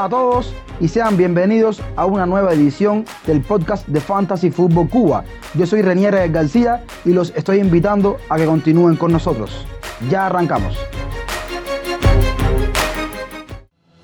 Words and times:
Hola 0.00 0.06
a 0.06 0.08
todos 0.08 0.54
y 0.80 0.88
sean 0.88 1.18
bienvenidos 1.18 1.82
a 1.94 2.06
una 2.06 2.24
nueva 2.24 2.54
edición 2.54 3.04
del 3.26 3.42
podcast 3.42 3.86
de 3.86 4.00
Fantasy 4.00 4.50
Football 4.50 4.88
Cuba. 4.88 5.24
Yo 5.52 5.66
soy 5.66 5.82
Renier 5.82 6.32
García 6.32 6.82
y 7.04 7.10
los 7.10 7.34
estoy 7.36 7.58
invitando 7.58 8.16
a 8.30 8.38
que 8.38 8.46
continúen 8.46 8.96
con 8.96 9.12
nosotros. 9.12 9.66
Ya 10.08 10.24
arrancamos. 10.24 10.74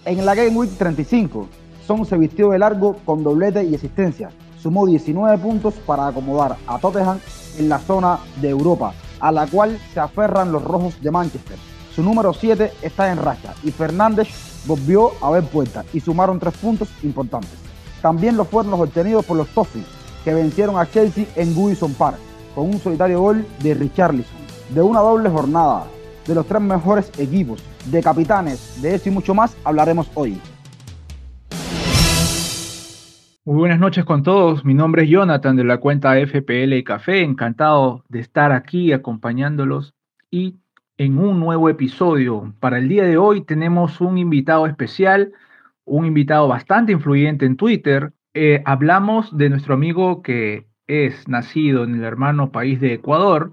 En 0.04 0.26
la 0.26 0.34
Game 0.34 0.50
Week 0.50 0.70
35, 0.76 1.48
Son 1.86 2.04
se 2.04 2.18
vistió 2.18 2.50
de 2.50 2.58
largo 2.58 2.98
con 3.06 3.24
doblete 3.24 3.64
y 3.64 3.74
asistencia. 3.74 4.28
Sumó 4.60 4.86
19 4.86 5.38
puntos 5.38 5.72
para 5.86 6.08
acomodar 6.08 6.58
a 6.66 6.78
Tottenham 6.78 7.20
en 7.58 7.70
la 7.70 7.78
zona 7.78 8.18
de 8.42 8.50
Europa, 8.50 8.92
a 9.18 9.32
la 9.32 9.46
cual 9.46 9.80
se 9.94 10.00
aferran 10.00 10.52
los 10.52 10.62
rojos 10.62 11.00
de 11.00 11.10
Manchester. 11.10 11.56
Su 11.96 12.02
número 12.02 12.34
7 12.34 12.72
está 12.82 13.10
en 13.10 13.16
racha 13.16 13.54
y 13.64 13.70
Fernández 13.70 14.28
volvió 14.66 15.12
a 15.22 15.30
ver 15.30 15.44
puertas 15.44 15.86
y 15.94 16.00
sumaron 16.00 16.38
tres 16.38 16.52
puntos 16.58 16.90
importantes. 17.02 17.58
También 18.02 18.36
lo 18.36 18.44
fueron 18.44 18.70
los 18.70 18.80
obtenidos 18.80 19.24
por 19.24 19.38
los 19.38 19.48
Toffees, 19.48 19.86
que 20.22 20.34
vencieron 20.34 20.76
a 20.76 20.84
Chelsea 20.84 21.24
en 21.36 21.54
Goodison 21.54 21.94
Park 21.94 22.18
con 22.54 22.66
un 22.66 22.78
solitario 22.80 23.22
gol 23.22 23.46
de 23.62 23.72
Richarlison. 23.72 24.36
De 24.74 24.82
una 24.82 25.00
doble 25.00 25.30
jornada, 25.30 25.86
de 26.26 26.34
los 26.34 26.46
tres 26.46 26.60
mejores 26.60 27.10
equipos, 27.18 27.64
de 27.86 28.02
capitanes, 28.02 28.82
de 28.82 28.94
eso 28.94 29.08
y 29.08 29.12
mucho 29.12 29.32
más 29.32 29.56
hablaremos 29.64 30.10
hoy. 30.16 30.38
Muy 33.46 33.56
buenas 33.56 33.80
noches 33.80 34.04
con 34.04 34.22
todos. 34.22 34.66
Mi 34.66 34.74
nombre 34.74 35.04
es 35.04 35.08
Jonathan 35.08 35.56
de 35.56 35.64
la 35.64 35.78
cuenta 35.78 36.12
FPL 36.14 36.82
Café. 36.84 37.22
Encantado 37.22 38.04
de 38.10 38.20
estar 38.20 38.52
aquí 38.52 38.92
acompañándolos 38.92 39.94
y 40.30 40.56
en 40.98 41.18
un 41.18 41.40
nuevo 41.40 41.68
episodio. 41.68 42.54
Para 42.60 42.78
el 42.78 42.88
día 42.88 43.04
de 43.04 43.16
hoy 43.16 43.42
tenemos 43.42 44.00
un 44.00 44.18
invitado 44.18 44.66
especial, 44.66 45.32
un 45.84 46.06
invitado 46.06 46.48
bastante 46.48 46.92
influyente 46.92 47.46
en 47.46 47.56
Twitter. 47.56 48.12
Eh, 48.34 48.62
hablamos 48.64 49.36
de 49.36 49.50
nuestro 49.50 49.74
amigo 49.74 50.22
que 50.22 50.66
es 50.86 51.28
nacido 51.28 51.84
en 51.84 51.96
el 51.96 52.04
hermano 52.04 52.52
país 52.52 52.80
de 52.80 52.94
Ecuador, 52.94 53.52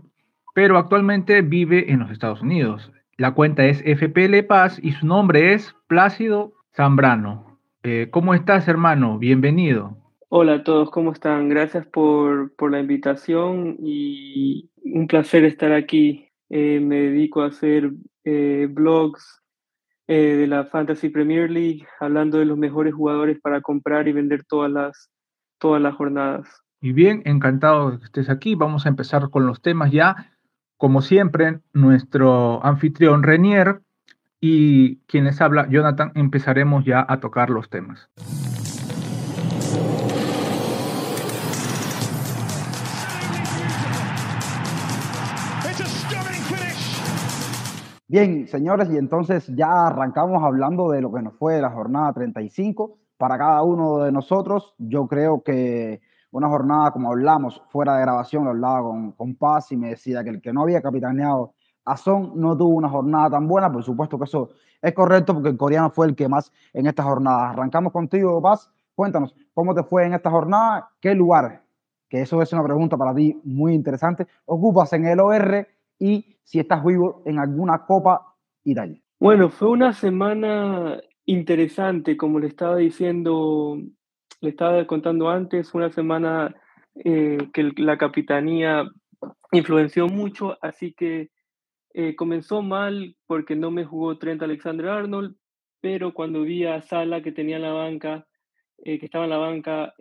pero 0.53 0.77
actualmente 0.77 1.41
vive 1.41 1.91
en 1.91 1.99
los 1.99 2.11
Estados 2.11 2.41
Unidos. 2.41 2.91
La 3.17 3.33
cuenta 3.33 3.65
es 3.65 3.81
FPL 3.81 4.43
Paz 4.47 4.79
y 4.81 4.91
su 4.91 5.05
nombre 5.05 5.53
es 5.53 5.75
Plácido 5.87 6.53
Zambrano. 6.75 7.59
Eh, 7.83 8.07
¿Cómo 8.11 8.33
estás, 8.33 8.67
hermano? 8.67 9.19
Bienvenido. 9.19 9.97
Hola 10.29 10.55
a 10.55 10.63
todos, 10.63 10.89
¿cómo 10.89 11.11
están? 11.11 11.49
Gracias 11.49 11.85
por, 11.85 12.55
por 12.55 12.71
la 12.71 12.79
invitación 12.79 13.75
y 13.79 14.69
un 14.83 15.07
placer 15.07 15.43
estar 15.43 15.71
aquí 15.71 16.32
eh, 16.55 16.79
me 16.79 16.97
dedico 16.97 17.41
a 17.41 17.47
hacer 17.47 17.93
eh, 18.23 18.67
blogs 18.69 19.41
eh, 20.05 20.35
de 20.35 20.45
la 20.45 20.65
Fantasy 20.65 21.09
Premier 21.09 21.49
League, 21.49 21.87
hablando 21.99 22.37
de 22.37 22.45
los 22.45 22.59
mejores 22.59 22.93
jugadores 22.93 23.41
para 23.41 23.61
comprar 23.61 24.07
y 24.07 24.11
vender 24.11 24.43
todas 24.43 24.71
las, 24.71 25.09
todas 25.57 25.81
las 25.81 25.95
jornadas. 25.95 26.47
Y 26.79 26.91
bien, 26.91 27.23
encantado 27.25 27.89
de 27.89 27.97
que 27.97 28.05
estés 28.05 28.29
aquí. 28.29 28.53
Vamos 28.53 28.85
a 28.85 28.89
empezar 28.89 29.31
con 29.31 29.47
los 29.47 29.63
temas 29.63 29.91
ya. 29.91 30.31
Como 30.77 31.01
siempre, 31.01 31.61
nuestro 31.73 32.63
anfitrión 32.63 33.23
Renier 33.23 33.81
y 34.39 34.97
quienes 35.07 35.41
habla 35.41 35.67
Jonathan, 35.67 36.11
empezaremos 36.13 36.85
ya 36.85 37.03
a 37.09 37.19
tocar 37.19 37.49
los 37.49 37.67
temas. 37.71 38.11
Bien, 48.13 48.47
señores, 48.47 48.91
y 48.91 48.97
entonces 48.97 49.47
ya 49.55 49.87
arrancamos 49.87 50.43
hablando 50.43 50.91
de 50.91 51.01
lo 51.01 51.11
que 51.11 51.23
nos 51.23 51.33
fue 51.33 51.59
la 51.59 51.71
jornada 51.71 52.13
35 52.13 52.99
para 53.17 53.39
cada 53.39 53.63
uno 53.63 54.03
de 54.03 54.11
nosotros. 54.11 54.75
Yo 54.77 55.07
creo 55.07 55.41
que 55.41 55.99
una 56.29 56.47
jornada, 56.47 56.91
como 56.91 57.09
hablamos 57.09 57.63
fuera 57.69 57.95
de 57.95 58.01
grabación, 58.03 58.43
lo 58.43 58.51
hablaba 58.51 58.83
con, 58.83 59.13
con 59.13 59.33
Paz 59.33 59.71
y 59.71 59.77
me 59.77 59.89
decía 59.89 60.23
que 60.23 60.29
el 60.29 60.41
que 60.43 60.53
no 60.53 60.61
había 60.61 60.79
capitaneado 60.79 61.55
a 61.85 61.97
Son 61.97 62.39
no 62.39 62.55
tuvo 62.55 62.75
una 62.75 62.87
jornada 62.87 63.31
tan 63.31 63.47
buena. 63.47 63.71
Por 63.71 63.83
supuesto 63.83 64.19
que 64.19 64.25
eso 64.25 64.51
es 64.79 64.93
correcto 64.93 65.33
porque 65.33 65.49
el 65.49 65.57
coreano 65.57 65.89
fue 65.89 66.05
el 66.05 66.15
que 66.15 66.29
más 66.29 66.51
en 66.71 66.85
esta 66.85 67.01
jornada. 67.01 67.49
Arrancamos 67.49 67.91
contigo, 67.91 68.39
Paz. 68.39 68.69
Cuéntanos, 68.93 69.33
¿cómo 69.55 69.73
te 69.73 69.81
fue 69.81 70.05
en 70.05 70.13
esta 70.13 70.29
jornada? 70.29 70.87
¿Qué 71.01 71.15
lugar? 71.15 71.63
Que 72.07 72.21
eso 72.21 72.39
es 72.43 72.53
una 72.53 72.63
pregunta 72.63 72.95
para 72.95 73.15
ti 73.15 73.41
muy 73.43 73.73
interesante. 73.73 74.27
Ocupas 74.45 74.93
en 74.93 75.07
el 75.07 75.19
OR 75.19 75.67
y 75.97 76.32
si 76.43 76.59
estás 76.59 76.83
vivo 76.83 77.23
en 77.25 77.39
alguna 77.39 77.85
Copa 77.85 78.35
Italia. 78.63 78.99
Bueno, 79.19 79.49
fue 79.49 79.69
una 79.69 79.93
semana 79.93 80.99
interesante, 81.25 82.17
como 82.17 82.39
le 82.39 82.47
estaba 82.47 82.77
diciendo, 82.77 83.79
le 84.41 84.49
estaba 84.49 84.85
contando 84.85 85.29
antes, 85.29 85.73
una 85.73 85.89
semana 85.91 86.55
eh, 86.95 87.37
que 87.53 87.71
la 87.77 87.97
capitanía 87.97 88.83
influenció 89.51 90.07
mucho, 90.07 90.57
así 90.61 90.93
que 90.93 91.31
eh, 91.93 92.15
comenzó 92.15 92.61
mal 92.61 93.15
porque 93.27 93.55
no 93.55 93.71
me 93.71 93.85
jugó 93.85 94.17
Trent 94.17 94.41
Alexander 94.41 94.89
Arnold, 94.89 95.35
pero 95.79 96.13
cuando 96.13 96.41
vi 96.41 96.65
a 96.65 96.81
Sala 96.81 97.21
que 97.21 97.31
tenía 97.31 97.59
la 97.59 97.71
banca, 97.71 98.27
eh, 98.83 98.99
que 98.99 99.05
estaba 99.05 99.23
en 99.23 99.29
la 99.29 99.37
banca, 99.37 99.93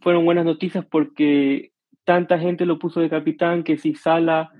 fueron 0.00 0.24
buenas 0.24 0.44
noticias 0.44 0.84
porque 0.84 1.72
tanta 2.04 2.38
gente 2.38 2.66
lo 2.66 2.78
puso 2.78 3.00
de 3.00 3.10
capitán 3.10 3.62
que 3.62 3.78
si 3.78 3.94
Sala 3.94 4.52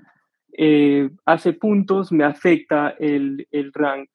eh, 0.57 1.09
hace 1.25 1.53
puntos, 1.53 2.11
me 2.11 2.23
afecta 2.23 2.89
el, 2.99 3.47
el 3.51 3.71
rank. 3.73 4.09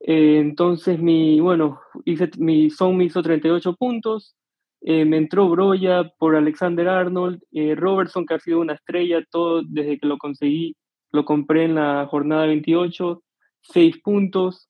Eh, 0.00 0.38
entonces, 0.38 1.00
mi, 1.00 1.40
bueno, 1.40 1.80
hice, 2.04 2.30
mi 2.38 2.70
Son 2.70 2.96
me 2.96 3.04
hizo 3.04 3.22
38 3.22 3.74
puntos, 3.76 4.36
eh, 4.82 5.04
me 5.04 5.16
entró 5.16 5.48
Broya 5.48 6.12
por 6.18 6.36
Alexander 6.36 6.88
Arnold, 6.88 7.40
Robertson, 7.76 8.26
que 8.26 8.34
ha 8.34 8.38
sido 8.38 8.60
una 8.60 8.74
estrella 8.74 9.24
todo 9.30 9.62
desde 9.62 9.98
que 9.98 10.06
lo 10.06 10.18
conseguí, 10.18 10.76
lo 11.12 11.24
compré 11.24 11.64
en 11.64 11.76
la 11.76 12.06
jornada 12.06 12.46
28, 12.46 13.22
6 13.62 13.98
puntos, 14.02 14.68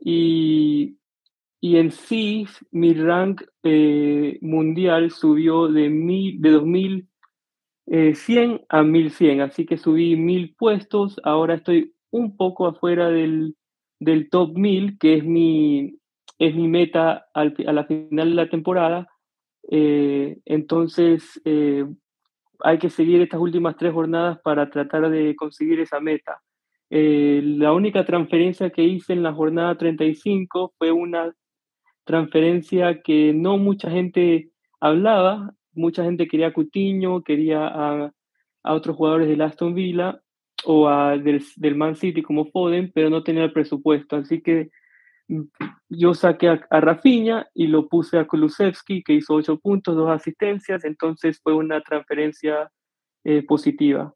y, 0.00 0.98
y 1.60 1.76
en 1.76 1.90
sí, 1.90 2.46
mi 2.70 2.92
rank 2.92 3.42
mundial 4.42 5.10
subió 5.10 5.68
de, 5.68 5.88
mil, 5.88 6.40
de 6.40 6.50
2000 6.50 7.08
100 7.88 8.50
eh, 8.52 8.64
a 8.68 8.82
1100, 8.82 9.40
así 9.40 9.64
que 9.64 9.78
subí 9.78 10.16
1000 10.16 10.54
puestos, 10.56 11.18
ahora 11.24 11.54
estoy 11.54 11.94
un 12.10 12.36
poco 12.36 12.66
afuera 12.66 13.08
del, 13.08 13.56
del 13.98 14.28
top 14.28 14.56
1000, 14.56 14.98
que 14.98 15.16
es 15.16 15.24
mi, 15.24 15.98
es 16.38 16.54
mi 16.54 16.68
meta 16.68 17.26
a 17.32 17.44
la 17.44 17.84
final 17.84 18.30
de 18.30 18.34
la 18.34 18.50
temporada. 18.50 19.08
Eh, 19.70 20.38
entonces, 20.44 21.40
eh, 21.44 21.86
hay 22.60 22.78
que 22.78 22.90
seguir 22.90 23.22
estas 23.22 23.40
últimas 23.40 23.76
tres 23.76 23.92
jornadas 23.92 24.38
para 24.42 24.68
tratar 24.68 25.08
de 25.10 25.34
conseguir 25.36 25.80
esa 25.80 26.00
meta. 26.00 26.42
la 26.90 27.72
única 27.72 28.04
transferencia 28.04 28.70
que 28.70 28.82
hice 28.82 29.12
en 29.12 29.22
la 29.22 29.32
jornada 29.32 29.76
35 29.76 30.74
fue 30.78 30.90
una 30.90 31.34
transferencia 32.04 33.02
que 33.02 33.32
no 33.34 33.58
mucha 33.58 33.90
gente 33.90 34.50
hablaba, 34.80 35.54
mucha 35.78 36.04
gente 36.04 36.28
quería 36.28 36.48
a 36.48 36.52
Cutiño, 36.52 37.22
quería 37.22 37.66
a, 37.66 38.12
otros 38.64 38.96
jugadores 38.96 39.28
del 39.28 39.40
Aston 39.40 39.74
Villa 39.74 40.20
o 40.64 40.88
a, 40.88 41.16
del, 41.16 41.42
Man 41.76 41.96
City 41.96 42.22
como 42.22 42.46
Foden, 42.46 42.90
pero 42.94 43.08
no 43.08 43.22
tenía 43.22 43.44
el 43.44 43.52
presupuesto. 43.52 44.16
Así 44.16 44.42
que 44.42 44.70
mm, 45.28 45.42
yo 45.88 46.14
saqué 46.14 46.48
a, 46.48 46.66
a 46.70 47.00
y 47.54 47.66
lo 47.68 47.88
puse 47.88 48.18
a 48.18 48.26
Kulusevski, 48.26 49.02
que 49.02 49.14
hizo 49.14 49.34
ocho 49.34 49.58
puntos, 49.58 49.96
dos 49.96 50.10
asistencias, 50.10 50.84
entonces 50.84 51.40
fue 51.42 51.54
una 51.54 51.80
transferencia 51.80 52.70
eh, 53.24 53.42
positiva. 53.42 54.14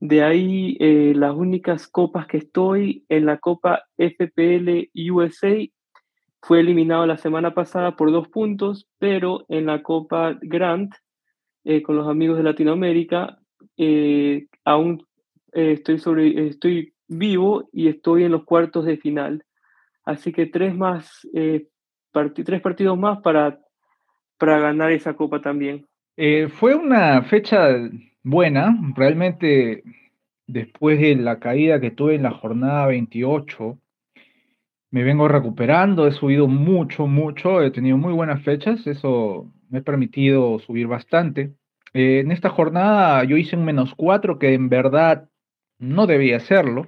De 0.00 0.22
ahí 0.22 0.76
eh, 0.80 1.12
las 1.14 1.34
únicas 1.34 1.86
copas 1.86 2.26
que 2.26 2.38
estoy 2.38 3.04
en 3.08 3.24
la 3.24 3.38
Copa 3.38 3.84
FPL 3.96 4.90
USA 5.12 5.56
fue 6.42 6.58
eliminado 6.60 7.06
la 7.06 7.16
semana 7.16 7.54
pasada 7.54 7.96
por 7.96 8.10
dos 8.10 8.28
puntos, 8.28 8.88
pero 8.98 9.46
en 9.48 9.66
la 9.66 9.82
Copa 9.82 10.36
Grant, 10.42 10.92
eh, 11.64 11.82
con 11.82 11.96
los 11.96 12.08
amigos 12.08 12.36
de 12.36 12.42
Latinoamérica, 12.42 13.38
eh, 13.76 14.46
aún 14.64 15.06
eh, 15.52 15.72
estoy, 15.72 15.98
sobre, 15.98 16.48
estoy 16.48 16.94
vivo 17.06 17.68
y 17.72 17.86
estoy 17.86 18.24
en 18.24 18.32
los 18.32 18.44
cuartos 18.44 18.84
de 18.84 18.96
final. 18.96 19.44
Así 20.04 20.32
que 20.32 20.46
tres, 20.46 20.74
más, 20.74 21.28
tres 21.32 22.60
partidos 22.60 22.98
más 22.98 23.20
para, 23.20 23.60
para 24.36 24.58
ganar 24.58 24.90
esa 24.90 25.14
copa 25.14 25.40
también. 25.40 25.86
fue 26.54 26.74
una 26.74 27.22
fecha 27.22 27.68
buena, 28.24 28.76
realmente 28.96 29.84
después 30.48 30.98
de 30.98 31.14
la 31.14 31.38
caída 31.38 31.80
que 31.80 31.92
tuve 31.92 32.16
en 32.16 32.24
la 32.24 32.32
jornada 32.32 32.88
28, 32.88 33.78
me 34.92 35.02
vengo 35.02 35.26
recuperando, 35.26 36.06
he 36.06 36.12
subido 36.12 36.46
mucho, 36.48 37.06
mucho, 37.06 37.62
he 37.62 37.70
tenido 37.70 37.96
muy 37.96 38.12
buenas 38.12 38.42
fechas, 38.42 38.86
eso 38.86 39.50
me 39.70 39.78
ha 39.78 39.82
permitido 39.82 40.58
subir 40.60 40.86
bastante. 40.86 41.54
Eh, 41.94 42.20
en 42.20 42.30
esta 42.30 42.50
jornada 42.50 43.24
yo 43.24 43.38
hice 43.38 43.56
un 43.56 43.64
menos 43.64 43.94
4 43.96 44.38
que 44.38 44.52
en 44.52 44.68
verdad 44.68 45.28
no 45.78 46.06
debía 46.06 46.36
hacerlo, 46.36 46.86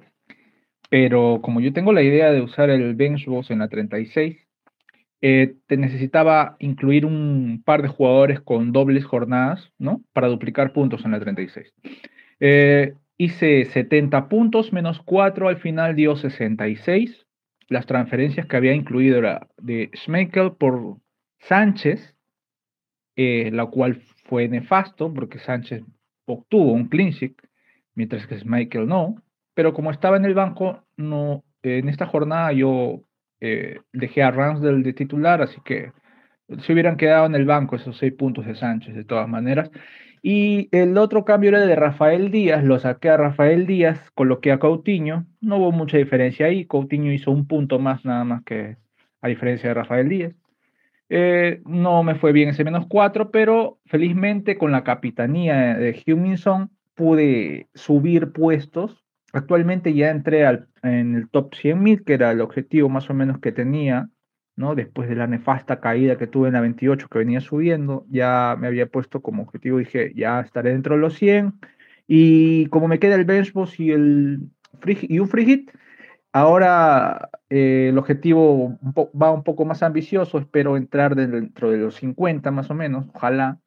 pero 0.90 1.40
como 1.42 1.60
yo 1.60 1.72
tengo 1.72 1.92
la 1.94 2.02
idea 2.02 2.30
de 2.30 2.42
usar 2.42 2.68
el 2.68 2.94
bench 2.94 3.26
boss 3.26 3.50
en 3.50 3.60
la 3.60 3.68
36, 3.68 4.36
eh, 5.22 5.56
te 5.66 5.78
necesitaba 5.78 6.56
incluir 6.58 7.06
un 7.06 7.62
par 7.64 7.80
de 7.80 7.88
jugadores 7.88 8.40
con 8.40 8.72
dobles 8.72 9.06
jornadas, 9.06 9.72
¿no? 9.78 10.02
Para 10.12 10.28
duplicar 10.28 10.74
puntos 10.74 11.06
en 11.06 11.12
la 11.12 11.20
36. 11.20 11.72
Eh, 12.40 12.94
hice 13.16 13.64
70 13.64 14.28
puntos 14.28 14.74
menos 14.74 15.00
4, 15.02 15.48
al 15.48 15.56
final 15.56 15.96
dio 15.96 16.16
66. 16.16 17.23
Las 17.74 17.86
transferencias 17.86 18.46
que 18.46 18.56
había 18.56 18.72
incluido 18.72 19.18
era 19.18 19.48
de 19.56 19.90
Schmeichel 19.96 20.52
por 20.52 20.98
Sánchez, 21.40 22.14
eh, 23.16 23.50
la 23.52 23.66
cual 23.66 24.00
fue 24.26 24.46
nefasto 24.46 25.12
porque 25.12 25.40
Sánchez 25.40 25.82
obtuvo 26.24 26.70
un 26.70 26.88
sheet, 26.88 27.34
mientras 27.96 28.28
que 28.28 28.38
Schmeichel 28.38 28.86
no. 28.86 29.16
Pero 29.54 29.74
como 29.74 29.90
estaba 29.90 30.16
en 30.16 30.24
el 30.24 30.34
banco, 30.34 30.84
no, 30.96 31.42
en 31.64 31.88
esta 31.88 32.06
jornada 32.06 32.52
yo 32.52 33.02
eh, 33.40 33.80
dejé 33.92 34.22
a 34.22 34.30
Ramsdale 34.30 34.84
de 34.84 34.92
titular, 34.92 35.42
así 35.42 35.60
que 35.64 35.90
se 36.60 36.72
hubieran 36.72 36.96
quedado 36.96 37.26
en 37.26 37.34
el 37.34 37.44
banco 37.44 37.74
esos 37.74 37.98
seis 37.98 38.12
puntos 38.12 38.46
de 38.46 38.54
Sánchez 38.54 38.94
de 38.94 39.04
todas 39.04 39.28
maneras. 39.28 39.68
Y 40.26 40.70
el 40.72 40.96
otro 40.96 41.26
cambio 41.26 41.50
era 41.50 41.60
de 41.60 41.76
Rafael 41.76 42.30
Díaz, 42.30 42.64
lo 42.64 42.78
saqué 42.78 43.10
a 43.10 43.18
Rafael 43.18 43.66
Díaz, 43.66 44.10
coloqué 44.14 44.52
a 44.52 44.58
Coutinho, 44.58 45.26
no 45.42 45.58
hubo 45.58 45.70
mucha 45.70 45.98
diferencia 45.98 46.46
ahí, 46.46 46.64
Coutinho 46.64 47.12
hizo 47.12 47.30
un 47.30 47.46
punto 47.46 47.78
más 47.78 48.06
nada 48.06 48.24
más 48.24 48.42
que 48.42 48.78
a 49.20 49.28
diferencia 49.28 49.68
de 49.68 49.74
Rafael 49.74 50.08
Díaz. 50.08 50.34
Eh, 51.10 51.60
no 51.66 52.02
me 52.02 52.14
fue 52.14 52.32
bien 52.32 52.48
ese 52.48 52.64
menos 52.64 52.86
cuatro, 52.88 53.30
pero 53.30 53.78
felizmente 53.84 54.56
con 54.56 54.72
la 54.72 54.82
capitanía 54.82 55.74
de 55.74 56.02
Huminson 56.06 56.70
pude 56.94 57.68
subir 57.74 58.32
puestos 58.32 59.04
Actualmente 59.34 59.92
ya 59.92 60.10
entré 60.10 60.46
al, 60.46 60.68
en 60.84 61.16
el 61.16 61.28
top 61.28 61.54
100.000, 61.54 62.04
que 62.04 62.14
era 62.14 62.30
el 62.30 62.40
objetivo 62.40 62.88
más 62.88 63.10
o 63.10 63.14
menos 63.14 63.40
que 63.40 63.50
tenía, 63.50 64.08
Después 64.56 65.08
de 65.08 65.16
la 65.16 65.26
nefasta 65.26 65.80
caída 65.80 66.16
que 66.16 66.28
tuve 66.28 66.48
en 66.48 66.54
la 66.54 66.60
28, 66.60 67.08
que 67.08 67.18
venía 67.18 67.40
subiendo, 67.40 68.06
ya 68.08 68.56
me 68.58 68.68
había 68.68 68.86
puesto 68.86 69.20
como 69.20 69.42
objetivo, 69.42 69.78
dije, 69.78 70.12
ya 70.14 70.40
estaré 70.40 70.70
dentro 70.70 70.94
de 70.94 71.00
los 71.00 71.14
100. 71.14 71.54
Y 72.06 72.66
como 72.66 72.86
me 72.86 73.00
queda 73.00 73.16
el 73.16 73.24
benchbox 73.24 73.80
y, 73.80 73.90
el 73.90 74.48
y 74.86 75.18
un 75.18 75.28
free 75.28 75.44
hit, 75.44 75.70
ahora 76.32 77.30
eh, 77.50 77.88
el 77.90 77.98
objetivo 77.98 78.78
va 79.20 79.32
un 79.32 79.42
poco 79.42 79.64
más 79.64 79.82
ambicioso, 79.82 80.38
espero 80.38 80.76
entrar 80.76 81.16
dentro 81.16 81.70
de 81.70 81.78
los 81.78 81.96
50 81.96 82.50
más 82.50 82.70
o 82.70 82.74
menos, 82.74 83.06
ojalá. 83.12 83.58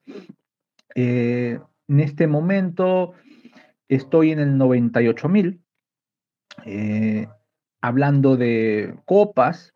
Eh, 0.95 1.59
en 1.87 1.99
este 1.99 2.27
momento 2.27 3.13
estoy 3.89 4.31
en 4.31 4.39
el 4.39 4.57
98 4.57 5.29
mil. 5.29 5.61
Eh, 6.65 7.27
hablando 7.81 8.35
de 8.37 8.95
copas, 9.05 9.73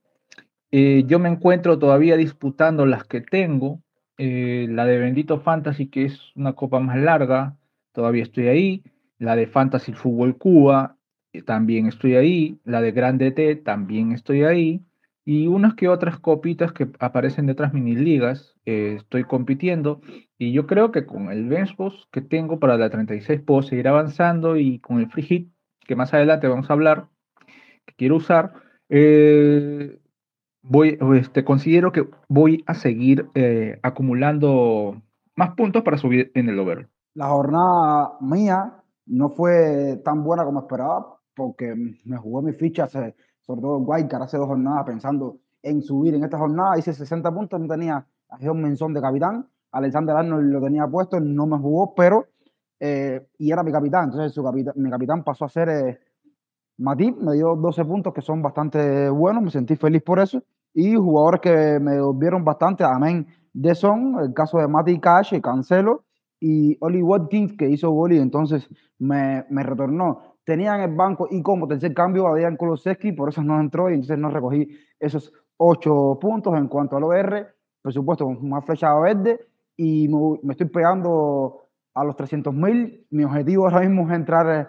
eh, 0.71 1.03
yo 1.07 1.19
me 1.19 1.29
encuentro 1.29 1.79
todavía 1.79 2.17
disputando 2.17 2.85
las 2.85 3.03
que 3.03 3.21
tengo. 3.21 3.81
Eh, 4.17 4.67
la 4.69 4.85
de 4.85 4.99
Bendito 4.99 5.39
Fantasy, 5.39 5.87
que 5.87 6.05
es 6.05 6.19
una 6.35 6.53
copa 6.53 6.79
más 6.79 6.97
larga, 6.97 7.57
todavía 7.91 8.23
estoy 8.23 8.47
ahí. 8.47 8.83
La 9.17 9.35
de 9.35 9.47
Fantasy 9.47 9.93
Fútbol 9.93 10.37
Cuba, 10.37 10.97
también 11.45 11.87
estoy 11.87 12.15
ahí. 12.15 12.59
La 12.63 12.81
de 12.81 12.91
Grande 12.91 13.31
T, 13.31 13.55
también 13.57 14.11
estoy 14.11 14.43
ahí 14.43 14.85
y 15.25 15.47
unas 15.47 15.75
que 15.75 15.87
otras 15.87 16.19
copitas 16.19 16.73
que 16.73 16.89
aparecen 16.99 17.45
de 17.45 17.53
otras 17.53 17.73
mini 17.73 17.95
ligas. 17.95 18.55
Eh, 18.65 18.95
estoy 18.97 19.23
compitiendo 19.23 20.01
y 20.37 20.51
yo 20.51 20.67
creo 20.67 20.91
que 20.91 21.05
con 21.05 21.31
el 21.31 21.47
Benchbox 21.47 22.07
que 22.11 22.21
tengo 22.21 22.59
para 22.59 22.77
la 22.77 22.89
36 22.89 23.41
puedo 23.41 23.61
seguir 23.61 23.87
avanzando 23.87 24.57
y 24.57 24.79
con 24.79 24.99
el 24.99 25.09
Free 25.09 25.23
Hit, 25.23 25.51
que 25.87 25.95
más 25.95 26.13
adelante 26.13 26.47
vamos 26.47 26.69
a 26.69 26.73
hablar, 26.73 27.07
que 27.85 27.93
quiero 27.95 28.17
usar, 28.17 28.53
eh, 28.89 29.99
voy, 30.61 30.97
este, 31.15 31.43
considero 31.43 31.91
que 31.91 32.07
voy 32.27 32.63
a 32.67 32.73
seguir 32.73 33.29
eh, 33.35 33.79
acumulando 33.83 35.01
más 35.35 35.55
puntos 35.55 35.83
para 35.83 35.97
subir 35.97 36.31
en 36.35 36.49
el 36.49 36.59
over. 36.59 36.89
La 37.13 37.27
jornada 37.27 38.17
mía 38.21 38.83
no 39.05 39.29
fue 39.29 40.01
tan 40.03 40.23
buena 40.23 40.45
como 40.45 40.61
esperaba 40.61 41.17
porque 41.35 41.75
me 42.05 42.17
jugó 42.17 42.41
mi 42.41 42.53
ficha 42.53 42.85
hace 42.85 43.15
sobre 43.41 43.61
todo 43.61 43.79
Guaycar 43.79 44.21
hace 44.21 44.37
dos 44.37 44.47
jornadas 44.47 44.85
pensando 44.85 45.39
en 45.63 45.81
subir 45.81 46.15
en 46.15 46.23
esta 46.23 46.37
jornada, 46.37 46.77
hice 46.77 46.93
60 46.93 47.31
puntos, 47.31 47.59
no 47.59 47.67
tenía 47.67 48.05
a 48.29 48.37
John 48.41 48.61
Menzón 48.61 48.93
de 48.93 49.01
capitán, 49.01 49.47
Alexander 49.71 50.15
Arnold 50.15 50.51
lo 50.51 50.61
tenía 50.61 50.87
puesto, 50.87 51.19
no 51.19 51.45
me 51.45 51.57
jugó, 51.57 51.93
pero, 51.93 52.27
eh, 52.79 53.27
y 53.37 53.51
era 53.51 53.61
mi 53.63 53.71
capitán, 53.71 54.05
entonces 54.05 54.33
su 54.33 54.43
capitán, 54.43 54.73
mi 54.77 54.89
capitán 54.89 55.23
pasó 55.23 55.45
a 55.45 55.49
ser 55.49 55.69
eh, 55.69 55.99
Matip, 56.81 57.17
me 57.17 57.33
dio 57.33 57.55
12 57.55 57.85
puntos 57.85 58.13
que 58.13 58.21
son 58.21 58.41
bastante 58.41 59.09
buenos, 59.09 59.43
me 59.43 59.51
sentí 59.51 59.75
feliz 59.75 60.01
por 60.01 60.19
eso, 60.19 60.41
y 60.73 60.95
jugadores 60.95 61.41
que 61.41 61.79
me 61.79 62.01
volvieron 62.01 62.43
bastante, 62.43 62.83
amén, 62.83 63.27
de 63.53 63.75
son, 63.75 64.17
el 64.19 64.33
caso 64.33 64.57
de 64.57 64.67
Mati 64.67 64.99
Cash, 64.99 65.39
Cancelo, 65.41 66.03
y 66.39 66.75
Oli 66.81 67.03
Watkins, 67.03 67.53
que 67.53 67.69
hizo 67.69 67.91
gol 67.91 68.13
y 68.13 68.17
entonces 68.17 68.67
me, 68.97 69.45
me 69.49 69.61
retornó. 69.61 70.37
Tenía 70.43 70.75
en 70.75 70.89
el 70.89 70.95
banco 70.95 71.27
y 71.29 71.43
como 71.43 71.67
tercer 71.67 71.93
cambio 71.93 72.27
a 72.27 72.33
Dejan 72.33 72.57
Kulusevski, 72.57 73.11
por 73.11 73.29
eso 73.29 73.43
no 73.43 73.59
entró 73.59 73.89
y 73.91 73.93
entonces 73.93 74.17
no 74.17 74.31
recogí 74.31 74.67
esos 74.99 75.31
ocho 75.57 76.17
puntos 76.19 76.57
en 76.57 76.67
cuanto 76.67 76.97
al 76.97 77.03
OR, 77.03 77.55
por 77.83 77.93
supuesto, 77.93 78.25
una 78.25 78.61
flecha 78.63 78.93
verde 78.95 79.39
y 79.77 80.07
me, 80.07 80.53
estoy 80.53 80.67
pegando 80.67 81.67
a 81.93 82.03
los 82.03 82.15
300 82.15 82.53
mil. 82.53 83.05
Mi 83.11 83.23
objetivo 83.23 83.65
ahora 83.65 83.81
mismo 83.81 84.09
es 84.09 84.15
entrar, 84.15 84.49
eh, 84.49 84.67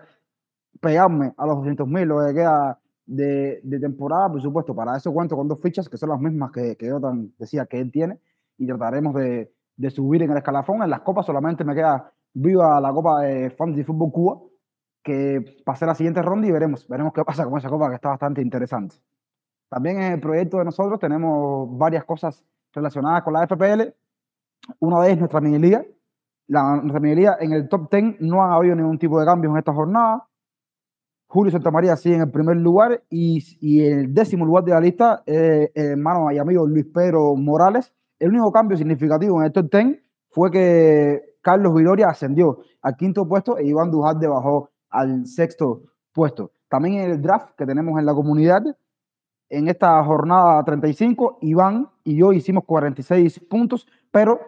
pegarme 0.81 1.33
a 1.37 1.47
los 1.47 1.57
200 1.57 1.87
mil, 1.89 2.05
lo 2.05 2.27
que 2.27 2.35
queda 2.35 2.79
de, 3.07 3.61
de, 3.63 3.81
temporada, 3.81 4.31
por 4.31 4.43
supuesto. 4.43 4.75
Para 4.75 4.97
eso 4.97 5.13
cuento 5.13 5.37
con 5.37 5.49
dos 5.49 5.61
fichas 5.61 5.89
que 5.89 5.97
son 5.97 6.09
las 6.11 6.21
mismas 6.21 6.51
que, 6.53 6.77
que 6.77 6.87
yo 6.87 7.01
decía 7.39 7.67
que 7.67 7.81
él 7.81 7.91
tiene 7.91 8.19
y 8.59 8.67
trataremos 8.67 9.15
de, 9.15 9.53
de 9.77 9.91
subir 9.91 10.23
en 10.23 10.31
el 10.31 10.37
escalafón. 10.37 10.83
En 10.83 10.91
las 10.91 11.01
copas 11.01 11.27
solamente 11.27 11.65
me 11.65 11.75
queda 11.75 12.13
viva 12.35 12.81
la 12.81 12.93
Copa 12.93 13.21
de 13.23 13.51
Fantasy 13.51 13.85
Fútbol 13.85 14.13
Cuba 14.13 14.39
que 15.03 15.63
pase 15.65 15.85
la 15.85 15.95
siguiente 15.95 16.23
ronda 16.23 16.47
y 16.47 16.53
veremos, 16.53 16.87
veremos 16.87 17.13
qué 17.13 17.25
pasa 17.25 17.45
con 17.45 17.59
esa 17.59 17.69
copa 17.69 17.89
que 17.89 17.97
está 17.97 18.11
bastante 18.11 18.41
interesante. 18.41 18.97
También 19.69 20.01
en 20.01 20.13
el 20.13 20.21
proyecto 20.21 20.59
de 20.59 20.65
nosotros 20.65 21.01
tenemos 21.01 21.77
varias 21.77 22.05
cosas 22.05 22.45
relacionadas 22.73 23.23
con 23.23 23.33
la 23.33 23.47
FPL. 23.47 23.95
Una 24.79 25.01
de 25.01 25.09
ellas 25.09 25.19
nuestra 25.19 25.41
mini. 25.41 25.73
La, 26.47 26.77
nuestra 26.77 27.01
mini 27.01 27.25
en 27.41 27.53
el 27.53 27.69
top 27.69 27.91
10 27.91 28.21
no 28.21 28.43
ha 28.43 28.55
habido 28.55 28.77
ningún 28.77 28.99
tipo 28.99 29.19
de 29.19 29.27
cambios 29.27 29.53
en 29.53 29.59
esta 29.59 29.73
jornada. 29.73 30.25
Julio 31.33 31.51
Santamaría 31.51 31.97
sigue 31.97 32.17
en 32.17 32.21
el 32.21 32.31
primer 32.31 32.59
lugar 32.59 33.03
y, 33.09 33.43
y 33.63 33.87
el 33.87 34.13
décimo 34.13 34.45
lugar 34.45 34.65
de 34.65 34.73
la 34.73 34.81
lista, 34.83 35.23
eh, 35.25 35.71
hermano 35.75 36.31
y 36.31 36.37
amigo 36.37 36.67
Luis 36.67 36.85
Pedro 36.93 37.35
Morales. 37.37 37.91
El 38.19 38.33
único 38.33 38.53
cambio 38.53 38.77
significativo 38.77 39.41
en 39.41 39.47
el 39.47 39.53
top 39.53 39.71
10 39.73 39.99
fue 40.29 40.51
que 40.51 41.23
Carlos 41.41 41.75
Viloria 41.75 42.09
ascendió 42.09 42.59
al 42.83 42.97
quinto 42.97 43.27
puesto 43.27 43.57
e 43.57 43.65
Iván 43.65 43.91
Dujalde 43.91 44.29
bajó 44.29 44.69
al 44.91 45.25
sexto 45.25 45.85
puesto. 46.13 46.51
También 46.69 46.97
en 46.97 47.11
el 47.13 47.23
draft 47.23 47.55
que 47.57 47.65
tenemos 47.65 47.99
en 47.99 48.05
la 48.05 48.13
comunidad, 48.13 48.65
en 49.49 49.69
esta 49.69 50.05
jornada 50.05 50.63
35, 50.65 51.39
Iván 51.41 51.89
y 52.05 52.17
yo 52.17 52.35
hicimos 52.35 52.65
46 52.65 53.41
puntos, 53.49 53.87
pero 54.11 54.39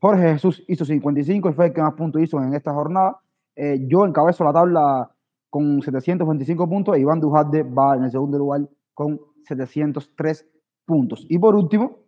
Jorge 0.00 0.32
Jesús 0.32 0.64
hizo 0.68 0.86
55 0.86 1.50
y 1.50 1.52
fue 1.52 1.66
el 1.66 1.74
que 1.74 1.82
más 1.82 1.92
puntos 1.92 2.22
hizo 2.22 2.42
en 2.42 2.54
esta 2.54 2.72
jornada. 2.72 3.18
Eh, 3.56 3.84
yo 3.86 4.06
encabezo 4.06 4.42
la 4.42 4.54
tabla 4.54 5.10
con 5.50 5.82
725 5.82 6.68
puntos 6.68 6.96
e 6.96 7.00
Iván 7.00 7.20
Dujarde 7.20 7.64
va 7.64 7.96
en 7.96 8.04
el 8.04 8.10
segundo 8.10 8.38
lugar 8.38 8.68
con 8.94 9.20
703 9.44 10.46
puntos. 10.86 11.26
Y 11.28 11.38
por 11.38 11.54
último, 11.54 11.98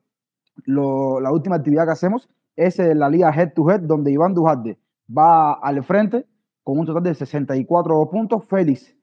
la 0.66 1.32
última 1.32 1.56
actividad 1.56 1.84
que 1.84 1.92
hacemos 1.92 2.28
es 2.56 2.78
la 2.78 3.08
liga 3.08 3.32
Head 3.34 3.52
to 3.54 3.68
Head, 3.68 3.80
donde 3.80 4.12
Iván 4.12 4.34
Dujarde 4.34 4.78
va 5.06 5.54
al 5.54 5.82
frente 5.82 6.26
con 6.62 6.78
un 6.78 6.86
total 6.86 7.02
de 7.02 7.14
64 7.14 8.10
puntos. 8.10 8.46
Félix 8.46 8.96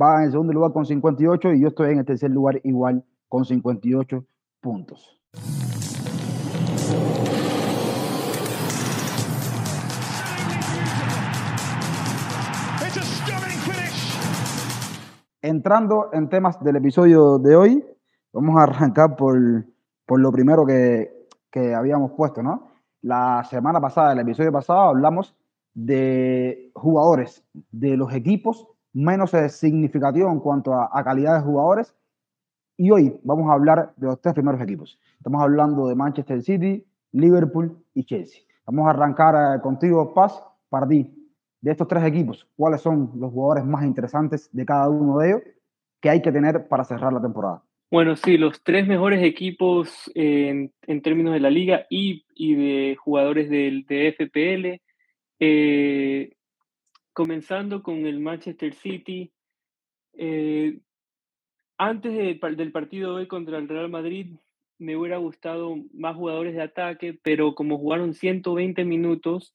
va 0.00 0.20
en 0.20 0.26
el 0.26 0.30
segundo 0.32 0.52
lugar 0.52 0.72
con 0.72 0.86
58 0.86 1.52
y 1.52 1.60
yo 1.60 1.68
estoy 1.68 1.92
en 1.92 1.98
el 1.98 2.04
tercer 2.04 2.30
lugar 2.30 2.60
igual 2.64 3.04
con 3.28 3.44
58 3.44 4.24
puntos. 4.60 5.18
Entrando 15.44 16.10
en 16.12 16.28
temas 16.28 16.62
del 16.62 16.76
episodio 16.76 17.36
de 17.36 17.56
hoy, 17.56 17.84
vamos 18.32 18.56
a 18.56 18.62
arrancar 18.62 19.16
por, 19.16 19.36
por 20.06 20.20
lo 20.20 20.30
primero 20.30 20.64
que, 20.64 21.26
que 21.50 21.74
habíamos 21.74 22.12
puesto, 22.12 22.44
¿no? 22.44 22.68
La 23.00 23.42
semana 23.50 23.80
pasada, 23.80 24.12
el 24.12 24.20
episodio 24.20 24.52
pasado, 24.52 24.82
hablamos 24.82 25.34
de 25.74 26.70
jugadores 26.76 27.44
de 27.72 27.96
los 27.96 28.14
equipos 28.14 28.68
menos 28.92 29.32
significativo 29.48 30.30
en 30.30 30.38
cuanto 30.38 30.74
a, 30.74 31.02
calidad 31.02 31.34
de 31.34 31.44
jugadores. 31.44 31.92
Y 32.76 32.92
hoy 32.92 33.20
vamos 33.24 33.50
a 33.50 33.54
hablar 33.54 33.94
de 33.96 34.06
los 34.06 34.20
tres 34.20 34.34
primeros 34.34 34.60
equipos. 34.60 34.96
Estamos 35.16 35.42
hablando 35.42 35.88
de 35.88 35.96
Manchester 35.96 36.40
City, 36.42 36.86
Liverpool 37.10 37.84
y 37.94 38.04
Chelsea. 38.04 38.42
Vamos 38.66 38.86
a 38.86 38.90
arrancar 38.90 39.56
eh, 39.56 39.60
contigo, 39.60 40.14
Paz, 40.14 40.40
para 40.68 40.86
ti. 40.86 41.21
De 41.62 41.70
estos 41.70 41.88
tres 41.88 42.04
equipos, 42.04 42.46
¿cuáles 42.56 42.82
son 42.82 43.12
los 43.18 43.32
jugadores 43.32 43.64
más 43.64 43.84
interesantes 43.84 44.50
de 44.52 44.66
cada 44.66 44.90
uno 44.90 45.18
de 45.18 45.28
ellos 45.28 45.42
que 46.00 46.10
hay 46.10 46.20
que 46.20 46.32
tener 46.32 46.68
para 46.68 46.84
cerrar 46.84 47.12
la 47.12 47.22
temporada? 47.22 47.62
Bueno, 47.90 48.16
sí, 48.16 48.36
los 48.36 48.62
tres 48.62 48.86
mejores 48.86 49.22
equipos 49.22 50.10
en, 50.14 50.72
términos 51.02 51.34
de 51.34 51.40
la 51.40 51.50
liga 51.50 51.86
y, 51.88 52.24
de 52.36 52.96
jugadores 52.96 53.48
del, 53.48 53.86
de 53.86 54.12
FPL. 54.12 54.82
Eh, 55.38 56.32
comenzando 57.12 57.82
con 57.82 58.06
el 58.06 58.20
Manchester 58.20 58.74
City. 58.74 59.32
Eh, 60.14 60.80
antes 61.78 62.12
del 62.12 62.72
partido 62.72 63.14
hoy 63.14 63.26
contra 63.26 63.58
el 63.58 63.68
Real 63.68 63.88
Madrid, 63.88 64.36
me 64.78 64.96
hubiera 64.96 65.18
gustado 65.18 65.76
más 65.92 66.16
jugadores 66.16 66.54
de 66.54 66.62
ataque, 66.62 67.18
pero 67.22 67.54
como 67.54 67.78
jugaron 67.78 68.14
120 68.14 68.84
minutos, 68.84 69.54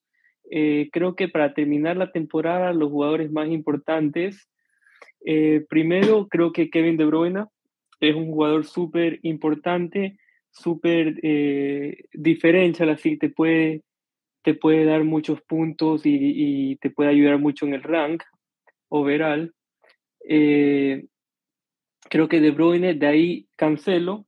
eh, 0.50 0.88
creo 0.92 1.14
que 1.14 1.28
para 1.28 1.54
terminar 1.54 1.96
la 1.96 2.12
temporada, 2.12 2.72
los 2.72 2.90
jugadores 2.90 3.30
más 3.30 3.48
importantes, 3.48 4.48
primero 5.68 6.28
creo 6.28 6.52
que 6.52 6.70
Kevin 6.70 6.96
De 6.96 7.04
Bruyne, 7.04 7.44
es 8.00 8.14
un 8.14 8.26
jugador 8.26 8.64
súper 8.64 9.18
importante, 9.22 10.18
súper 10.50 11.18
eh, 11.22 12.04
diferencial, 12.12 12.90
así 12.90 13.16
te 13.16 13.28
puede, 13.28 13.82
te 14.42 14.54
puede 14.54 14.84
dar 14.84 15.04
muchos 15.04 15.40
puntos 15.42 16.02
y, 16.04 16.76
te 16.76 16.90
puede 16.90 17.10
ayudar 17.10 17.38
mucho 17.38 17.66
en 17.66 17.74
el 17.74 17.82
rank 17.82 18.22
overall. 18.88 19.54
Eh, 20.28 21.06
creo 22.08 22.28
que 22.28 22.40
De 22.40 22.50
Bruyne, 22.50 22.94
de 22.94 23.06
ahí 23.06 23.48
Cancelo, 23.56 24.26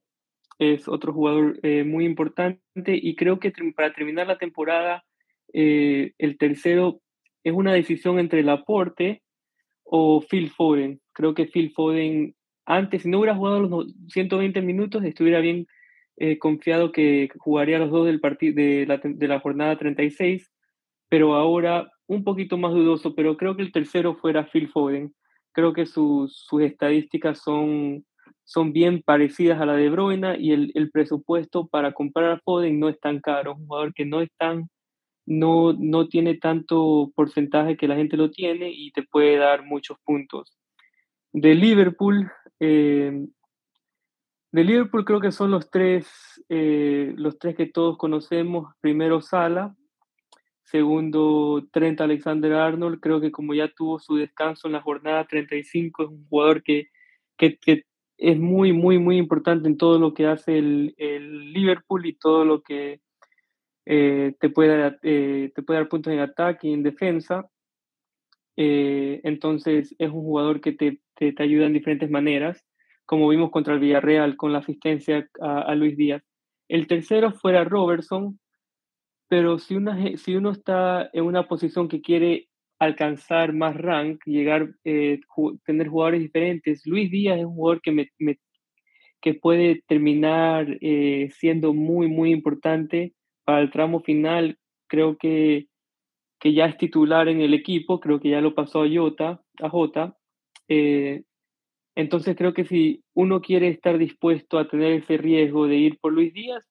es 0.58 0.88
otro 0.88 1.12
jugador 1.12 1.58
eh, 1.62 1.84
muy 1.84 2.04
importante 2.04 2.60
y 2.86 3.16
creo 3.16 3.38
que 3.38 3.52
para 3.74 3.94
terminar 3.94 4.26
la 4.26 4.36
temporada, 4.36 5.04
eh, 5.52 6.12
el 6.18 6.38
tercero 6.38 7.00
es 7.44 7.52
una 7.52 7.72
decisión 7.72 8.18
entre 8.18 8.42
Laporte 8.42 9.22
o 9.84 10.20
Phil 10.20 10.50
Foden. 10.50 11.00
Creo 11.12 11.34
que 11.34 11.46
Phil 11.46 11.72
Foden 11.72 12.34
antes, 12.66 13.02
si 13.02 13.08
no 13.08 13.18
hubiera 13.18 13.34
jugado 13.34 13.60
los 13.60 13.94
120 14.08 14.62
minutos, 14.62 15.02
estuviera 15.04 15.40
bien 15.40 15.66
eh, 16.16 16.38
confiado 16.38 16.92
que 16.92 17.28
jugaría 17.38 17.78
los 17.78 17.90
dos 17.90 18.06
del 18.06 18.20
de 18.20 18.84
la, 18.86 19.00
de 19.02 19.28
la 19.28 19.40
jornada 19.40 19.76
36, 19.76 20.52
pero 21.08 21.34
ahora 21.34 21.90
un 22.06 22.24
poquito 22.24 22.58
más 22.58 22.72
dudoso, 22.72 23.14
pero 23.14 23.36
creo 23.36 23.56
que 23.56 23.62
el 23.62 23.72
tercero 23.72 24.14
fuera 24.16 24.48
Phil 24.52 24.68
Foden. 24.68 25.14
Creo 25.52 25.72
que 25.72 25.86
sus, 25.86 26.44
sus 26.46 26.62
estadísticas 26.62 27.40
son, 27.42 28.04
son 28.44 28.72
bien 28.72 29.02
parecidas 29.02 29.60
a 29.60 29.66
la 29.66 29.74
de 29.74 29.90
Bruyne 29.90 30.36
y 30.38 30.52
el, 30.52 30.70
el, 30.74 30.90
presupuesto 30.90 31.66
para 31.66 31.92
comprar 31.92 32.30
a 32.32 32.40
Foden 32.40 32.78
no 32.78 32.88
es 32.88 33.00
tan 33.00 33.20
caro, 33.20 33.54
un 33.54 33.66
jugador 33.66 33.94
que 33.94 34.04
no 34.04 34.20
es 34.20 34.30
tan, 34.36 34.68
no, 35.30 35.72
no 35.74 36.08
tiene 36.08 36.34
tanto 36.34 37.12
porcentaje 37.14 37.76
que 37.76 37.86
la 37.86 37.94
gente 37.94 38.16
lo 38.16 38.32
tiene 38.32 38.72
y 38.72 38.90
te 38.90 39.04
puede 39.04 39.36
dar 39.36 39.64
muchos 39.64 39.96
puntos. 40.00 40.58
De 41.32 41.54
Liverpool, 41.54 42.28
eh, 42.58 43.28
de 44.50 44.64
Liverpool 44.64 45.04
creo 45.04 45.20
que 45.20 45.30
son 45.30 45.52
los 45.52 45.70
tres, 45.70 46.08
eh, 46.48 47.14
los 47.16 47.38
tres 47.38 47.54
que 47.54 47.66
todos 47.66 47.96
conocemos. 47.96 48.74
Primero 48.80 49.20
Sala, 49.20 49.76
segundo 50.64 51.64
Trent 51.70 52.00
Alexander 52.00 52.54
Arnold. 52.54 52.98
Creo 52.98 53.20
que 53.20 53.30
como 53.30 53.54
ya 53.54 53.68
tuvo 53.68 54.00
su 54.00 54.16
descanso 54.16 54.66
en 54.66 54.72
la 54.72 54.82
jornada 54.82 55.28
35, 55.28 56.02
es 56.02 56.08
un 56.08 56.26
jugador 56.26 56.64
que, 56.64 56.88
que, 57.36 57.84
es 58.18 58.36
muy, 58.36 58.72
muy, 58.72 58.98
muy 58.98 59.16
importante 59.16 59.68
en 59.68 59.76
todo 59.76 60.00
lo 60.00 60.12
que 60.12 60.26
hace 60.26 60.58
el, 60.58 60.92
el 60.98 61.52
Liverpool 61.52 62.04
y 62.04 62.14
todo 62.14 62.44
lo 62.44 62.62
que 62.62 63.00
eh, 63.86 64.34
te, 64.40 64.50
puede, 64.50 64.98
te 65.00 65.62
puede 65.62 65.80
dar 65.80 65.88
puntos 65.88 66.12
en 66.12 66.20
ataque 66.20 66.68
y 66.68 66.72
en 66.72 66.82
defensa. 66.82 67.48
entonces 68.56 69.94
es 69.98 70.10
un 70.10 70.22
jugador 70.22 70.60
que 70.60 70.72
te, 70.72 71.00
te, 71.14 71.32
te 71.32 71.42
ayuda 71.42 71.66
en 71.66 71.72
diferentes 71.72 72.10
maneras 72.10 72.64
como 73.10 73.26
vimos 73.26 73.50
contra 73.50 73.74
el 73.74 73.80
Villarreal 73.80 74.36
con 74.36 74.52
la 74.52 74.60
asistencia 74.60 75.28
a, 75.40 75.74
Luis 75.74 75.96
Díaz. 75.96 76.22
El 76.68 76.86
tercero 76.86 77.32
fuera 77.32 77.64
Robertson, 77.64 78.38
pero 79.28 79.58
si, 79.58 79.74
una, 79.74 80.16
si 80.16 80.36
uno 80.36 80.52
está 80.52 81.10
en 81.12 81.24
una 81.24 81.48
posición 81.48 81.88
que 81.88 82.02
quiere 82.02 82.46
alcanzar 82.78 83.52
más 83.52 83.74
rank, 83.74 84.20
llegar, 84.26 84.76
eh, 84.84 85.18
tener 85.66 85.88
jugadores 85.88 86.20
diferentes, 86.20 86.86
Luis 86.86 87.10
Díaz 87.10 87.40
es 87.40 87.46
un 87.46 87.56
jugador 87.56 87.80
que, 87.82 87.90
me, 87.90 88.38
que 89.20 89.34
puede 89.34 89.82
terminar 89.88 90.78
eh, 90.80 91.30
siendo 91.32 91.74
muy, 91.74 92.06
muy 92.06 92.30
importante 92.30 93.12
para 93.44 93.60
el 93.60 93.70
tramo 93.70 94.00
final. 94.00 94.58
Creo 94.88 95.16
que, 95.16 95.66
que 96.38 96.52
ya 96.52 96.66
es 96.66 96.76
titular 96.76 97.28
en 97.28 97.40
el 97.40 97.54
equipo, 97.54 98.00
creo 98.00 98.20
que 98.20 98.30
ya 98.30 98.40
lo 98.40 98.54
pasó 98.54 98.82
a 98.82 98.88
Jota, 98.88 99.40
a 99.60 99.68
Jota. 99.68 100.16
Eh, 100.68 101.22
entonces 101.96 102.36
creo 102.36 102.54
que 102.54 102.64
si 102.64 103.02
uno 103.14 103.40
quiere 103.40 103.68
estar 103.68 103.98
dispuesto 103.98 104.58
a 104.58 104.68
tener 104.68 104.92
ese 104.92 105.16
riesgo 105.16 105.66
de 105.66 105.76
ir 105.76 105.98
por 106.00 106.12
Luis 106.12 106.32
Díaz, 106.32 106.66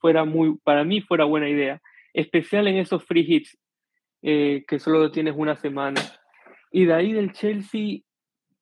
fuera 0.00 0.24
muy, 0.24 0.56
para 0.64 0.84
mí 0.84 1.00
fuera 1.00 1.24
buena 1.24 1.48
idea, 1.48 1.80
especial 2.14 2.68
en 2.68 2.76
esos 2.76 3.04
free 3.04 3.26
hits 3.26 3.58
eh, 4.22 4.64
que 4.66 4.78
solo 4.78 5.10
tienes 5.10 5.34
una 5.36 5.56
semana. 5.56 6.00
Y 6.70 6.84
de 6.86 6.94
ahí 6.94 7.12
del 7.12 7.32
Chelsea, 7.32 8.00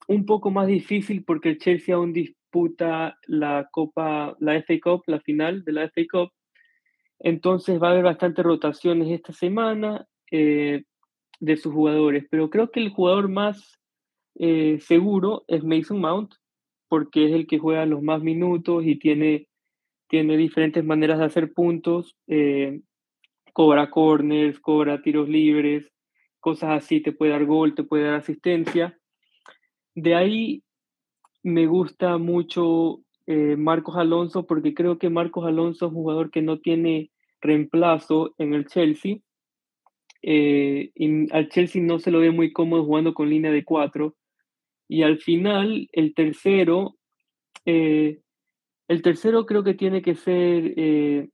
un 0.08 0.26
poco 0.26 0.50
más 0.50 0.66
difícil 0.66 1.24
porque 1.24 1.50
el 1.50 1.58
Chelsea 1.58 1.94
aún 1.94 2.12
disputa 2.12 3.18
la 3.26 3.68
Copa, 3.70 4.36
la 4.38 4.54
FA 4.62 4.74
Cup, 4.82 5.02
la 5.06 5.20
final 5.20 5.64
de 5.64 5.72
la 5.72 5.88
FA 5.88 6.02
Cup. 6.10 6.30
Entonces 7.18 7.82
va 7.82 7.88
a 7.88 7.90
haber 7.92 8.04
bastantes 8.04 8.44
rotaciones 8.44 9.08
esta 9.10 9.32
semana 9.32 10.06
eh, 10.30 10.84
de 11.40 11.56
sus 11.56 11.72
jugadores, 11.72 12.26
pero 12.30 12.50
creo 12.50 12.70
que 12.70 12.80
el 12.80 12.90
jugador 12.90 13.28
más 13.28 13.78
eh, 14.38 14.78
seguro 14.80 15.44
es 15.48 15.64
Mason 15.64 16.00
Mount, 16.00 16.34
porque 16.88 17.26
es 17.26 17.32
el 17.32 17.46
que 17.46 17.58
juega 17.58 17.86
los 17.86 18.02
más 18.02 18.22
minutos 18.22 18.84
y 18.84 18.96
tiene, 18.98 19.48
tiene 20.08 20.36
diferentes 20.36 20.84
maneras 20.84 21.18
de 21.18 21.24
hacer 21.24 21.52
puntos, 21.52 22.16
eh, 22.26 22.80
cobra 23.52 23.90
corners, 23.90 24.60
cobra 24.60 25.02
tiros 25.02 25.28
libres, 25.28 25.90
cosas 26.40 26.84
así, 26.84 27.00
te 27.00 27.12
puede 27.12 27.32
dar 27.32 27.44
gol, 27.44 27.74
te 27.74 27.82
puede 27.82 28.04
dar 28.04 28.14
asistencia. 28.14 28.98
De 29.94 30.14
ahí 30.14 30.62
me 31.42 31.66
gusta 31.66 32.18
mucho 32.18 33.00
eh, 33.26 33.56
Marcos 33.56 33.96
Alonso, 33.96 34.46
porque 34.46 34.74
creo 34.74 34.98
que 34.98 35.10
Marcos 35.10 35.46
Alonso 35.46 35.86
es 35.86 35.92
un 35.92 36.02
jugador 36.02 36.30
que 36.30 36.42
no 36.42 36.58
tiene 36.60 37.10
reemplazo 37.40 38.34
en 38.38 38.54
el 38.54 38.66
Chelsea. 38.66 39.18
y 40.22 41.32
al 41.32 41.48
Chelsea 41.48 41.82
no 41.82 41.98
se 41.98 42.10
lo 42.10 42.20
ve 42.20 42.30
muy 42.30 42.52
cómodo 42.52 42.84
jugando 42.84 43.14
con 43.14 43.30
línea 43.30 43.50
de 43.50 43.64
cuatro. 43.64 44.16
Y 44.88 45.02
al 45.02 45.18
final, 45.18 45.88
el 45.92 46.14
tercero, 46.14 46.96
eh, 47.64 48.20
el 48.88 49.02
tercero 49.02 49.46
creo 49.46 49.64
que 49.64 49.74
tiene 49.74 50.02
que 50.02 50.14
ser, 50.14 50.74
eh, 50.76 51.28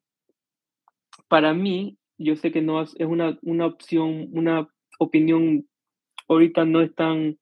para 1.28 1.52
mí, 1.52 1.98
yo 2.18 2.36
sé 2.36 2.50
que 2.52 2.62
no 2.62 2.80
es 2.80 2.94
una, 3.00 3.38
una 3.42 3.66
opción, 3.66 4.28
una 4.32 4.68
opinión 4.98 5.66
ahorita 6.28 6.64
no 6.64 6.80
es 6.80 6.94
tan, 6.94 7.38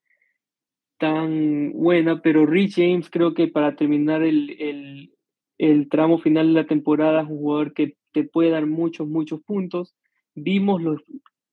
tan 1.01 1.71
buena, 1.73 2.21
pero 2.21 2.45
Rich 2.45 2.75
James 2.75 3.09
creo 3.09 3.33
que 3.33 3.47
para 3.47 3.75
terminar 3.75 4.21
el, 4.21 4.55
el, 4.59 5.11
el 5.57 5.89
tramo 5.89 6.19
final 6.19 6.49
de 6.49 6.61
la 6.61 6.67
temporada 6.67 7.23
es 7.23 7.27
un 7.27 7.39
jugador 7.39 7.73
que 7.73 7.95
te 8.11 8.23
puede 8.23 8.51
dar 8.51 8.67
muchos, 8.67 9.07
muchos 9.07 9.41
puntos. 9.41 9.95
Vimos 10.35 10.79
los, 10.79 11.01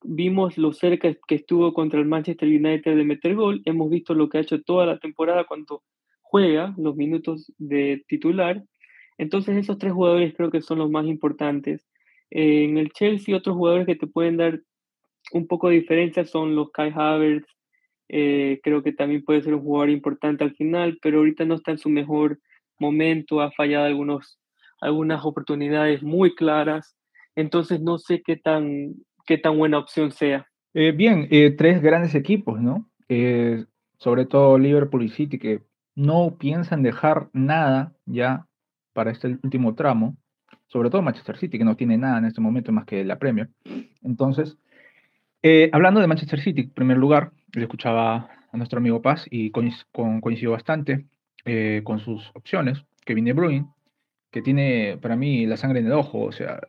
vimos 0.04 0.58
lo 0.58 0.74
cerca 0.74 1.16
que 1.26 1.34
estuvo 1.34 1.72
contra 1.72 1.98
el 1.98 2.04
Manchester 2.04 2.46
United 2.46 2.94
de 2.94 3.04
meter 3.04 3.36
gol, 3.36 3.62
hemos 3.64 3.88
visto 3.88 4.12
lo 4.12 4.28
que 4.28 4.36
ha 4.36 4.42
hecho 4.42 4.60
toda 4.60 4.84
la 4.84 4.98
temporada 4.98 5.44
cuando 5.44 5.82
juega 6.20 6.74
los 6.76 6.94
minutos 6.94 7.50
de 7.56 8.04
titular. 8.06 8.62
Entonces 9.16 9.56
esos 9.56 9.78
tres 9.78 9.94
jugadores 9.94 10.34
creo 10.36 10.50
que 10.50 10.60
son 10.60 10.78
los 10.78 10.90
más 10.90 11.06
importantes. 11.06 11.88
en 12.30 12.76
el 12.76 12.90
Chelsea 12.90 13.34
otros 13.34 13.56
jugadores 13.56 13.86
que 13.86 13.96
te 13.96 14.06
pueden 14.06 14.36
dar 14.36 14.60
un 15.32 15.46
poco 15.46 15.70
de 15.70 15.76
diferencia 15.76 16.26
son 16.26 16.54
los 16.54 16.70
Kai 16.70 16.92
Havertz, 16.94 17.48
eh, 18.08 18.60
creo 18.62 18.82
que 18.82 18.92
también 18.92 19.24
puede 19.24 19.42
ser 19.42 19.54
un 19.54 19.62
jugador 19.62 19.90
importante 19.90 20.44
al 20.44 20.54
final, 20.54 20.98
pero 21.02 21.18
ahorita 21.18 21.44
no 21.44 21.54
está 21.54 21.72
en 21.72 21.78
su 21.78 21.88
mejor 21.88 22.38
momento, 22.78 23.40
ha 23.40 23.50
fallado 23.50 23.86
algunos, 23.86 24.38
algunas 24.80 25.24
oportunidades 25.24 26.02
muy 26.02 26.34
claras, 26.34 26.96
entonces 27.36 27.80
no 27.80 27.98
sé 27.98 28.22
qué 28.24 28.36
tan, 28.36 28.94
qué 29.26 29.38
tan 29.38 29.58
buena 29.58 29.78
opción 29.78 30.10
sea. 30.10 30.46
Eh, 30.74 30.92
bien, 30.92 31.28
eh, 31.30 31.50
tres 31.50 31.82
grandes 31.82 32.14
equipos, 32.14 32.60
¿no? 32.60 32.88
sobre 33.96 34.26
todo 34.26 34.58
Liverpool 34.58 35.02
y 35.02 35.08
City, 35.08 35.38
que 35.38 35.62
no 35.94 36.36
piensan 36.38 36.82
dejar 36.82 37.28
nada 37.32 37.92
ya 38.06 38.46
para 38.92 39.10
este 39.10 39.38
último 39.42 39.74
tramo, 39.74 40.16
sobre 40.68 40.90
todo 40.90 41.02
Manchester 41.02 41.36
City, 41.36 41.58
que 41.58 41.64
no 41.64 41.76
tiene 41.76 41.98
nada 41.98 42.18
en 42.18 42.26
este 42.26 42.40
momento 42.40 42.70
más 42.70 42.84
que 42.84 43.04
la 43.04 43.18
Premier. 43.18 43.48
Entonces, 44.02 44.58
eh, 45.42 45.70
hablando 45.72 46.00
de 46.00 46.06
Manchester 46.06 46.40
City, 46.40 46.62
en 46.62 46.70
primer 46.70 46.98
lugar, 46.98 47.32
le 47.52 47.62
escuchaba 47.62 48.30
a 48.50 48.56
nuestro 48.56 48.78
amigo 48.78 49.02
Paz 49.02 49.26
y 49.30 49.50
coincidió 49.50 50.52
bastante 50.52 51.06
con 51.84 51.98
sus 51.98 52.30
opciones, 52.34 52.84
Kevin 53.04 53.24
De 53.24 53.32
Bruyne, 53.32 53.66
que 54.30 54.42
tiene 54.42 54.98
para 55.00 55.16
mí 55.16 55.46
la 55.46 55.56
sangre 55.56 55.80
en 55.80 55.86
el 55.86 55.92
ojo, 55.92 56.20
o 56.20 56.32
sea, 56.32 56.60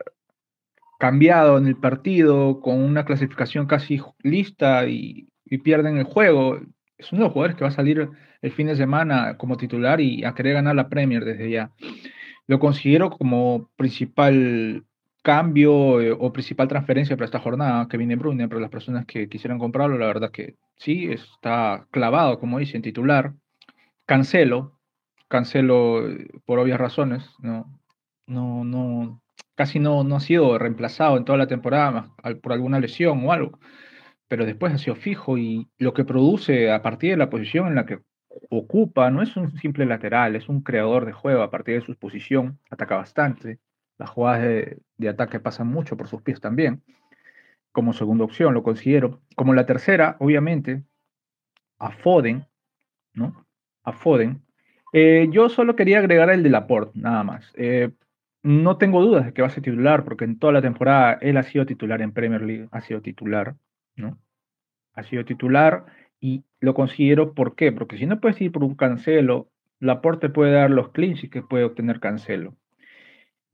cambiado 1.00 1.58
en 1.58 1.66
el 1.68 1.78
partido, 1.78 2.60
con 2.62 2.82
una 2.82 3.06
clasificación 3.06 3.66
casi 3.66 4.02
lista 4.22 4.88
y, 4.88 5.28
pierden 5.64 5.98
el 5.98 6.04
juego. 6.04 6.60
es 6.98 7.12
uno 7.12 7.22
de 7.22 7.26
los 7.26 7.34
jugadores 7.34 7.56
que 7.56 7.64
va 7.64 7.70
a 7.70 7.72
salir 7.72 8.08
el 8.42 8.52
fin 8.52 8.68
de 8.68 8.76
semana 8.76 9.36
como 9.38 9.58
titular 9.58 10.00
y 10.00 10.24
a 10.24 10.36
querer 10.36 10.54
ganar 10.54 10.76
la 10.76 10.90
Premier 10.90 11.26
desde 11.26 11.50
ya. 11.50 11.72
Lo 12.46 12.60
considero 12.60 13.10
como 13.10 13.70
principal 13.76 14.84
cambio 15.30 16.02
eh, 16.02 16.12
o 16.12 16.34
principal 16.34 16.68
transferencia 16.68 17.16
para 17.16 17.26
esta 17.26 17.40
jornada, 17.40 17.88
que 17.88 17.98
viene 17.98 18.16
Brune, 18.16 18.48
para 18.48 18.62
las 18.62 18.72
personas 18.72 19.06
que 19.06 19.30
quisieran 19.30 19.60
comprarlo, 19.60 19.96
la 20.00 20.08
verdad 20.08 20.32
que 20.32 20.56
sí, 20.76 21.06
está 21.12 21.86
clavado, 21.92 22.40
como 22.40 22.58
dicen, 22.58 22.82
titular. 22.82 23.36
Cancelo, 24.08 24.80
cancelo 25.28 26.10
eh, 26.10 26.30
por 26.46 26.58
obvias 26.58 26.80
razones, 26.80 27.30
no, 27.40 27.72
no, 28.26 28.64
no, 28.64 29.22
casi 29.54 29.78
no, 29.80 30.04
no 30.04 30.16
ha 30.16 30.20
sido 30.20 30.58
reemplazado 30.58 31.16
en 31.18 31.26
toda 31.26 31.38
la 31.38 31.48
temporada 31.48 32.12
por 32.42 32.54
alguna 32.54 32.80
lesión 32.80 33.24
o 33.24 33.32
algo, 33.32 33.60
pero 34.28 34.48
después 34.48 34.74
ha 34.74 34.80
sido 34.80 34.96
fijo 34.96 35.38
y 35.38 35.70
lo 35.78 35.94
que 35.94 36.06
produce 36.06 36.72
a 36.72 36.82
partir 36.82 37.12
de 37.12 37.18
la 37.18 37.30
posición 37.30 37.68
en 37.68 37.76
la 37.76 37.86
que 37.86 38.00
ocupa 38.50 39.12
no 39.12 39.22
es 39.22 39.38
un 39.38 39.56
simple 39.60 39.86
lateral, 39.86 40.36
es 40.36 40.50
un 40.50 40.62
creador 40.64 41.06
de 41.06 41.14
juego 41.14 41.44
a 41.44 41.52
partir 41.52 41.76
de 41.80 41.86
su 41.86 41.96
posición, 41.96 42.60
ataca 42.72 42.96
bastante, 42.96 43.60
las 44.00 44.10
jugadas 44.10 44.42
de, 44.42 45.10
ataque 45.10 45.40
pasan 45.40 45.68
mucho 45.68 45.98
por 45.98 46.08
sus 46.08 46.22
pies 46.22 46.40
también, 46.42 46.82
como 47.72 47.94
segunda 47.94 48.24
opción 48.24 48.54
lo 48.54 48.64
considero, 48.64 49.22
como 49.36 49.54
la 49.54 49.66
tercera, 49.66 50.16
obviamente, 50.20 50.84
a 51.78 51.92
Foden, 51.92 52.48
¿no? 53.14 53.46
A 53.84 53.92
Foden. 53.92 54.42
Eh, 54.94 55.28
yo 55.32 55.50
solo 55.50 55.76
quería 55.76 56.00
agregar 56.00 56.30
el 56.32 56.42
de 56.44 56.50
Laporte, 56.50 56.98
nada 57.00 57.24
más. 57.24 57.54
Eh, 57.56 57.92
no 58.42 58.78
tengo 58.78 59.02
dudas 59.02 59.26
de 59.26 59.34
que 59.34 59.42
va 59.42 59.50
a 59.50 59.52
ser 59.52 59.64
titular, 59.64 60.04
porque 60.06 60.26
en 60.26 60.40
toda 60.40 60.54
la 60.54 60.62
temporada 60.62 61.20
él 61.22 61.38
ha 61.38 61.44
sido 61.44 61.66
titular 61.66 62.02
en 62.02 62.14
Premier 62.14 62.42
League, 62.42 62.70
ha 62.72 62.82
sido 62.82 63.02
titular, 63.02 63.56
¿no? 63.96 64.18
Ha 64.94 65.04
sido 65.04 65.26
titular 65.26 65.86
y 66.22 66.44
lo 66.62 66.74
considero, 66.74 67.34
¿por 67.34 67.56
qué? 67.56 67.72
Porque 67.72 67.98
si 67.98 68.06
no 68.06 68.20
puedes 68.20 68.40
ir 68.42 68.52
por 68.52 68.64
un 68.64 68.76
cancelo, 68.76 69.50
Laporte 69.80 70.30
puede 70.30 70.54
dar 70.54 70.72
los 70.72 70.90
clinches 70.90 71.30
que 71.30 71.42
puede 71.42 71.66
obtener 71.66 72.00
cancelo. 72.00 72.56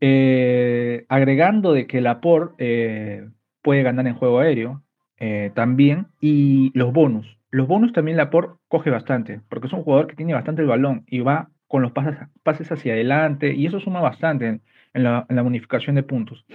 Eh, 0.07 1.03
agregando 1.09 1.73
de 1.73 1.87
que 1.87 1.99
Laporte 1.99 2.53
eh, 2.59 3.27
puede 3.63 3.81
ganar 3.81 4.05
en 4.05 4.13
juego 4.13 4.37
aéreo 4.37 4.83
eh, 5.17 5.51
también 5.55 6.09
y 6.21 6.69
los 6.77 6.93
bonus. 6.93 7.39
Los 7.49 7.67
bonus 7.67 7.91
también 7.91 8.15
Laporte 8.15 8.53
coge 8.67 8.91
bastante, 8.91 9.41
porque 9.49 9.65
es 9.65 9.73
un 9.73 9.81
jugador 9.81 10.05
que 10.05 10.15
tiene 10.15 10.35
bastante 10.35 10.61
el 10.61 10.67
balón 10.67 11.05
y 11.07 11.21
va 11.21 11.49
con 11.67 11.81
los 11.81 11.91
pases, 11.91 12.19
pases 12.43 12.71
hacia 12.71 12.93
adelante 12.93 13.55
y 13.55 13.65
eso 13.65 13.79
suma 13.79 13.99
bastante 13.99 14.59
en 14.93 15.03
la, 15.03 15.25
bonificación 15.27 15.95
de 15.95 16.03
puntos. 16.03 16.45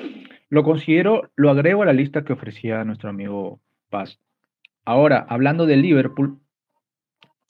Lo 0.48 0.62
considero, 0.62 1.32
lo 1.34 1.50
agrego 1.50 1.82
a 1.82 1.86
la 1.86 1.92
lista 1.92 2.22
que 2.22 2.34
ofrecía 2.34 2.84
nuestro 2.84 3.10
amigo 3.10 3.58
Paz. 3.88 4.20
Ahora, 4.84 5.26
hablando 5.28 5.66
de 5.66 5.76
Liverpool, 5.76 6.38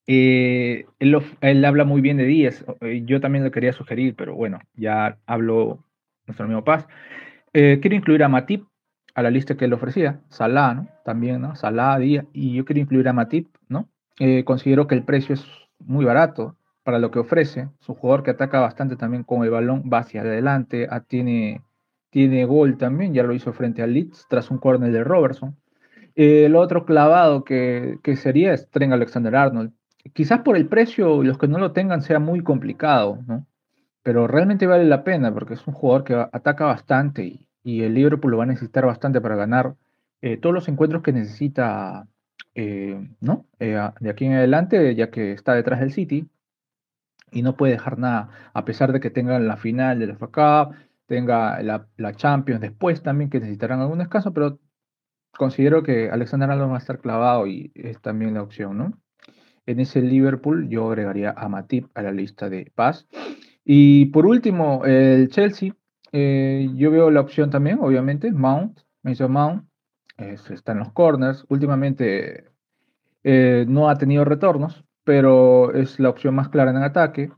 eh, 0.06 0.86
él, 0.98 1.64
habla 1.66 1.84
muy 1.84 2.00
bien 2.00 2.16
de 2.16 2.24
Díaz. 2.24 2.64
Eh, 2.80 3.02
yo 3.04 3.20
también 3.20 3.44
lo 3.44 3.50
quería 3.50 3.74
sugerir, 3.74 4.14
pero 4.16 4.34
bueno, 4.34 4.60
ya 4.72 5.18
habló 5.26 5.84
nuestro 6.30 6.46
amigo 6.46 6.64
Paz. 6.64 6.86
Eh, 7.52 7.78
quiero 7.80 7.96
incluir 7.96 8.22
a 8.22 8.28
Matip 8.28 8.66
a 9.14 9.22
la 9.22 9.30
lista 9.30 9.56
que 9.56 9.66
él 9.66 9.72
ofrecía. 9.72 10.20
Salah, 10.28 10.74
¿no? 10.74 10.88
También, 11.04 11.40
¿no? 11.40 11.56
Salah, 11.56 11.98
Díaz. 11.98 12.26
Y 12.32 12.54
yo 12.54 12.64
quiero 12.64 12.80
incluir 12.80 13.08
a 13.08 13.12
Matip, 13.12 13.48
¿no? 13.68 13.88
considero 14.44 14.86
que 14.86 14.94
el 14.94 15.02
precio 15.02 15.32
es 15.32 15.46
muy 15.78 16.04
barato 16.04 16.54
para 16.82 16.98
lo 16.98 17.10
que 17.10 17.18
ofrece. 17.18 17.68
Es 17.80 17.88
un 17.88 17.94
jugador 17.94 18.22
que 18.22 18.32
ataca 18.32 18.60
bastante 18.60 18.96
también 18.96 19.24
con 19.24 19.44
el 19.44 19.50
balón, 19.50 19.84
va 19.92 19.98
hacia 19.98 20.22
adelante, 20.22 20.86
ah, 20.90 21.00
tiene, 21.00 21.62
tiene 22.10 22.44
gol 22.44 22.76
también, 22.78 23.14
ya 23.14 23.22
lo 23.22 23.32
hizo 23.32 23.52
frente 23.52 23.82
al 23.82 23.94
Leeds 23.94 24.26
tras 24.28 24.50
un 24.50 24.58
córner 24.58 24.92
de 24.92 25.04
Robertson. 25.04 25.56
Eh, 26.16 26.46
el 26.46 26.56
otro 26.56 26.84
clavado 26.84 27.44
que, 27.44 27.98
sería 28.16 28.52
es 28.52 28.68
Tren 28.70 28.92
Alexander 28.92 29.34
Arnold. 29.36 29.72
Quizás 30.12 30.40
por 30.40 30.56
el 30.56 30.66
precio, 30.66 31.22
los 31.22 31.38
que 31.38 31.48
no 31.48 31.58
lo 31.58 31.72
tengan 31.72 32.02
sea 32.02 32.18
muy 32.18 32.42
complicado, 32.42 33.18
¿no? 33.26 33.46
Pero 34.02 34.26
realmente 34.26 34.66
vale 34.66 34.84
la 34.84 35.04
pena 35.04 35.32
porque 35.32 35.54
es 35.54 35.66
un 35.66 35.74
jugador 35.74 36.04
que 36.04 36.14
ataca 36.14 36.66
bastante 36.66 37.24
y, 37.62 37.82
el 37.82 37.94
Liverpool 37.94 38.30
lo 38.30 38.38
va 38.38 38.44
a 38.44 38.46
necesitar 38.46 38.86
bastante 38.86 39.20
para 39.20 39.36
ganar 39.36 39.74
eh, 40.22 40.38
todos 40.38 40.54
los 40.54 40.68
encuentros 40.68 41.02
que 41.02 41.12
necesita, 41.12 42.08
eh, 42.54 43.08
¿no? 43.20 43.46
de 43.58 44.10
aquí 44.10 44.24
en 44.24 44.32
adelante, 44.34 44.94
ya 44.94 45.10
que 45.10 45.32
está 45.32 45.54
detrás 45.54 45.80
del 45.80 45.92
City, 45.92 46.28
y 47.32 47.42
no 47.42 47.56
puede 47.56 47.74
dejar 47.74 47.98
nada, 47.98 48.30
a 48.54 48.64
pesar 48.64 48.92
de 48.92 49.00
que 49.00 49.10
tengan 49.10 49.46
la 49.46 49.56
final 49.56 49.98
de 49.98 50.06
la 50.06 50.14
FA 50.16 50.70
tenga 51.06 51.60
la, 51.62 52.14
Champions 52.14 52.60
después 52.60 53.02
también, 53.02 53.30
que 53.30 53.40
necesitarán 53.40 53.80
algún 53.80 53.98
descanso, 53.98 54.32
pero 54.32 54.60
considero 55.36 55.82
que 55.82 56.08
Alexander 56.08 56.50
Arnold 56.50 56.70
va 56.70 56.76
a 56.76 56.78
estar 56.78 57.00
clavado 57.00 57.48
y 57.48 57.72
es 57.74 58.00
también 58.00 58.34
la 58.34 58.42
opción, 58.42 58.78
¿no? 58.78 58.92
En 59.66 59.80
ese 59.80 60.02
Liverpool 60.02 60.68
yo 60.68 60.88
agregaría 60.88 61.34
a 61.36 61.48
Matip 61.48 61.88
a 61.94 62.02
la 62.02 62.12
lista 62.12 62.48
de 62.48 62.70
Paz. 62.76 63.08
Y 63.64 64.06
por 64.06 64.26
último, 64.26 64.84
el 64.84 65.28
Chelsea, 65.28 65.74
eh, 66.12 66.68
yo 66.74 66.90
veo 66.90 67.10
la 67.10 67.20
opción 67.20 67.50
también, 67.50 67.78
obviamente, 67.80 68.32
Mount, 68.32 68.80
Mason 69.02 69.32
Mount, 69.32 69.64
está 70.18 70.72
en 70.72 70.78
los 70.78 70.92
corners. 70.92 71.44
Últimamente 71.48 72.44
eh, 73.24 73.64
no 73.68 73.88
ha 73.88 73.96
tenido 73.96 74.24
retornos, 74.24 74.84
pero 75.04 75.72
es 75.72 75.98
la 75.98 76.10
opción 76.10 76.34
más 76.34 76.48
clara 76.48 76.70
en 76.70 76.78
el 76.78 76.82
ataque. 76.84 77.30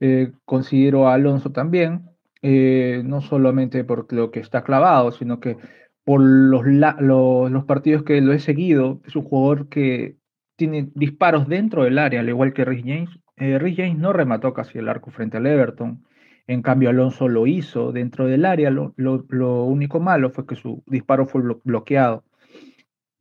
Eh, 0.00 0.32
considero 0.44 1.08
a 1.08 1.14
Alonso 1.14 1.52
también, 1.52 2.10
no 2.42 3.20
solamente 3.22 3.82
por 3.82 4.12
lo 4.12 4.30
que 4.30 4.40
está 4.40 4.62
clavado, 4.62 5.10
sino 5.10 5.40
que 5.40 5.56
por 6.04 6.20
los, 6.20 6.64
los, 7.00 7.64
partidos 7.64 8.04
que 8.04 8.20
lo 8.20 8.32
he 8.32 8.38
seguido, 8.38 9.00
es 9.04 9.16
un 9.16 9.24
jugador 9.24 9.68
que 9.68 10.16
tiene 10.54 10.88
disparos 10.94 11.48
dentro 11.48 11.82
del 11.82 11.98
área, 11.98 12.20
al 12.20 12.28
igual 12.28 12.52
que 12.52 12.64
Rhys 12.64 12.84
James. 12.84 13.10
Eh, 13.36 13.58
Rhys 13.58 13.76
James 13.76 13.98
no 13.98 14.12
remató 14.12 14.54
casi 14.54 14.78
el 14.78 14.88
arco 14.88 15.10
frente 15.10 15.36
al 15.36 15.46
Everton, 15.46 16.04
en 16.46 16.62
cambio 16.62 16.90
Alonso 16.90 17.28
lo 17.28 17.46
hizo 17.46 17.92
dentro 17.92 18.26
del 18.26 18.44
área, 18.44 18.70
lo, 18.70 19.64
único 19.64 20.00
malo 20.00 20.30
fue 20.30 20.46
que 20.46 20.54
su 20.54 20.82
disparo 20.86 21.26
fue 21.26 21.42
bloqueado. 21.64 22.24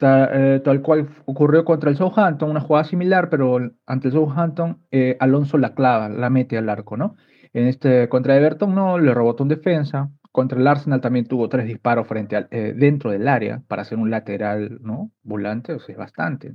Eh, 0.02 0.62
tal, 0.64 0.82
cual 0.82 1.08
ocurrió 1.26 1.64
contra 1.66 1.90
el 1.90 1.96
Southampton, 1.96 2.50
una 2.52 2.60
jugada 2.60 2.84
similar, 2.84 3.30
pero 3.30 3.58
ante 3.86 4.10
el 4.10 4.14
Southampton 4.14 4.80
eh, 4.92 5.18
Alonso 5.20 5.58
la 5.58 5.74
clava, 5.74 6.10
la 6.10 6.30
mete 6.30 6.58
al 6.58 6.70
arco, 6.70 6.98
¿no? 6.98 7.16
En 7.54 7.68
este 7.68 8.10
contra 8.10 8.36
Everton 8.36 8.76
no, 8.76 9.00
le 9.00 9.14
robotó 9.14 9.44
un 9.44 9.50
defensa. 9.50 10.12
Contra 10.32 10.60
el 10.60 10.68
Arsenal 10.68 11.00
también 11.00 11.26
tuvo 11.28 11.48
tres 11.48 11.66
disparos 11.66 12.08
frente 12.08 12.46
eh, 12.52 12.74
dentro 12.76 13.10
del 13.10 13.28
área 13.28 13.64
para 13.68 13.84
hacer 13.84 13.98
un 13.98 14.12
lateral, 14.12 14.80
¿no? 14.82 15.12
Volante, 15.24 15.74
o 15.74 15.80
sea, 15.80 15.96
bastante. 15.98 16.54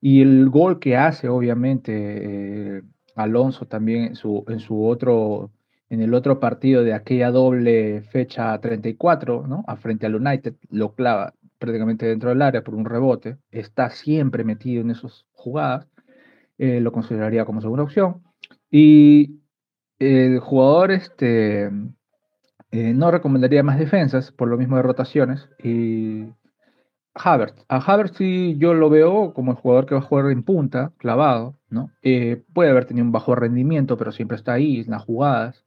Y 0.00 0.22
el 0.22 0.48
gol 0.48 0.78
que 0.78 0.96
hace, 0.96 1.28
obviamente, 1.28 2.82
Alonso 3.14 3.66
también 3.66 4.04
en 4.04 4.14
su, 4.16 4.44
en 4.48 4.60
su 4.60 4.86
otro, 4.86 5.50
en 5.90 6.00
el 6.02 6.14
otro 6.14 6.38
partido 6.38 6.84
de 6.84 6.94
aquella 6.94 7.30
doble 7.30 8.02
fecha 8.02 8.58
34, 8.60 9.46
¿no? 9.46 9.64
A 9.66 9.76
frente 9.76 10.06
al 10.06 10.14
United, 10.14 10.54
lo 10.70 10.94
clava 10.94 11.34
prácticamente 11.58 12.06
dentro 12.06 12.30
del 12.30 12.42
área 12.42 12.62
por 12.62 12.74
un 12.74 12.84
rebote, 12.84 13.36
está 13.50 13.90
siempre 13.90 14.44
metido 14.44 14.80
en 14.82 14.90
esas 14.90 15.26
jugadas, 15.32 15.88
eh, 16.58 16.80
lo 16.80 16.92
consideraría 16.92 17.44
como 17.44 17.60
segunda 17.60 17.82
opción. 17.82 18.22
Y 18.70 19.40
el 19.98 20.38
jugador 20.38 20.92
este, 20.92 21.70
eh, 22.70 22.92
no 22.94 23.10
recomendaría 23.10 23.62
más 23.62 23.78
defensas 23.78 24.30
por 24.32 24.48
lo 24.48 24.56
mismo 24.56 24.76
de 24.76 24.82
rotaciones. 24.82 25.48
Y 25.62 26.26
Havertz, 27.22 27.64
a 27.68 27.76
Havertz 27.78 28.16
sí 28.16 28.56
yo 28.58 28.74
lo 28.74 28.90
veo 28.90 29.34
como 29.34 29.52
el 29.52 29.56
jugador 29.58 29.86
que 29.86 29.94
va 29.94 30.00
a 30.00 30.04
jugar 30.04 30.30
en 30.30 30.42
punta, 30.42 30.92
clavado, 30.98 31.56
¿no? 31.70 31.90
Eh, 32.02 32.42
puede 32.52 32.70
haber 32.70 32.86
tenido 32.86 33.04
un 33.06 33.12
bajo 33.12 33.34
rendimiento, 33.34 33.96
pero 33.96 34.12
siempre 34.12 34.36
está 34.36 34.54
ahí 34.54 34.80
en 34.80 34.90
las 34.90 35.04
jugadas. 35.04 35.64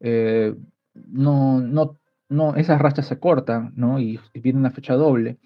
no, 0.00 1.60
no 1.60 1.98
no, 2.28 2.56
esas 2.56 2.80
rachas 2.80 3.06
se 3.06 3.18
cortan, 3.18 3.72
¿no? 3.76 3.98
Y, 4.00 4.20
viene 4.34 4.58
una 4.58 4.70
fecha 4.70 4.94
doble. 4.94 5.38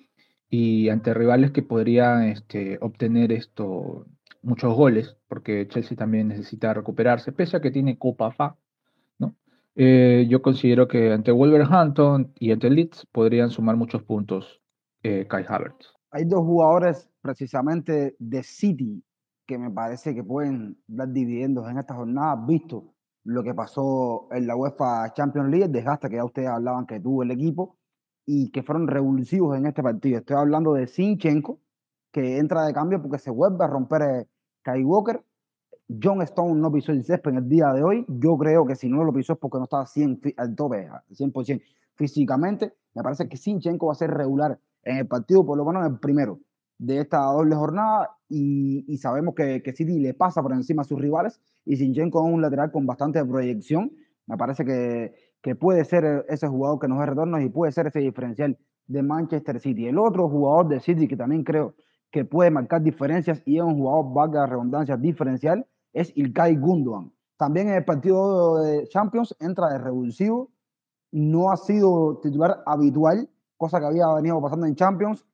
Y 0.50 0.88
ante 0.88 1.14
rivales 1.14 1.50
que 1.52 1.62
podrían 1.62 2.24
este, 2.24 2.78
obtener 2.80 3.32
esto, 3.32 4.06
muchos 4.42 4.74
goles, 4.74 5.16
porque 5.28 5.68
Chelsea 5.68 5.96
también 5.96 6.28
necesita 6.28 6.72
recuperarse, 6.74 7.32
pese 7.32 7.56
a 7.56 7.60
que 7.60 7.70
tiene 7.70 7.98
Copa 7.98 8.30
FA. 8.32 8.56
Eh, 9.80 10.26
yo 10.28 10.42
considero 10.42 10.88
que 10.88 11.12
ante 11.12 11.30
Wolverhampton 11.30 12.32
y 12.36 12.50
ante 12.50 12.68
Leeds 12.68 13.06
podrían 13.12 13.50
sumar 13.50 13.76
muchos 13.76 14.02
puntos 14.02 14.57
eh, 15.02 15.26
Kai 15.28 15.44
Havertz. 15.48 15.94
Hay 16.10 16.24
dos 16.24 16.40
jugadores 16.40 17.08
precisamente 17.20 18.16
de 18.18 18.42
City 18.42 19.04
que 19.46 19.58
me 19.58 19.70
parece 19.70 20.14
que 20.14 20.22
pueden 20.22 20.76
dar 20.86 21.08
dividendos 21.08 21.68
en 21.68 21.78
esta 21.78 21.94
jornada, 21.94 22.36
visto 22.46 22.94
lo 23.24 23.42
que 23.42 23.54
pasó 23.54 24.28
en 24.30 24.46
la 24.46 24.56
UEFA 24.56 25.12
Champions 25.14 25.50
League, 25.50 25.66
el 25.66 25.72
desgaste 25.72 26.08
que 26.08 26.16
ya 26.16 26.24
ustedes 26.24 26.48
hablaban 26.48 26.86
que 26.86 27.00
tuvo 27.00 27.22
el 27.22 27.30
equipo 27.30 27.76
y 28.24 28.50
que 28.50 28.62
fueron 28.62 28.86
revulsivos 28.86 29.56
en 29.56 29.66
este 29.66 29.82
partido. 29.82 30.18
Estoy 30.18 30.36
hablando 30.36 30.74
de 30.74 30.86
Sinchenko, 30.86 31.60
que 32.12 32.38
entra 32.38 32.64
de 32.64 32.72
cambio 32.72 33.00
porque 33.00 33.18
se 33.18 33.30
vuelve 33.30 33.64
a 33.64 33.68
romper 33.68 34.02
eh, 34.02 34.26
Kai 34.62 34.84
Walker. 34.84 35.22
John 36.02 36.20
Stone 36.22 36.60
no 36.60 36.70
pisó 36.70 36.92
el 36.92 37.04
césped 37.04 37.30
en 37.30 37.38
el 37.38 37.48
día 37.48 37.72
de 37.72 37.82
hoy. 37.82 38.04
Yo 38.08 38.36
creo 38.36 38.66
que 38.66 38.76
si 38.76 38.88
no 38.88 39.02
lo 39.04 39.12
pisó 39.12 39.34
es 39.34 39.38
porque 39.38 39.58
no 39.58 39.64
estaba 39.64 39.86
100, 39.86 40.20
al 40.36 40.54
tope, 40.54 40.90
100% 41.10 41.62
físicamente. 41.94 42.74
Me 42.94 43.02
parece 43.02 43.28
que 43.28 43.38
Sinchenko 43.38 43.86
va 43.86 43.92
a 43.92 43.96
ser 43.96 44.10
regular 44.10 44.58
en 44.88 44.98
el 44.98 45.06
partido, 45.06 45.44
por 45.44 45.56
lo 45.56 45.64
menos 45.64 45.86
en 45.86 45.92
el 45.92 45.98
primero 45.98 46.40
de 46.78 47.00
esta 47.00 47.18
doble 47.22 47.54
jornada. 47.54 48.10
y, 48.28 48.96
sabemos 48.98 49.34
que, 49.34 49.62
que, 49.62 49.72
City 49.72 49.98
le 49.98 50.14
pasa 50.14 50.42
por 50.42 50.52
encima 50.52 50.82
a 50.82 50.84
sus 50.84 51.00
rivales 51.00 51.40
y 51.64 51.76
Sinchenko 51.76 52.26
es 52.26 52.32
un 52.34 52.42
lateral 52.42 52.70
con 52.70 52.86
bastante 52.86 53.24
proyección. 53.24 53.92
Me 54.26 54.36
parece 54.36 54.64
que, 54.64 55.14
que 55.42 55.54
puede 55.54 55.84
ser 55.84 56.26
ese 56.28 56.46
jugador 56.48 56.78
que 56.78 56.88
nos 56.88 56.98
dé 57.00 57.06
retornos 57.06 57.40
y 57.42 57.48
puede 57.48 57.72
ser 57.72 57.86
ese 57.86 58.00
diferencial 58.00 58.58
de 58.86 59.02
Manchester 59.02 59.60
City. 59.60 59.86
El 59.86 59.98
otro 59.98 60.28
jugador 60.28 60.68
de 60.68 60.80
City 60.80 61.08
que 61.08 61.16
también 61.16 61.44
creo 61.44 61.74
que 62.10 62.24
puede 62.24 62.50
marcar 62.50 62.82
diferencias 62.82 63.42
y 63.44 63.58
es 63.58 63.62
un 63.62 63.76
jugador, 63.76 64.12
valga 64.12 64.40
la 64.40 64.46
redundancia, 64.46 64.96
diferencial, 64.96 65.66
es 65.92 66.12
Ilkay 66.16 66.56
Gundogan. 66.56 67.12
También 67.36 67.68
en 67.68 67.74
el 67.74 67.84
partido 67.84 68.62
de 68.62 68.88
Champions 68.88 69.36
entra 69.40 69.68
de 69.68 69.78
revulsivo, 69.78 70.50
no 71.12 71.50
ha 71.50 71.56
sido 71.56 72.18
titular 72.22 72.62
habitual, 72.66 73.28
cosa 73.58 73.78
que 73.78 73.86
había 73.86 74.06
venido 74.14 74.40
pasando 74.40 74.66
en 74.66 74.74
Champions, 74.74 75.26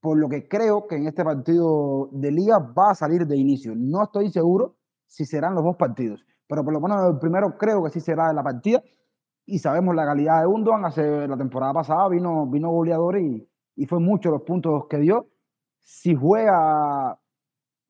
por 0.00 0.18
lo 0.18 0.28
que 0.28 0.46
creo 0.46 0.86
que 0.86 0.96
en 0.96 1.06
este 1.06 1.24
partido 1.24 2.10
de 2.12 2.30
liga 2.30 2.58
va 2.58 2.90
a 2.90 2.94
salir 2.94 3.26
de 3.26 3.38
inicio. 3.38 3.72
No 3.74 4.02
estoy 4.02 4.30
seguro 4.30 4.76
si 5.06 5.24
serán 5.24 5.54
los 5.54 5.64
dos 5.64 5.76
partidos, 5.76 6.26
pero 6.46 6.62
por 6.62 6.74
lo 6.74 6.80
menos 6.80 6.98
el 7.10 7.18
primero 7.18 7.56
creo 7.56 7.82
que 7.82 7.90
sí 7.90 8.00
será 8.00 8.28
de 8.28 8.34
la 8.34 8.42
partida 8.42 8.82
y 9.46 9.58
sabemos 9.58 9.94
la 9.94 10.04
calidad 10.04 10.40
de 10.40 10.46
Gundogan. 10.46 10.84
Hace 10.84 11.26
la 11.26 11.38
temporada 11.38 11.72
pasada 11.72 12.08
vino, 12.10 12.46
vino 12.46 12.70
goleador 12.70 13.18
y, 13.18 13.48
y 13.76 13.86
fue 13.86 14.00
mucho 14.00 14.30
los 14.30 14.42
puntos 14.42 14.86
que 14.90 14.98
dio. 14.98 15.28
Si 15.80 16.14
juega 16.14 17.18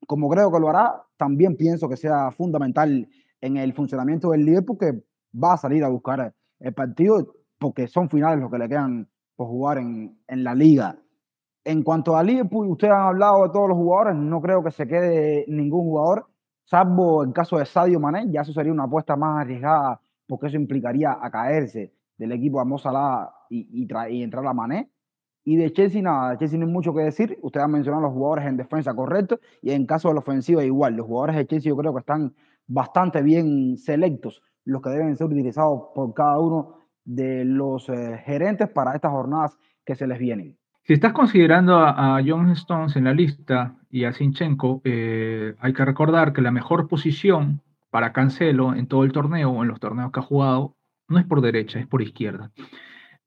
como 0.07 0.29
creo 0.29 0.51
que 0.51 0.59
lo 0.59 0.69
hará, 0.69 1.03
también 1.17 1.55
pienso 1.55 1.89
que 1.89 1.97
sea 1.97 2.31
fundamental 2.31 3.07
en 3.41 3.57
el 3.57 3.73
funcionamiento 3.73 4.29
del 4.29 4.45
Liverpool, 4.45 4.77
que 4.77 5.03
va 5.37 5.53
a 5.53 5.57
salir 5.57 5.83
a 5.83 5.89
buscar 5.89 6.33
el 6.59 6.73
partido, 6.73 7.33
porque 7.59 7.87
son 7.87 8.09
finales 8.09 8.39
los 8.39 8.51
que 8.51 8.57
le 8.57 8.69
quedan 8.69 9.09
por 9.35 9.47
jugar 9.47 9.77
en, 9.77 10.17
en 10.27 10.43
la 10.43 10.55
liga. 10.55 10.97
En 11.63 11.83
cuanto 11.83 12.15
a 12.15 12.23
Liverpool, 12.23 12.67
ustedes 12.69 12.93
han 12.93 13.07
hablado 13.07 13.43
de 13.43 13.49
todos 13.49 13.69
los 13.69 13.77
jugadores, 13.77 14.15
no 14.15 14.41
creo 14.41 14.63
que 14.63 14.71
se 14.71 14.87
quede 14.87 15.45
ningún 15.47 15.85
jugador, 15.85 16.27
salvo 16.63 17.23
el 17.23 17.33
caso 17.33 17.57
de 17.57 17.65
Sadio 17.65 17.99
Mané, 17.99 18.25
ya 18.29 18.41
eso 18.41 18.53
sería 18.53 18.71
una 18.71 18.83
apuesta 18.83 19.15
más 19.15 19.41
arriesgada, 19.41 19.99
porque 20.27 20.47
eso 20.47 20.57
implicaría 20.57 21.17
a 21.19 21.29
caerse 21.31 21.93
del 22.17 22.31
equipo 22.31 22.59
a 22.59 22.65
Mozalá 22.65 23.33
y, 23.49 23.83
y, 23.83 23.87
y 24.09 24.23
entrar 24.23 24.45
a 24.45 24.53
Mané. 24.53 24.89
Y 25.47 25.57
de 25.57 25.71
Chelsea, 25.71 26.01
nada, 26.01 26.31
de 26.31 26.37
Chelsea 26.39 26.57
no 26.57 26.65
hay 26.65 26.71
mucho 26.71 26.91
que 26.91 27.03
decir. 27.03 27.37
Ustedes 27.43 27.63
han 27.63 27.71
mencionado 27.71 28.01
los 28.01 28.13
jugadores 28.13 28.45
en 28.45 28.57
defensa, 28.57 28.95
correcto. 28.95 29.39
Y 29.61 29.71
en 29.71 29.85
caso 29.85 30.07
de 30.07 30.15
la 30.15 30.21
ofensiva, 30.21 30.63
igual. 30.63 30.95
Los 30.95 31.05
jugadores 31.05 31.35
de 31.35 31.45
Chelsea 31.45 31.69
yo 31.69 31.77
creo 31.77 31.93
que 31.93 31.99
están 31.99 32.33
bastante 32.65 33.21
bien 33.21 33.77
selectos, 33.77 34.41
los 34.63 34.81
que 34.81 34.89
deben 34.89 35.15
ser 35.15 35.27
utilizados 35.27 35.89
por 35.93 36.15
cada 36.15 36.39
uno 36.39 36.79
de 37.05 37.45
los 37.45 37.87
eh, 37.89 38.21
gerentes 38.25 38.69
para 38.69 38.95
estas 38.95 39.11
jornadas 39.11 39.57
que 39.85 39.95
se 39.95 40.07
les 40.07 40.19
vienen. 40.19 40.57
Si 40.83 40.93
estás 40.93 41.13
considerando 41.13 41.77
a, 41.79 42.21
John 42.23 42.51
Stones 42.51 42.95
en 42.95 43.05
la 43.05 43.13
lista 43.13 43.75
y 43.89 44.03
a 44.03 44.13
Sinchenko, 44.13 44.81
eh, 44.83 45.55
hay 45.59 45.73
que 45.73 45.83
recordar 45.83 46.31
que 46.31 46.41
la 46.41 46.51
mejor 46.51 46.87
posición 46.87 47.61
para 47.89 48.13
Cancelo 48.13 48.75
en 48.75 48.85
todo 48.85 49.03
el 49.03 49.11
torneo, 49.11 49.49
o 49.49 49.63
en 49.63 49.69
los 49.69 49.79
torneos 49.79 50.11
que 50.11 50.19
ha 50.19 50.23
jugado, 50.23 50.75
no 51.07 51.17
es 51.17 51.25
por 51.25 51.41
derecha, 51.41 51.79
es 51.79 51.87
por 51.87 52.03
izquierda. 52.03 52.51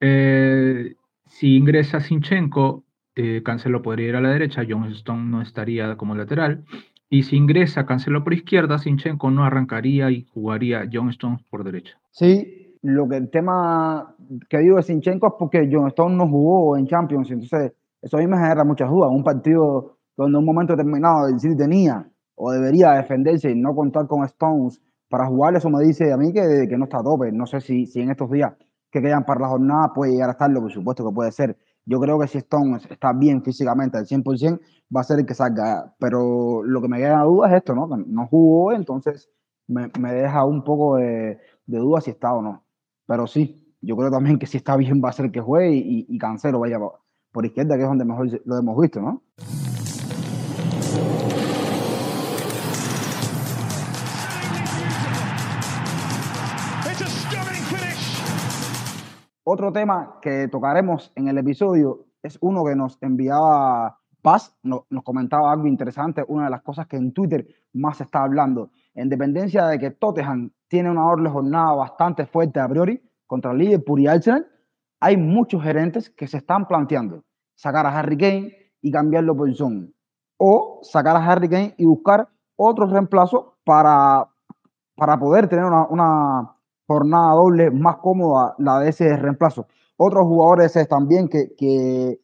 Eh, 0.01 0.95
si 1.27 1.57
ingresa 1.57 2.01
Sinchenko, 2.01 2.85
eh, 3.17 3.43
Cancelo 3.45 3.83
podría 3.83 4.09
ir 4.09 4.17
a 4.17 4.21
la 4.21 4.31
derecha, 4.31 4.65
John 4.69 4.85
Stone 4.93 5.29
no 5.29 5.43
estaría 5.43 5.97
como 5.97 6.15
lateral. 6.15 6.65
Y 7.11 7.25
si 7.25 7.37
ingresa 7.37 7.87
Cancelo 7.87 8.23
por 8.23 8.35
izquierda, 8.35 8.79
Sinchenko 8.79 9.33
no 9.33 9.45
arrancaría 9.45 10.11
y 10.13 10.27
jugaría 10.33 10.89
John 10.93 11.09
Stone 11.09 11.39
por 11.51 11.65
derecha. 11.65 11.99
Sí, 12.13 12.68
lo 12.83 13.09
que 13.09 13.17
el 13.17 13.31
tema 13.31 14.15
que 14.49 14.59
digo 14.59 14.77
de 14.77 14.83
Sinchenko 14.83 15.29
es 15.29 15.33
porque 15.39 15.69
John 15.71 15.89
Stone 15.89 16.17
no 16.17 16.29
jugó 16.29 16.77
en 16.77 16.87
Champions, 16.87 17.31
entonces 17.31 17.73
eso 18.01 18.17
a 18.17 18.21
mí 18.21 18.27
me 18.27 18.37
genera 18.37 18.65
muchas 18.65 18.91
dudas. 18.91 19.11
Un 19.11 19.25
partido 19.25 19.97
donde 20.17 20.37
en 20.37 20.41
un 20.41 20.45
momento 20.45 20.75
determinado 20.75 21.29
el 21.29 21.41
City 21.41 21.57
tenía 21.57 22.09
o 22.35 22.53
debería 22.53 22.93
defenderse 22.93 23.51
y 23.51 23.55
no 23.55 23.75
contar 23.75 24.07
con 24.07 24.25
Stones 24.25 24.81
para 25.09 25.27
jugar, 25.27 25.57
eso 25.57 25.71
me 25.71 25.83
dice 25.83 26.13
a 26.13 26.17
mí 26.17 26.33
que, 26.33 26.67
que 26.69 26.77
no 26.77 26.85
está 26.85 26.99
a 26.99 27.03
tope. 27.03 27.33
No 27.33 27.47
sé 27.47 27.61
si, 27.61 27.87
si 27.87 28.01
en 28.01 28.11
estos 28.11 28.31
días 28.31 28.53
que 28.91 29.03
quedan 29.03 29.25
para 29.25 29.41
la 29.41 29.49
jornada 29.49 29.93
puede 29.95 30.13
llegar 30.13 30.29
a 30.29 30.33
estarlo, 30.33 30.61
por 30.61 30.73
supuesto 30.73 31.07
que 31.07 31.15
puede 31.15 31.33
ser. 31.33 31.57
Yo 31.85 31.99
creo 32.01 32.19
que 32.19 32.29
si 32.29 32.39
Stone 32.39 32.79
está 32.91 33.13
bien 33.15 33.43
físicamente 33.43 33.97
al 33.97 34.05
100%, 34.05 34.61
va 34.95 35.01
a 35.01 35.05
ser 35.05 35.21
el 35.21 35.27
que 35.27 35.35
salga. 35.35 35.95
Pero 35.99 36.63
lo 36.63 36.83
que 36.83 36.89
me 36.89 36.99
queda 36.99 37.23
duda 37.23 37.49
es 37.49 37.55
esto, 37.55 37.75
¿no? 37.75 37.89
No 37.89 38.27
jugó, 38.27 38.73
entonces 38.73 39.31
me, 39.67 39.91
me 39.99 40.13
deja 40.13 40.45
un 40.45 40.65
poco 40.65 40.97
de, 40.97 41.39
de, 41.67 41.79
duda 41.79 42.01
si 42.01 42.11
está 42.11 42.35
o 42.35 42.43
no. 42.43 42.65
Pero 43.09 43.27
sí, 43.27 43.75
yo 43.81 43.97
creo 43.97 44.11
también 44.11 44.39
que 44.39 44.47
si 44.47 44.59
está 44.59 44.77
bien 44.77 45.01
va 45.03 45.09
a 45.09 45.13
ser 45.13 45.25
el 45.25 45.33
que 45.33 45.41
juegue 45.41 45.75
y, 45.75 46.05
y 46.07 46.19
Cancelo 46.19 46.61
vaya 46.61 46.79
por 47.33 47.47
izquierda, 47.47 47.77
que 47.77 47.83
es 47.83 47.89
donde 47.89 48.05
mejor 48.05 48.29
lo 48.45 48.59
hemos 48.59 48.79
visto, 48.79 49.01
¿no? 49.01 49.23
Otro 59.43 59.73
tema 59.73 60.19
que 60.21 60.49
tocaremos 60.49 61.11
en 61.15 61.29
el 61.29 61.39
episodio 61.39 62.09
es 62.23 62.37
uno 62.43 62.63
que 62.63 62.77
nos 62.77 62.99
enviaba 63.01 63.99
Paz, 64.21 64.55
nos, 64.63 64.83
comentaba 65.05 65.53
algo 65.53 65.67
interesante, 65.69 66.25
una 66.27 66.45
de 66.45 66.51
las 66.51 66.63
cosas 66.63 66.87
que 66.87 66.97
en 66.97 67.13
Twitter 67.13 67.47
más 67.73 67.99
se 67.99 68.05
está 68.05 68.23
hablando, 68.23 68.71
en 68.99 69.09
dependencia 69.09 69.67
de 69.67 69.79
que 69.79 69.93
Tottenham 69.93 70.51
tiene 70.67 70.91
una 70.91 71.03
doble 71.03 71.31
jornada 71.31 71.73
bastante 71.73 72.27
fuerte 72.27 72.59
a 72.59 72.69
priori 72.69 73.01
contra 73.27 73.55
Liverpool 73.55 74.01
y 74.01 74.09
Arsenal, 74.09 74.49
hay 74.99 75.17
muchos 75.17 75.63
gerentes 75.63 76.11
que 76.11 76.27
se 76.27 76.39
están 76.39 76.67
planteando 76.67 77.23
sacar 77.55 77.87
a 77.87 77.97
Harry 77.97 78.17
Kane 78.17 78.53
y 78.83 78.91
cambiarlo 78.91 79.37
por 79.37 79.55
Son, 79.55 79.95
o 80.37 80.81
sacar 80.83 81.17
a 81.17 81.25
Harry 81.25 81.49
Kane 81.49 81.75
y 81.79 81.85
buscar 81.85 82.29
otro 82.57 82.87
reemplazo 82.87 83.59
para, 83.65 84.29
para 84.97 85.19
poder 85.19 85.49
tener 85.49 85.65
una, 85.65 85.87
una 85.87 86.57
jornada 86.89 87.35
doble 87.35 87.71
más 87.71 87.99
cómoda 87.99 88.57
la 88.59 88.81
de 88.81 88.91
ese 88.91 89.17
reemplazo. 89.17 89.69
Otros 89.97 90.25
jugadores 90.25 90.77
también 90.89 91.29
que, 91.29 91.55
que 91.57 92.21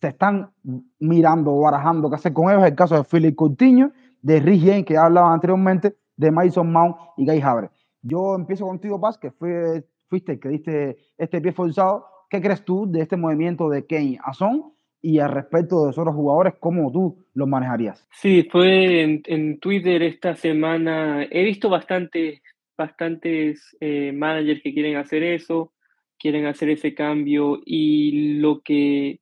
se 0.00 0.08
están 0.08 0.50
mirando 0.98 1.56
barajando 1.56 2.10
qué 2.10 2.16
hacer 2.16 2.32
con 2.32 2.50
ellos, 2.50 2.64
el 2.64 2.74
caso 2.74 2.96
de 2.96 3.04
Philip 3.04 3.36
Coutinho, 3.36 3.92
de 4.22 4.40
James, 4.40 4.84
que 4.84 4.96
hablaba 4.96 5.32
anteriormente, 5.32 5.96
de 6.16 6.30
Mason 6.30 6.70
Mount 6.70 6.96
y 7.16 7.26
Guy 7.26 7.40
Havertz. 7.40 7.86
Yo 8.02 8.34
empiezo 8.34 8.66
contigo, 8.66 9.00
Paz, 9.00 9.18
que 9.18 9.30
fue, 9.30 9.84
fuiste 10.08 10.32
el 10.32 10.40
que 10.40 10.48
diste 10.48 10.96
este 11.16 11.40
pie 11.40 11.52
forzado. 11.52 12.06
¿Qué 12.30 12.40
crees 12.40 12.64
tú 12.64 12.90
de 12.90 13.02
este 13.02 13.16
movimiento 13.16 13.68
de 13.68 13.86
Kane 13.86 14.18
a 14.22 14.32
Son? 14.32 14.72
Y 15.00 15.20
al 15.20 15.30
respecto 15.30 15.84
de 15.84 15.90
esos 15.90 16.02
otros 16.02 16.16
jugadores, 16.16 16.54
¿cómo 16.58 16.90
tú 16.90 17.24
los 17.34 17.48
manejarías? 17.48 18.06
Sí, 18.10 18.48
fue 18.50 19.02
en, 19.02 19.22
en 19.26 19.60
Twitter 19.60 20.02
esta 20.02 20.34
semana. 20.34 21.22
He 21.30 21.44
visto 21.44 21.70
bastante 21.70 22.42
bastantes 22.78 23.76
eh, 23.80 24.12
managers 24.12 24.62
que 24.62 24.72
quieren 24.72 24.96
hacer 24.96 25.24
eso, 25.24 25.72
quieren 26.18 26.46
hacer 26.46 26.70
ese 26.70 26.94
cambio 26.94 27.60
y 27.66 28.38
lo 28.38 28.62
que, 28.62 29.20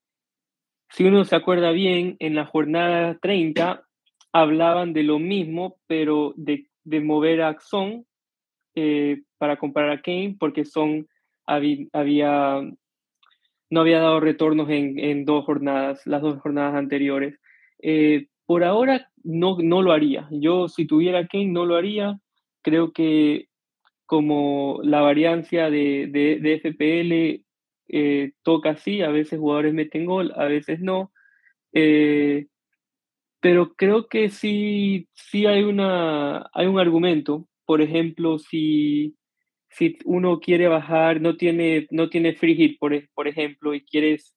si 0.90 1.04
uno 1.04 1.24
se 1.24 1.34
acuerda 1.34 1.72
bien, 1.72 2.16
en 2.20 2.34
la 2.34 2.44
jornada 2.44 3.18
30 3.20 3.85
hablaban 4.32 4.92
de 4.92 5.02
lo 5.02 5.18
mismo, 5.18 5.78
pero 5.86 6.34
de, 6.36 6.66
de 6.84 7.00
mover 7.00 7.42
a 7.42 7.58
Son 7.60 8.06
eh, 8.74 9.22
para 9.38 9.56
comprar 9.56 9.90
a 9.90 10.02
Kane, 10.02 10.36
porque 10.38 10.64
Son 10.64 11.08
había, 11.46 12.62
no 13.70 13.80
había 13.80 14.00
dado 14.00 14.20
retornos 14.20 14.68
en, 14.68 14.98
en, 14.98 15.24
dos 15.24 15.44
jornadas, 15.44 16.06
las 16.06 16.22
dos 16.22 16.40
jornadas 16.40 16.74
anteriores. 16.74 17.38
Eh, 17.80 18.26
por 18.46 18.64
ahora 18.64 19.10
no, 19.22 19.56
no 19.60 19.82
lo 19.82 19.92
haría. 19.92 20.28
Yo 20.30 20.68
si 20.68 20.86
tuviera 20.86 21.26
Kane 21.26 21.46
no 21.46 21.64
lo 21.64 21.76
haría 21.76 22.20
creo 22.66 22.92
que 22.92 23.46
como 24.06 24.80
la 24.82 25.00
variancia 25.00 25.70
de, 25.70 26.08
de, 26.10 26.56
FPL 26.58 27.44
eh, 27.88 28.32
toca 28.42 28.70
así, 28.70 29.02
a 29.02 29.10
veces 29.10 29.38
jugadores 29.38 29.72
meten 29.72 30.04
gol, 30.04 30.32
a 30.34 30.46
veces 30.46 30.80
no. 30.80 31.12
Eh, 31.72 32.46
pero 33.46 33.76
creo 33.76 34.08
que 34.08 34.28
sí, 34.28 35.08
sí 35.14 35.46
hay, 35.46 35.62
una, 35.62 36.50
hay 36.52 36.66
un 36.66 36.80
argumento. 36.80 37.46
Por 37.64 37.80
ejemplo, 37.80 38.40
si, 38.40 39.14
si 39.68 39.96
uno 40.04 40.40
quiere 40.40 40.66
bajar, 40.66 41.20
no 41.20 41.36
tiene, 41.36 41.86
no 41.92 42.08
tiene 42.08 42.34
free 42.34 42.56
hit, 42.56 42.76
por, 42.80 42.92
por 43.14 43.28
ejemplo, 43.28 43.72
y 43.72 43.84
quieres, 43.84 44.34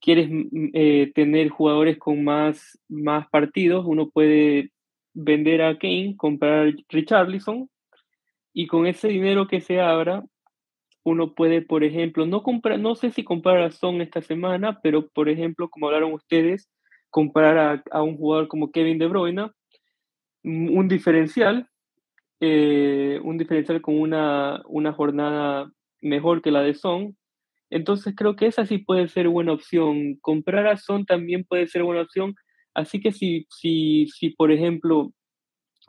quieres 0.00 0.28
mm, 0.30 0.68
eh, 0.74 1.12
tener 1.12 1.48
jugadores 1.48 1.98
con 1.98 2.22
más, 2.22 2.78
más 2.88 3.28
partidos, 3.30 3.84
uno 3.84 4.10
puede 4.10 4.70
vender 5.12 5.62
a 5.62 5.76
Kane, 5.76 6.14
comprar 6.16 6.72
Richarlison 6.88 7.68
y 8.52 8.68
con 8.68 8.86
ese 8.86 9.08
dinero 9.08 9.48
que 9.48 9.60
se 9.60 9.80
abra, 9.80 10.22
uno 11.02 11.34
puede, 11.34 11.62
por 11.62 11.82
ejemplo, 11.82 12.26
no 12.26 12.44
comprar, 12.44 12.78
no 12.78 12.94
sé 12.94 13.10
si 13.10 13.24
comprar 13.24 13.58
a 13.58 13.72
Son 13.72 14.00
esta 14.00 14.22
semana, 14.22 14.78
pero 14.84 15.08
por 15.08 15.28
ejemplo, 15.28 15.68
como 15.68 15.86
hablaron 15.88 16.12
ustedes, 16.12 16.70
comprar 17.16 17.82
a, 17.90 18.02
un 18.02 18.18
jugador 18.18 18.46
como 18.46 18.70
Kevin 18.70 18.98
De 18.98 19.06
Bruyne, 19.06 19.50
mm, 20.42 20.76
un 20.76 20.86
diferencial, 20.86 21.66
eh, 22.40 23.18
un 23.24 23.38
diferencial 23.38 23.80
con 23.80 23.98
una, 23.98 24.60
una 24.68 24.92
jornada 24.92 25.72
mejor 26.02 26.42
que 26.42 26.50
la 26.50 26.60
de 26.60 26.74
Son. 26.74 27.16
Entonces 27.70 28.14
creo 28.14 28.36
que 28.36 28.48
esa 28.48 28.66
sí 28.66 28.76
puede 28.76 29.08
ser 29.08 29.28
buena 29.28 29.52
opción. 29.52 30.18
Comprar 30.20 30.66
a 30.66 30.76
Son 30.76 31.06
también 31.06 31.44
puede 31.44 31.68
ser 31.68 31.84
buena 31.84 32.02
opción 32.02 32.34
Así 32.74 33.00
que 33.00 33.12
si, 33.12 33.46
si, 33.48 34.06
si 34.08 34.28
por 34.28 34.52
ejemplo, 34.52 35.14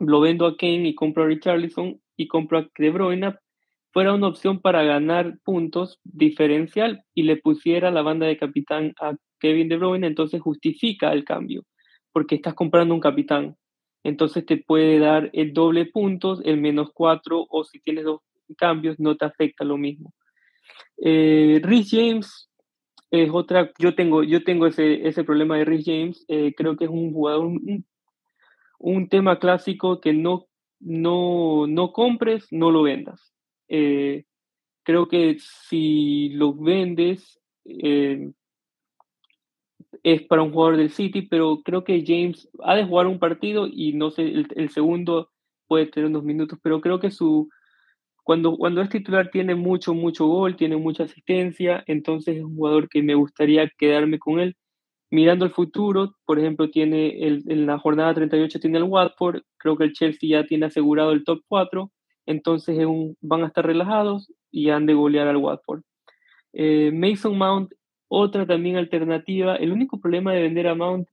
lo 0.00 0.20
vendo 0.20 0.46
a 0.46 0.56
Kane 0.56 0.88
y 0.88 0.94
compro 0.94 1.24
a 1.24 1.26
Richarlison 1.26 2.00
y 2.16 2.26
compro 2.26 2.58
a 2.58 2.68
De 2.78 2.88
Bruyne, 2.88 3.34
fuera 3.92 4.14
una 4.14 4.28
opción 4.28 4.62
para 4.62 4.82
ganar 4.82 5.38
puntos 5.44 6.00
diferencial 6.04 7.02
y 7.14 7.24
le 7.24 7.36
pusiera 7.36 7.90
la 7.90 8.00
banda 8.00 8.26
de 8.26 8.38
capitán 8.38 8.94
a 9.02 9.14
Kevin 9.38 9.68
De 9.68 9.76
Bruyne, 9.76 10.06
entonces 10.06 10.40
justifica 10.40 11.12
el 11.12 11.24
cambio, 11.24 11.64
porque 12.12 12.36
estás 12.36 12.54
comprando 12.54 12.94
un 12.94 13.00
capitán. 13.00 13.56
Entonces 14.04 14.46
te 14.46 14.56
puede 14.56 14.98
dar 14.98 15.30
el 15.32 15.52
doble 15.52 15.86
puntos, 15.86 16.40
el 16.44 16.60
menos 16.60 16.90
cuatro, 16.94 17.46
o 17.50 17.64
si 17.64 17.80
tienes 17.80 18.04
dos 18.04 18.20
cambios, 18.56 18.98
no 18.98 19.16
te 19.16 19.24
afecta 19.24 19.64
lo 19.64 19.76
mismo. 19.76 20.14
Eh, 21.02 21.60
Rhys 21.62 21.90
James 21.90 22.50
es 23.10 23.30
otra, 23.32 23.72
yo 23.78 23.94
tengo, 23.94 24.22
yo 24.22 24.44
tengo 24.44 24.66
ese, 24.66 25.06
ese 25.06 25.24
problema 25.24 25.56
de 25.56 25.64
Rhys 25.64 25.84
James, 25.86 26.24
eh, 26.28 26.54
creo 26.56 26.76
que 26.76 26.84
es 26.84 26.90
un 26.90 27.12
jugador, 27.12 27.46
un, 28.78 29.08
tema 29.08 29.38
clásico 29.38 30.00
que 30.00 30.12
no, 30.12 30.46
no, 30.80 31.66
no 31.66 31.92
compres, 31.92 32.46
no 32.50 32.70
lo 32.70 32.82
vendas. 32.82 33.32
Eh, 33.68 34.24
creo 34.82 35.08
que 35.08 35.36
si 35.38 36.30
lo 36.30 36.54
vendes, 36.54 37.40
eh, 37.64 38.30
es 40.02 40.22
para 40.22 40.42
un 40.42 40.52
jugador 40.52 40.76
del 40.76 40.90
City, 40.90 41.22
pero 41.22 41.62
creo 41.64 41.84
que 41.84 42.04
James 42.06 42.48
ha 42.62 42.74
de 42.74 42.84
jugar 42.84 43.06
un 43.06 43.18
partido 43.18 43.66
y 43.66 43.92
no 43.94 44.10
sé, 44.10 44.22
el, 44.22 44.70
segundo 44.70 45.30
puede 45.66 45.86
tener 45.86 46.08
unos 46.08 46.24
minutos, 46.24 46.58
pero 46.62 46.80
creo 46.80 47.00
que 47.00 47.10
su, 47.10 47.48
cuando, 48.22 48.56
cuando 48.56 48.82
es 48.82 48.88
titular 48.88 49.30
tiene 49.30 49.54
mucho, 49.54 49.94
mucho 49.94 50.26
gol, 50.26 50.56
tiene 50.56 50.76
mucha 50.76 51.04
asistencia, 51.04 51.84
entonces 51.86 52.36
es 52.36 52.44
un 52.44 52.56
jugador 52.56 52.88
que 52.88 53.02
me 53.02 53.14
gustaría 53.14 53.70
quedarme 53.78 54.18
con 54.18 54.40
él. 54.40 54.56
Mirando 55.10 55.46
el 55.46 55.52
futuro, 55.52 56.14
por 56.26 56.38
ejemplo, 56.38 56.70
tiene 56.70 57.26
el, 57.26 57.42
en 57.48 57.66
la 57.66 57.78
jornada 57.78 58.12
38 58.12 58.60
tiene 58.60 58.76
el 58.78 58.84
Watford, 58.84 59.42
creo 59.56 59.78
que 59.78 59.84
el 59.84 59.94
Chelsea 59.94 60.28
ya 60.28 60.46
tiene 60.46 60.66
asegurado 60.66 61.12
el 61.12 61.24
top 61.24 61.40
4, 61.48 61.90
entonces 62.26 62.78
van 63.22 63.42
a 63.42 63.46
estar 63.46 63.64
relajados 63.64 64.30
y 64.50 64.68
han 64.68 64.84
de 64.84 64.92
golear 64.92 65.28
al 65.28 65.38
Watford. 65.38 65.80
Eh, 66.52 66.90
Mason 66.92 67.38
Mount 67.38 67.72
otra 68.08 68.46
también 68.46 68.76
alternativa, 68.76 69.56
el 69.56 69.72
único 69.72 70.00
problema 70.00 70.32
de 70.32 70.42
vender 70.42 70.66
a 70.66 70.74
Mount 70.74 71.08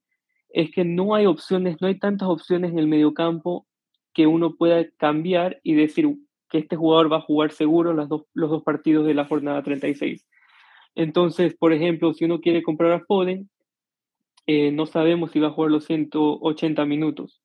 es 0.49 0.71
que 0.71 0.85
no 0.85 1.15
hay 1.15 1.25
opciones, 1.25 1.77
no 1.81 1.87
hay 1.87 1.99
tantas 1.99 2.29
opciones 2.29 2.71
en 2.71 2.79
el 2.79 2.87
mediocampo 2.87 3.67
que 4.13 4.25
uno 4.27 4.55
pueda 4.55 4.89
cambiar 4.97 5.59
y 5.63 5.73
decir 5.73 6.07
que 6.49 6.59
este 6.59 6.77
jugador 6.77 7.11
va 7.11 7.17
a 7.17 7.21
jugar 7.21 7.51
seguro 7.51 7.93
los 7.93 8.07
dos, 8.07 8.23
los 8.33 8.49
dos 8.49 8.63
partidos 8.63 9.05
de 9.05 9.13
la 9.13 9.25
jornada 9.25 9.61
36. 9.61 10.25
Entonces, 10.95 11.55
por 11.55 11.73
ejemplo, 11.73 12.13
si 12.13 12.23
uno 12.23 12.39
quiere 12.39 12.63
comprar 12.63 12.93
a 12.93 13.01
Foden, 13.01 13.49
eh, 14.47 14.71
no 14.71 14.85
sabemos 14.85 15.31
si 15.31 15.39
va 15.39 15.47
a 15.47 15.51
jugar 15.51 15.71
los 15.71 15.85
180 15.85 16.85
minutos, 16.85 17.41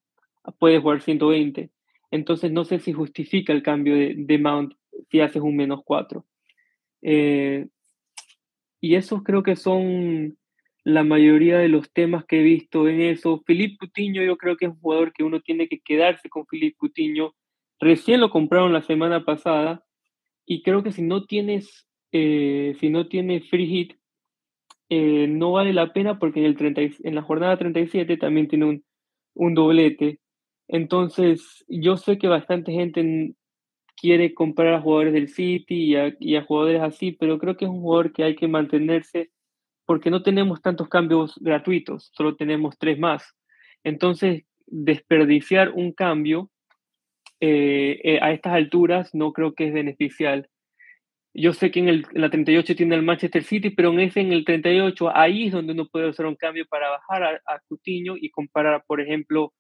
puede 0.59 0.79
jugar 0.79 1.01
120. 1.01 1.71
Entonces, 2.13 2.53
no 2.53 2.65
sé 2.65 2.79
si 2.79 2.93
justifica 2.93 3.53
el 3.53 3.63
cambio 3.63 3.95
de, 3.95 4.39
Mount 4.39 4.75
si 5.11 5.21
haces 5.21 5.43
un 5.43 5.57
menos 5.57 5.81
4. 5.85 6.25
Eh, 7.03 7.69
y 8.81 8.95
esos 8.95 9.23
creo 9.23 9.43
que 9.43 9.57
son 9.57 10.37
la 10.85 11.05
mayoría 11.05 11.59
de 11.59 11.69
los 11.69 11.93
temas 11.93 12.25
que 12.25 12.41
he 12.41 12.43
visto 12.43 12.89
en 12.89 13.01
eso. 13.01 13.43
Filipe 13.47 13.77
Cutiño 13.79 14.23
yo 14.23 14.37
creo 14.37 14.57
que 14.57 14.67
es 14.67 14.73
un 14.73 14.81
jugador 14.81 15.13
que 15.13 15.25
uno 15.25 15.41
tiene 15.41 15.69
que 15.69 15.81
quedarse 15.81 16.29
con 16.29 16.47
Filipe 16.47 16.77
Cutiño. 16.77 17.35
Recién 17.79 18.21
lo 18.21 18.31
compraron 18.31 18.73
la 18.73 18.83
semana 18.83 19.25
pasada 19.25 19.85
y 20.47 20.63
creo 20.63 20.83
que 20.83 20.93
si 20.93 21.03
no 21.03 21.27
tienes, 21.27 21.87
eh, 22.13 22.77
si 22.81 22.89
no 22.89 23.09
tienes 23.09 23.49
free 23.49 23.67
hit, 23.67 23.95
eh, 24.89 25.27
no 25.29 25.53
vale 25.53 25.73
la 25.73 25.93
pena 25.93 26.19
porque 26.19 26.41
en, 26.41 26.47
el 26.47 26.57
30, 26.57 26.81
en 27.05 27.15
la 27.15 27.23
jornada 27.23 27.57
37 27.57 28.17
también 28.17 28.49
tiene 28.49 28.65
un, 28.65 28.85
un 29.35 29.55
doblete. 29.55 30.21
Entonces, 30.67 31.65
yo 31.69 31.97
sé 31.97 32.19
que 32.19 32.29
bastante 32.29 32.73
gente 32.73 33.35
quiere 34.01 34.33
comprar 34.33 34.75
a 34.75 34.81
jugadores 34.81 35.13
del 35.13 35.29
City 35.29 35.95
y 36.19 36.37
a, 36.37 36.45
jugadores 36.45 36.81
así, 36.81 37.13
pero 37.13 37.39
creo 37.39 37.57
que 37.57 37.67
es 37.67 37.71
un 37.71 37.81
jugador 37.81 38.13
que 38.13 38.25
hay 38.25 38.35
que 38.35 38.49
mantenerse 38.49 39.31
porque 39.85 40.11
no 40.11 40.23
tenemos 40.23 40.63
tantos 40.63 40.89
cambios 40.89 41.35
gratuitos, 41.41 42.11
solo 42.15 42.37
tenemos 42.37 42.79
tres 42.79 42.99
más. 42.99 43.35
Entonces, 43.85 44.45
desperdiciar 44.67 45.71
un 45.71 45.93
cambio 45.93 46.51
eh, 47.41 48.01
eh, 48.05 48.19
a 48.23 48.33
estas 48.33 48.55
alturas 48.55 49.15
no 49.15 49.33
creo 49.33 49.55
que 49.55 49.67
es 49.67 49.75
beneficial. 49.75 50.49
Yo 51.35 51.53
sé 51.53 51.71
que 51.71 51.81
en, 51.81 51.89
el, 51.89 52.07
la 52.13 52.31
38 52.31 52.75
tiene 52.77 52.95
el 52.95 53.03
Manchester 53.03 53.45
City, 53.45 53.71
pero 53.71 53.93
en 53.93 54.01
ese, 54.01 54.21
en 54.21 54.33
el 54.33 54.45
38, 54.45 55.15
ahí 55.15 55.47
es 55.47 55.53
donde 55.53 55.73
uno 55.73 55.87
puede 55.87 56.09
hacer 56.09 56.27
un 56.27 56.37
cambio 56.37 56.65
para 56.69 56.89
bajar 56.91 57.23
a, 57.23 57.41
a 57.47 57.61
Coutinho 57.69 58.17
y 58.17 58.31
comparar, 58.31 58.83
por 58.87 59.01
ejemplo, 59.01 59.53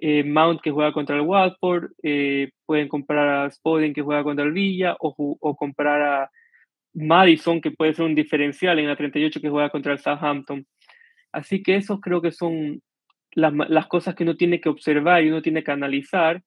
eh, 0.00 0.22
Mount 0.22 0.60
que 0.60 0.70
juega 0.70 0.92
contra 0.92 1.16
el 1.16 1.22
Watford, 1.22 1.90
eh, 2.02 2.50
pueden 2.64 2.88
comprar 2.88 3.28
a 3.28 3.50
Spoden 3.50 3.92
que 3.92 4.02
juega 4.02 4.22
contra 4.22 4.44
el 4.44 4.52
Villa 4.52 4.96
o, 5.00 5.36
o, 5.40 5.56
comprar 5.56 6.02
a 6.02 6.30
Madison 6.94 7.60
que 7.60 7.72
puede 7.72 7.94
ser 7.94 8.04
un 8.04 8.14
diferencial 8.14 8.78
en 8.78 8.86
la 8.86 8.96
38 8.96 9.40
que 9.40 9.50
juega 9.50 9.70
contra 9.70 9.92
el 9.92 9.98
Southampton. 9.98 10.64
Así 11.32 11.62
que 11.62 11.76
esos 11.76 12.00
creo 12.00 12.22
que 12.22 12.30
son 12.30 12.80
las, 13.32 13.52
las 13.68 13.86
cosas 13.88 14.14
que 14.14 14.22
uno 14.22 14.36
tiene 14.36 14.60
que 14.60 14.68
observar 14.68 15.24
y 15.24 15.30
uno 15.30 15.42
tiene 15.42 15.64
que 15.64 15.72
analizar 15.72 16.42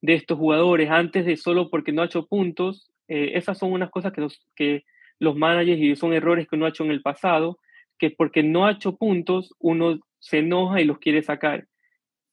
de 0.00 0.14
estos 0.14 0.38
jugadores 0.38 0.88
antes 0.88 1.26
de 1.26 1.36
solo 1.36 1.70
porque 1.70 1.92
no 1.92 2.02
ha 2.02 2.06
hecho 2.06 2.26
puntos. 2.26 2.92
Eh, 3.08 3.32
esas 3.34 3.58
son 3.58 3.72
unas 3.72 3.90
cosas 3.90 4.12
que 4.12 4.20
los, 4.20 4.46
que 4.54 4.84
los 5.18 5.36
managers 5.36 5.80
y 5.80 5.96
son 5.96 6.12
errores 6.12 6.46
que 6.48 6.54
uno 6.54 6.66
ha 6.66 6.70
hecho 6.70 6.84
en 6.84 6.92
el 6.92 7.02
pasado, 7.02 7.58
que 7.98 8.10
porque 8.10 8.44
no 8.44 8.66
ha 8.66 8.72
hecho 8.72 8.96
puntos 8.96 9.54
uno 9.58 9.98
se 10.20 10.38
enoja 10.38 10.80
y 10.80 10.84
los 10.84 10.98
quiere 10.98 11.22
sacar. 11.22 11.66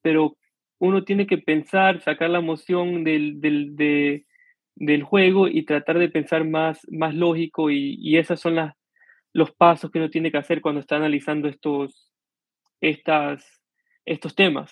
Pero 0.04 0.38
uno 0.80 1.04
tiene 1.04 1.28
que 1.28 1.38
pensar, 1.38 2.02
sacar 2.02 2.30
la 2.30 2.40
emoción 2.40 3.04
del, 3.04 3.40
del, 3.40 5.04
juego 5.04 5.48
y 5.48 5.66
tratar 5.66 6.00
de 6.00 6.10
pensar 6.10 6.48
más, 6.48 6.80
más 6.90 7.14
lógico 7.14 7.70
y, 7.70 7.96
y 8.00 8.18
esos 8.18 8.40
son 8.40 8.56
las, 8.56 8.74
los 9.34 9.52
pasos 9.52 9.92
que 9.92 10.00
uno 10.00 10.10
tiene 10.10 10.32
que 10.32 10.38
hacer 10.38 10.62
cuando 10.62 10.82
está 10.82 10.96
analizando 10.96 11.48
estos, 11.48 12.12
estas, 12.82 13.46
estos 14.06 14.36
temas. 14.36 14.72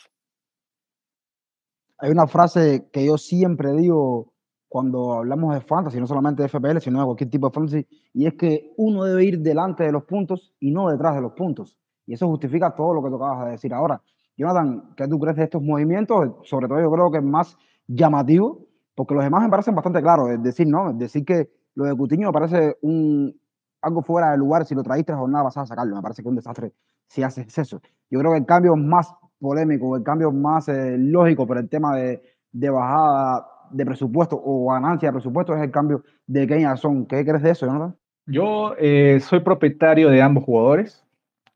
Hay 1.99 2.11
una 2.11 2.27
frase 2.27 2.89
que 2.91 3.05
yo 3.05 3.17
siempre 3.17 3.73
digo 3.73 4.33
cuando 4.69 5.13
hablamos 5.13 5.53
de 5.55 5.61
fantasy, 5.61 5.99
no 5.99 6.07
solamente 6.07 6.43
de 6.43 6.49
FPL, 6.49 6.79
sino 6.79 6.99
de 6.99 7.05
cualquier 7.05 7.29
tipo 7.29 7.47
de 7.47 7.53
fantasy, 7.53 7.87
y 8.13 8.27
es 8.27 8.33
que 8.33 8.73
uno 8.77 9.05
debe 9.05 9.23
ir 9.23 9.39
delante 9.39 9.83
de 9.83 9.91
los 9.91 10.03
puntos 10.03 10.53
y 10.59 10.71
no 10.71 10.89
detrás 10.89 11.15
de 11.15 11.21
los 11.21 11.33
puntos. 11.33 11.77
Y 12.05 12.13
eso 12.13 12.27
justifica 12.27 12.75
todo 12.75 12.93
lo 12.93 13.03
que 13.03 13.09
tocabas 13.09 13.45
de 13.45 13.51
decir 13.51 13.73
ahora. 13.73 14.01
Jonathan, 14.37 14.93
¿qué 14.95 15.07
tú 15.07 15.19
crees 15.19 15.35
de 15.35 15.43
estos 15.43 15.61
movimientos? 15.61 16.35
Sobre 16.43 16.67
todo 16.67 16.79
yo 16.79 16.91
creo 16.91 17.11
que 17.11 17.17
es 17.17 17.23
más 17.23 17.57
llamativo, 17.87 18.67
porque 18.93 19.15
los 19.15 19.23
demás 19.23 19.43
me 19.43 19.49
parecen 19.49 19.75
bastante 19.75 20.01
claros. 20.01 20.29
Es 20.29 20.41
decir, 20.41 20.67
¿no? 20.67 20.93
Decir 20.93 21.25
que 21.25 21.49
lo 21.73 21.85
de 21.85 21.95
Cutiño 21.95 22.27
me 22.27 22.33
parece 22.33 22.77
un, 22.81 23.35
algo 23.81 24.01
fuera 24.03 24.31
de 24.31 24.37
lugar 24.37 24.65
si 24.65 24.75
lo 24.75 24.83
traíste 24.83 25.11
la 25.11 25.17
jornada 25.17 25.45
pasada 25.45 25.63
a 25.63 25.67
sacarlo. 25.67 25.95
Me 25.95 26.01
parece 26.01 26.21
que 26.21 26.27
es 26.27 26.31
un 26.31 26.35
desastre 26.35 26.73
si 27.07 27.23
haces 27.23 27.57
eso. 27.57 27.81
Yo 28.09 28.19
creo 28.19 28.31
que 28.33 28.39
el 28.39 28.45
cambio 28.45 28.75
más 28.75 29.13
polémico, 29.39 29.95
el 29.95 30.03
cambio 30.03 30.31
más 30.31 30.67
eh, 30.67 30.97
lógico 30.97 31.47
por 31.47 31.57
el 31.57 31.69
tema 31.69 31.95
de, 31.95 32.21
de, 32.51 32.69
bajada 32.69 33.47
de 33.71 33.85
presupuesto 33.85 34.39
o 34.43 34.71
ganancia 34.71 35.09
de 35.09 35.13
presupuesto 35.13 35.55
es 35.55 35.61
el 35.61 35.71
cambio 35.71 36.03
de 36.25 36.47
Kenya 36.47 36.75
Son. 36.75 37.05
¿Qué 37.05 37.25
crees 37.25 37.43
de 37.43 37.51
eso, 37.51 37.65
Jonathan? 37.65 37.95
Yo 38.25 38.73
eh, 38.77 39.19
soy 39.21 39.39
propietario 39.39 40.09
de 40.09 40.21
ambos 40.21 40.43
jugadores. 40.43 41.06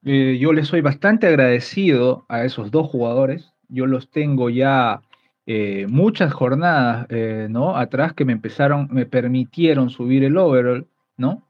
Eh, 0.03 0.37
yo 0.39 0.51
les 0.53 0.67
soy 0.67 0.81
bastante 0.81 1.27
agradecido 1.27 2.25
a 2.27 2.43
esos 2.43 2.71
dos 2.71 2.87
jugadores. 2.87 3.53
Yo 3.69 3.85
los 3.85 4.09
tengo 4.09 4.49
ya 4.49 5.01
eh, 5.45 5.85
muchas 5.89 6.33
jornadas, 6.33 7.07
eh, 7.09 7.47
¿no? 7.49 7.75
Atrás 7.77 8.13
que 8.13 8.25
me 8.25 8.33
empezaron, 8.33 8.87
me 8.91 9.05
permitieron 9.05 9.89
subir 9.89 10.23
el 10.23 10.37
overall, 10.37 10.87
¿no? 11.17 11.43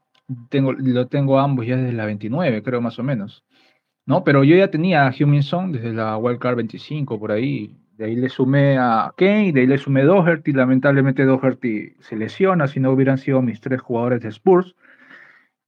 Tengo, 0.50 0.72
lo 0.72 1.08
tengo 1.08 1.38
ambos 1.38 1.66
ya 1.66 1.76
desde 1.76 1.92
la 1.92 2.06
29, 2.06 2.62
creo 2.62 2.80
más 2.80 2.98
o 2.98 3.02
menos, 3.02 3.44
¿no? 4.06 4.24
Pero 4.24 4.44
yo 4.44 4.56
ya 4.56 4.70
tenía 4.70 5.06
a 5.06 5.14
Huminson 5.18 5.72
desde 5.72 5.92
la 5.92 6.16
Wildcard 6.16 6.56
25, 6.56 7.18
por 7.18 7.32
ahí. 7.32 7.76
De 7.96 8.06
ahí 8.06 8.16
le 8.16 8.28
sumé 8.30 8.78
a 8.78 9.12
Kane, 9.16 9.52
de 9.52 9.60
ahí 9.60 9.66
le 9.66 9.78
sumé 9.78 10.02
Doherty. 10.02 10.52
Lamentablemente 10.52 11.24
Doherty 11.24 11.94
se 12.00 12.16
lesiona, 12.16 12.66
si 12.66 12.80
no 12.80 12.90
hubieran 12.90 13.18
sido 13.18 13.42
mis 13.42 13.60
tres 13.60 13.80
jugadores 13.80 14.20
de 14.22 14.30
Spurs. 14.30 14.74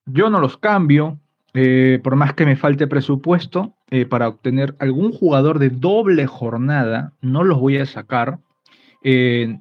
Yo 0.06 0.30
no 0.30 0.40
los 0.40 0.56
cambio, 0.58 1.18
eh, 1.56 2.00
por 2.02 2.16
más 2.16 2.34
que 2.34 2.44
me 2.44 2.56
falte 2.56 2.88
presupuesto, 2.88 3.76
eh, 3.88 4.06
para 4.06 4.26
obtener 4.26 4.74
algún 4.80 5.12
jugador 5.12 5.60
de 5.60 5.70
doble 5.70 6.26
jornada, 6.26 7.12
no 7.20 7.44
los 7.44 7.60
voy 7.60 7.78
a 7.78 7.86
sacar. 7.86 8.40
Eh, 9.04 9.60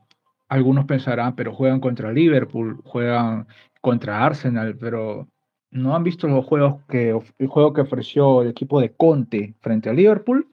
algunos 0.50 0.86
pensarán, 0.86 1.36
pero 1.36 1.54
juegan 1.54 1.80
contra 1.80 2.12
Liverpool, 2.12 2.82
juegan 2.84 3.48
contra 3.80 4.26
Arsenal, 4.26 4.76
pero 4.76 5.28
no 5.70 5.96
han 5.96 6.04
visto 6.04 6.28
los 6.28 6.46
juegos 6.46 6.82
que 6.90 7.16
el 7.38 7.48
juego 7.48 7.74
que 7.74 7.82
ofreció 7.82 8.42
el 8.42 8.50
equipo 8.50 8.82
de 8.82 8.94
Conte 8.94 9.54
frente 9.62 9.90
a 9.90 9.94
Liverpool. 9.94 10.48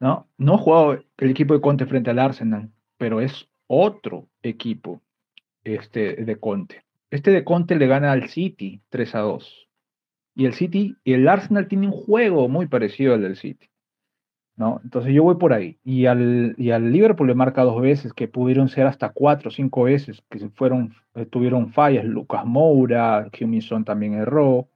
No, 0.00 0.26
no 0.36 0.54
ha 0.54 0.58
jugado 0.58 1.04
el 1.18 1.30
equipo 1.30 1.54
de 1.54 1.60
Conte 1.60 1.86
frente 1.86 2.10
al 2.10 2.18
Arsenal, 2.18 2.70
pero 2.98 3.20
es 3.20 3.48
otro 3.68 4.28
equipo 4.42 5.00
este 5.62 6.16
de 6.24 6.36
Conte. 6.40 6.82
Este 7.10 7.30
de 7.30 7.44
Conte 7.44 7.76
le 7.76 7.86
gana 7.86 8.10
al 8.10 8.28
City 8.28 8.82
3 8.90 9.14
a 9.14 9.20
2 9.20 9.65
y 10.36 10.44
el 10.44 10.52
City 10.52 10.96
y 11.02 11.14
el 11.14 11.26
Arsenal 11.26 11.66
tienen 11.66 11.90
un 11.90 11.96
juego 11.96 12.48
muy 12.48 12.66
parecido 12.66 13.14
al 13.14 13.22
del 13.22 13.36
City. 13.36 13.68
¿no? 14.56 14.80
Entonces 14.84 15.12
yo 15.12 15.22
voy 15.22 15.36
por 15.36 15.52
ahí. 15.52 15.78
Y 15.82 16.06
al, 16.06 16.54
y 16.58 16.70
al 16.70 16.92
Liverpool 16.92 17.26
le 17.26 17.34
marca 17.34 17.62
dos 17.62 17.80
veces, 17.80 18.12
que 18.12 18.28
pudieron 18.28 18.68
ser 18.68 18.86
hasta 18.86 19.10
cuatro 19.10 19.48
o 19.48 19.52
cinco 19.52 19.84
veces, 19.84 20.22
que 20.30 20.48
fueron, 20.50 20.94
eh, 21.14 21.26
tuvieron 21.26 21.72
fallas. 21.72 22.04
Lucas 22.04 22.44
Moura, 22.44 23.30
Huminson 23.38 23.84
también 23.84 24.14
erró. 24.14 24.68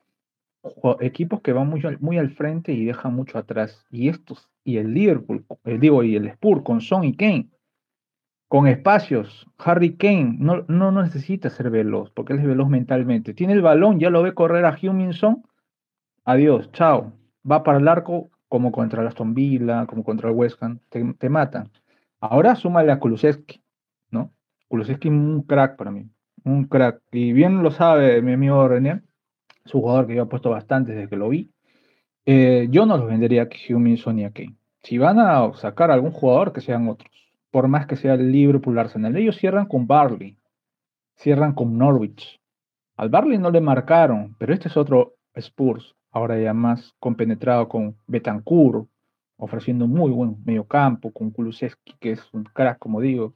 Equipos 1.01 1.41
que 1.41 1.53
van 1.53 1.69
muy, 1.69 1.83
muy 2.01 2.19
al 2.19 2.31
frente 2.31 2.73
y 2.73 2.85
dejan 2.85 3.15
mucho 3.15 3.39
atrás. 3.39 3.87
Y 3.91 4.09
estos, 4.09 4.51
y 4.63 4.77
el 4.77 4.93
Liverpool, 4.93 5.45
eh, 5.65 5.79
digo, 5.79 6.03
y 6.03 6.17
el 6.17 6.27
Spurs 6.27 6.63
con 6.63 6.83
Son 6.83 7.05
y 7.05 7.15
Kane, 7.15 7.49
con 8.49 8.67
espacios. 8.67 9.47
Harry 9.59 9.97
Kane 9.97 10.37
no, 10.39 10.65
no 10.69 10.93
necesita 10.93 11.49
ser 11.49 11.71
veloz, 11.71 12.11
porque 12.11 12.35
él 12.35 12.41
es 12.41 12.47
veloz 12.47 12.69
mentalmente. 12.69 13.33
Tiene 13.33 13.55
el 13.55 13.63
balón, 13.63 13.99
ya 14.01 14.11
lo 14.11 14.23
ve 14.23 14.35
correr 14.35 14.67
a 14.67 14.77
Huminson. 14.81 15.45
Adiós, 16.31 16.71
chao. 16.71 17.13
Va 17.51 17.65
para 17.65 17.79
el 17.79 17.89
arco, 17.89 18.31
como 18.47 18.71
contra 18.71 19.03
la 19.03 19.09
Aston 19.09 19.35
Villa, 19.35 19.87
como 19.87 20.05
contra 20.05 20.29
el 20.29 20.37
West 20.37 20.63
Ham, 20.63 20.79
te, 20.89 21.29
matan. 21.29 21.73
Ahora 22.21 22.55
súmale 22.55 22.93
a 22.93 23.01
Kulusevski, 23.01 23.61
¿no? 24.13 24.33
Kulusevski 24.69 25.09
es 25.09 25.13
un 25.13 25.43
crack 25.43 25.77
para 25.77 25.91
mí, 25.91 26.09
un 26.45 26.67
crack. 26.67 27.03
Y 27.11 27.33
bien 27.33 27.65
lo 27.65 27.73
sabe 27.73 28.23
mi 28.23 28.35
amigo 28.35 28.69
René, 28.69 29.03
es 29.65 29.75
un 29.75 29.81
jugador 29.81 30.07
que 30.07 30.15
yo 30.15 30.29
puesto 30.29 30.51
bastante 30.51 30.93
desde 30.93 31.09
que 31.09 31.17
lo 31.17 31.31
vi. 31.31 31.51
Eh, 32.27 32.69
yo 32.71 32.87
no 32.87 32.97
los 32.97 33.09
vendería 33.09 33.43
a 33.43 33.49
Humin 33.69 33.97
y 33.97 34.25
a 34.25 34.31
Kane. 34.31 34.55
Si 34.85 34.99
van 34.99 35.19
a 35.19 35.53
sacar 35.55 35.91
algún 35.91 36.13
jugador, 36.13 36.53
que 36.53 36.61
sean 36.61 36.89
otros. 36.89 37.11
Por 37.51 37.67
más 37.67 37.89
que 37.89 37.97
sea 37.97 38.15
el 38.15 38.31
Liverpool 38.31 38.79
Arsenal. 38.79 39.17
Ellos 39.17 39.37
cierran 39.37 39.67
con 39.67 39.89
Barley, 39.89 40.39
cierran 41.17 41.55
con 41.55 41.77
Norwich. 41.77 42.41
Al 42.97 43.09
Barley 43.09 43.39
no 43.39 43.51
le 43.51 43.61
marcaron, 43.61 44.37
pero 44.39 44.55
este 44.55 44.69
es 44.69 44.77
otro 44.77 45.15
Spurs 45.35 45.97
ahora 46.11 46.39
ya 46.41 46.55
más 46.55 46.95
compenetrado 46.99 47.69
con 47.69 47.97
Betancourt, 48.07 48.89
ofreciendo 49.37 49.87
muy 49.87 50.11
buen 50.11 50.37
mediocampo, 50.45 51.13
con 51.13 51.31
Kulusevski, 51.31 51.95
que 51.99 52.13
es 52.13 52.33
un 52.33 52.45
crack, 52.45 52.79
como 52.79 53.01
digo, 53.01 53.35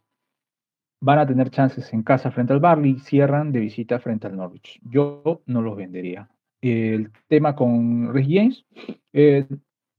van 1.00 1.18
a 1.18 1.26
tener 1.26 1.50
chances 1.50 1.92
en 1.92 2.02
casa 2.02 2.30
frente 2.30 2.52
al 2.52 2.60
Barley, 2.60 2.98
cierran 2.98 3.52
de 3.52 3.60
visita 3.60 3.98
frente 3.98 4.26
al 4.26 4.37
Norwich. 4.37 4.80
Yo 4.82 5.42
no 5.46 5.62
los 5.62 5.76
vendería. 5.76 6.28
El 6.60 7.10
tema 7.28 7.54
con 7.54 8.12
Rhys 8.14 8.26
James, 8.30 8.64
eh, 9.12 9.46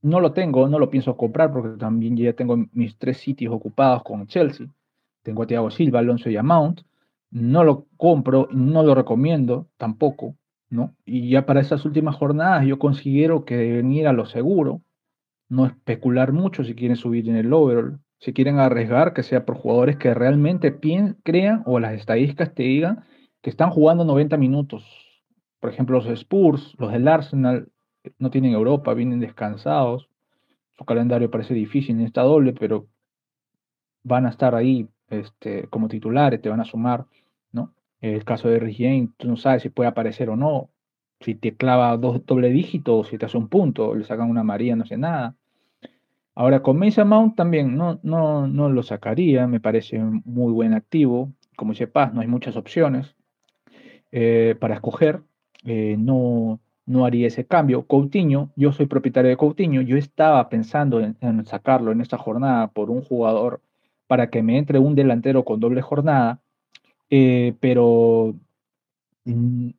no 0.02 0.20
lo 0.20 0.32
tengo, 0.32 0.68
no 0.68 0.78
lo 0.78 0.90
pienso 0.90 1.16
comprar 1.16 1.52
porque 1.52 1.78
también 1.78 2.16
ya 2.16 2.32
tengo 2.32 2.56
mis 2.72 2.98
tres 2.98 3.18
sitios 3.18 3.54
ocupados 3.54 4.02
con 4.02 4.26
Chelsea. 4.26 4.66
Tengo 5.22 5.42
a 5.42 5.46
Thiago 5.46 5.70
Silva, 5.70 6.00
Alonso 6.00 6.30
y 6.30 6.36
a 6.36 6.42
Mount. 6.42 6.82
No 7.30 7.64
lo 7.64 7.86
compro, 7.96 8.48
no 8.52 8.82
lo 8.82 8.94
recomiendo 8.94 9.68
tampoco. 9.76 10.34
¿No? 10.70 10.94
Y 11.04 11.30
ya 11.30 11.46
para 11.46 11.60
esas 11.60 11.84
últimas 11.84 12.16
jornadas 12.16 12.66
yo 12.66 12.78
considero 12.78 13.44
que 13.44 13.56
deben 13.56 13.92
ir 13.92 14.08
a 14.08 14.12
lo 14.12 14.26
seguro, 14.26 14.82
no 15.48 15.66
especular 15.66 16.32
mucho 16.32 16.64
si 16.64 16.74
quieren 16.74 16.96
subir 16.96 17.28
en 17.28 17.36
el 17.36 17.52
overall, 17.52 18.00
si 18.18 18.32
quieren 18.32 18.58
arriesgar, 18.58 19.12
que 19.12 19.22
sea 19.22 19.44
por 19.44 19.56
jugadores 19.56 19.96
que 19.96 20.14
realmente 20.14 20.78
crean 21.22 21.62
o 21.66 21.78
las 21.78 21.94
estadísticas 21.94 22.54
te 22.54 22.64
digan 22.64 23.04
que 23.42 23.50
están 23.50 23.70
jugando 23.70 24.04
90 24.04 24.36
minutos. 24.38 24.84
Por 25.60 25.70
ejemplo, 25.70 25.98
los 25.98 26.06
Spurs, 26.06 26.74
los 26.78 26.92
del 26.92 27.06
Arsenal, 27.06 27.68
no 28.18 28.30
tienen 28.30 28.52
Europa, 28.52 28.94
vienen 28.94 29.20
descansados. 29.20 30.08
Su 30.76 30.84
calendario 30.84 31.30
parece 31.30 31.54
difícil 31.54 31.96
en 31.96 32.06
esta 32.06 32.22
doble, 32.22 32.52
pero 32.52 32.88
van 34.02 34.26
a 34.26 34.30
estar 34.30 34.54
ahí 34.54 34.88
este, 35.08 35.68
como 35.68 35.88
titulares, 35.88 36.40
te 36.40 36.48
van 36.48 36.60
a 36.60 36.64
sumar. 36.64 37.06
El 38.00 38.24
caso 38.24 38.48
de 38.48 38.58
Rich 38.58 39.10
tú 39.16 39.28
no 39.28 39.36
sabes 39.36 39.62
si 39.62 39.68
puede 39.70 39.88
aparecer 39.88 40.30
o 40.30 40.36
no. 40.36 40.70
Si 41.20 41.34
te 41.34 41.56
clava 41.56 41.96
dos 41.96 42.24
doble 42.26 42.50
dígitos, 42.50 43.08
si 43.08 43.18
te 43.18 43.26
hace 43.26 43.38
un 43.38 43.48
punto, 43.48 43.94
le 43.94 44.04
sacan 44.04 44.30
una 44.30 44.44
María, 44.44 44.76
no 44.76 44.84
sé 44.84 44.98
nada. 44.98 45.34
Ahora 46.34 46.62
con 46.62 46.78
Mesa 46.78 47.04
Mount 47.06 47.34
también 47.34 47.76
no, 47.76 47.98
no, 48.02 48.46
no 48.46 48.68
lo 48.68 48.82
sacaría, 48.82 49.46
me 49.46 49.60
parece 49.60 49.98
muy 49.98 50.52
buen 50.52 50.74
activo. 50.74 51.32
Como 51.56 51.72
dice 51.72 51.86
Paz, 51.86 52.12
no 52.12 52.20
hay 52.20 52.26
muchas 52.26 52.56
opciones 52.56 53.16
eh, 54.12 54.54
para 54.60 54.74
escoger. 54.74 55.22
Eh, 55.64 55.96
no, 55.98 56.60
no 56.84 57.06
haría 57.06 57.26
ese 57.26 57.46
cambio. 57.46 57.86
Coutinho, 57.86 58.50
yo 58.56 58.72
soy 58.72 58.86
propietario 58.86 59.30
de 59.30 59.36
Coutinho, 59.36 59.80
yo 59.80 59.96
estaba 59.96 60.48
pensando 60.50 61.00
en, 61.00 61.16
en, 61.22 61.44
sacarlo 61.46 61.90
en 61.92 62.00
esta 62.02 62.18
jornada 62.18 62.68
por 62.68 62.90
un 62.90 63.02
jugador 63.02 63.62
para 64.06 64.30
que 64.30 64.42
me 64.42 64.58
entre 64.58 64.78
un 64.78 64.94
delantero 64.94 65.44
con 65.44 65.58
doble 65.58 65.82
jornada, 65.82 66.40
eh, 67.10 67.54
pero 67.60 68.34
mm, 69.24 69.70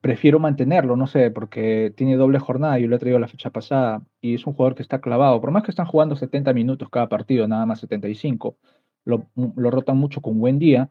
prefiero 0.00 0.38
mantenerlo, 0.38 0.96
no 0.96 1.06
sé, 1.06 1.30
porque 1.30 1.92
tiene 1.96 2.16
doble 2.16 2.38
jornada, 2.38 2.78
yo 2.78 2.88
lo 2.88 2.96
he 2.96 2.98
traído 2.98 3.18
la 3.18 3.28
fecha 3.28 3.50
pasada 3.50 4.02
y 4.20 4.34
es 4.34 4.46
un 4.46 4.54
jugador 4.54 4.74
que 4.74 4.82
está 4.82 5.00
clavado, 5.00 5.40
por 5.40 5.50
más 5.50 5.62
que 5.62 5.70
están 5.70 5.86
jugando 5.86 6.16
70 6.16 6.52
minutos 6.52 6.88
cada 6.90 7.08
partido, 7.08 7.46
nada 7.48 7.66
más 7.66 7.80
75, 7.80 8.56
lo, 9.04 9.28
mm, 9.34 9.48
lo 9.56 9.70
rotan 9.70 9.96
mucho 9.98 10.20
con 10.20 10.38
buen 10.40 10.58
día, 10.58 10.90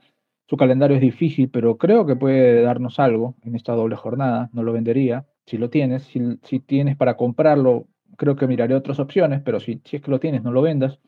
su 0.49 0.57
calendario 0.57 0.95
es 0.95 1.01
difícil, 1.01 1.49
pero 1.49 1.77
creo 1.77 2.07
que 2.07 2.15
puede 2.15 2.63
darnos 2.63 2.99
algo 2.99 3.35
en 3.43 3.55
esta 3.55 3.73
doble 3.73 3.95
jornada, 3.95 4.49
no 4.51 4.63
lo 4.63 4.73
vendería, 4.73 5.27
si 5.45 5.57
lo 5.57 5.69
tienes, 5.69 6.03
si, 6.03 6.59
tienes 6.59 6.95
para 6.95 7.17
comprarlo, 7.17 7.87
creo 8.17 8.35
que 8.35 8.47
miraré 8.47 8.73
otras 8.75 8.99
opciones, 8.99 9.41
pero 9.43 9.59
si, 9.59 9.81
si 9.85 9.97
es 9.97 10.01
que 10.01 10.11
lo 10.11 10.19
tienes, 10.19 10.43
no 10.43 10.51
lo 10.51 10.61
vendas. 10.61 10.99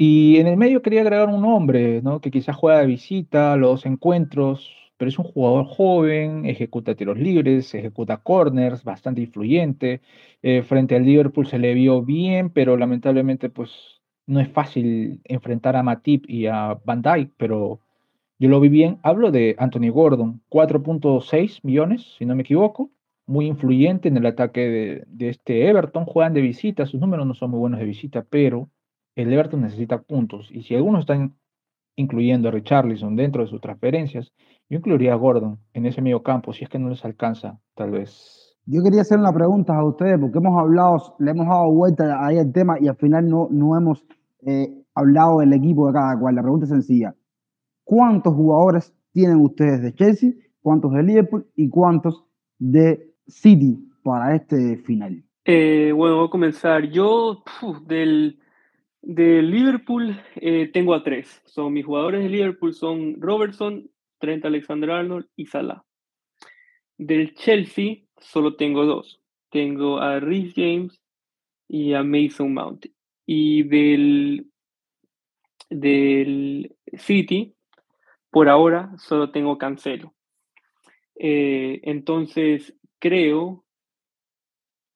Y 0.00 0.36
en 0.38 0.46
el 0.46 0.56
medio 0.56 0.80
quería 0.80 1.00
agregar 1.00 1.28
un 1.28 1.44
hombre, 1.44 2.00
¿no? 2.02 2.20
Que 2.20 2.30
quizás 2.30 2.54
juega 2.56 2.78
de 2.80 2.86
visita, 2.86 3.56
los 3.56 3.84
encuentros, 3.84 4.72
pero 4.96 5.08
es 5.08 5.18
un 5.18 5.24
jugador 5.24 5.66
joven, 5.66 6.46
ejecuta 6.46 6.94
tiros 6.94 7.18
libres, 7.18 7.74
ejecuta 7.74 8.18
corners, 8.18 8.84
bastante 8.84 9.22
influyente. 9.22 10.00
Eh, 10.42 10.62
frente 10.62 10.94
al 10.94 11.04
Liverpool 11.04 11.48
se 11.48 11.58
le 11.58 11.74
vio 11.74 12.02
bien, 12.02 12.50
pero 12.50 12.76
lamentablemente 12.76 13.50
pues 13.50 14.00
no 14.26 14.38
es 14.40 14.48
fácil 14.48 15.20
enfrentar 15.24 15.74
a 15.76 15.82
Matip 15.82 16.30
y 16.30 16.46
a 16.46 16.78
Van 16.84 17.02
Dijk, 17.02 17.32
pero 17.36 17.80
yo 18.38 18.48
lo 18.48 18.60
vi 18.60 18.68
bien. 18.68 18.98
Hablo 19.02 19.32
de 19.32 19.56
Anthony 19.58 19.90
Gordon, 19.90 20.42
4.6 20.48 21.60
millones, 21.64 22.14
si 22.18 22.24
no 22.24 22.36
me 22.36 22.42
equivoco, 22.42 22.90
muy 23.26 23.46
influyente 23.46 24.08
en 24.08 24.16
el 24.16 24.26
ataque 24.26 24.60
de, 24.60 25.04
de 25.08 25.28
este 25.30 25.68
Everton. 25.68 26.04
Juegan 26.04 26.34
de 26.34 26.40
visita, 26.42 26.86
sus 26.86 27.00
números 27.00 27.26
no 27.26 27.34
son 27.34 27.50
muy 27.50 27.58
buenos 27.60 27.80
de 27.80 27.86
visita, 27.86 28.24
pero 28.28 28.70
el 29.22 29.32
Everton 29.32 29.62
necesita 29.62 30.00
puntos. 30.00 30.48
Y 30.52 30.62
si 30.62 30.76
algunos 30.76 31.00
están 31.00 31.34
incluyendo 31.96 32.48
a 32.48 32.52
Richarlison 32.52 33.16
dentro 33.16 33.42
de 33.42 33.48
sus 33.48 33.60
transferencias, 33.60 34.32
yo 34.70 34.78
incluiría 34.78 35.14
a 35.14 35.16
Gordon 35.16 35.58
en 35.72 35.86
ese 35.86 36.00
medio 36.00 36.22
campo, 36.22 36.52
si 36.52 36.62
es 36.62 36.70
que 36.70 36.78
no 36.78 36.88
les 36.88 37.04
alcanza, 37.04 37.58
tal 37.74 37.90
vez. 37.90 38.56
Yo 38.64 38.82
quería 38.82 39.00
hacer 39.00 39.18
una 39.18 39.32
pregunta 39.32 39.74
a 39.74 39.84
ustedes, 39.84 40.18
porque 40.20 40.38
hemos 40.38 40.56
hablado, 40.60 41.16
le 41.18 41.30
hemos 41.32 41.48
dado 41.48 41.72
vuelta 41.72 42.24
ahí 42.24 42.38
al 42.38 42.52
tema 42.52 42.76
y 42.80 42.86
al 42.86 42.96
final 42.96 43.28
no, 43.28 43.48
no 43.50 43.76
hemos 43.76 44.04
eh, 44.46 44.72
hablado 44.94 45.40
del 45.40 45.52
equipo 45.52 45.88
de 45.88 45.94
cada 45.94 46.18
cual. 46.18 46.36
La 46.36 46.42
pregunta 46.42 46.66
es 46.66 46.70
sencilla. 46.70 47.14
¿Cuántos 47.82 48.34
jugadores 48.34 48.94
tienen 49.12 49.40
ustedes 49.40 49.82
de 49.82 49.94
Chelsea, 49.94 50.32
cuántos 50.60 50.92
de 50.92 51.02
Liverpool 51.02 51.46
y 51.56 51.68
cuántos 51.68 52.24
de 52.58 53.14
City 53.26 53.90
para 54.04 54.36
este 54.36 54.76
final? 54.76 55.24
Eh, 55.44 55.90
bueno, 55.96 56.18
voy 56.18 56.26
a 56.26 56.30
comenzar. 56.30 56.84
Yo, 56.84 57.42
del 57.86 58.38
de 59.02 59.42
Liverpool 59.42 60.20
eh, 60.36 60.70
tengo 60.72 60.94
a 60.94 61.02
tres. 61.02 61.40
Son 61.44 61.72
mis 61.72 61.84
jugadores 61.84 62.22
de 62.22 62.28
Liverpool 62.28 62.74
son 62.74 63.20
Robertson, 63.20 63.90
Trent 64.18 64.44
Alexander-Arnold 64.44 65.26
y 65.36 65.46
Salah. 65.46 65.84
Del 66.96 67.34
Chelsea 67.34 68.02
solo 68.18 68.56
tengo 68.56 68.84
dos. 68.84 69.20
Tengo 69.50 69.98
a 69.98 70.20
Rhys 70.20 70.52
James 70.54 71.00
y 71.68 71.94
a 71.94 72.02
Mason 72.02 72.52
Mount. 72.52 72.86
Y 73.24 73.62
del, 73.64 74.50
del 75.70 76.74
City, 76.96 77.54
por 78.30 78.48
ahora 78.48 78.92
solo 78.98 79.30
tengo 79.30 79.58
Cancelo. 79.58 80.14
Eh, 81.14 81.80
entonces 81.84 82.74
creo 82.98 83.64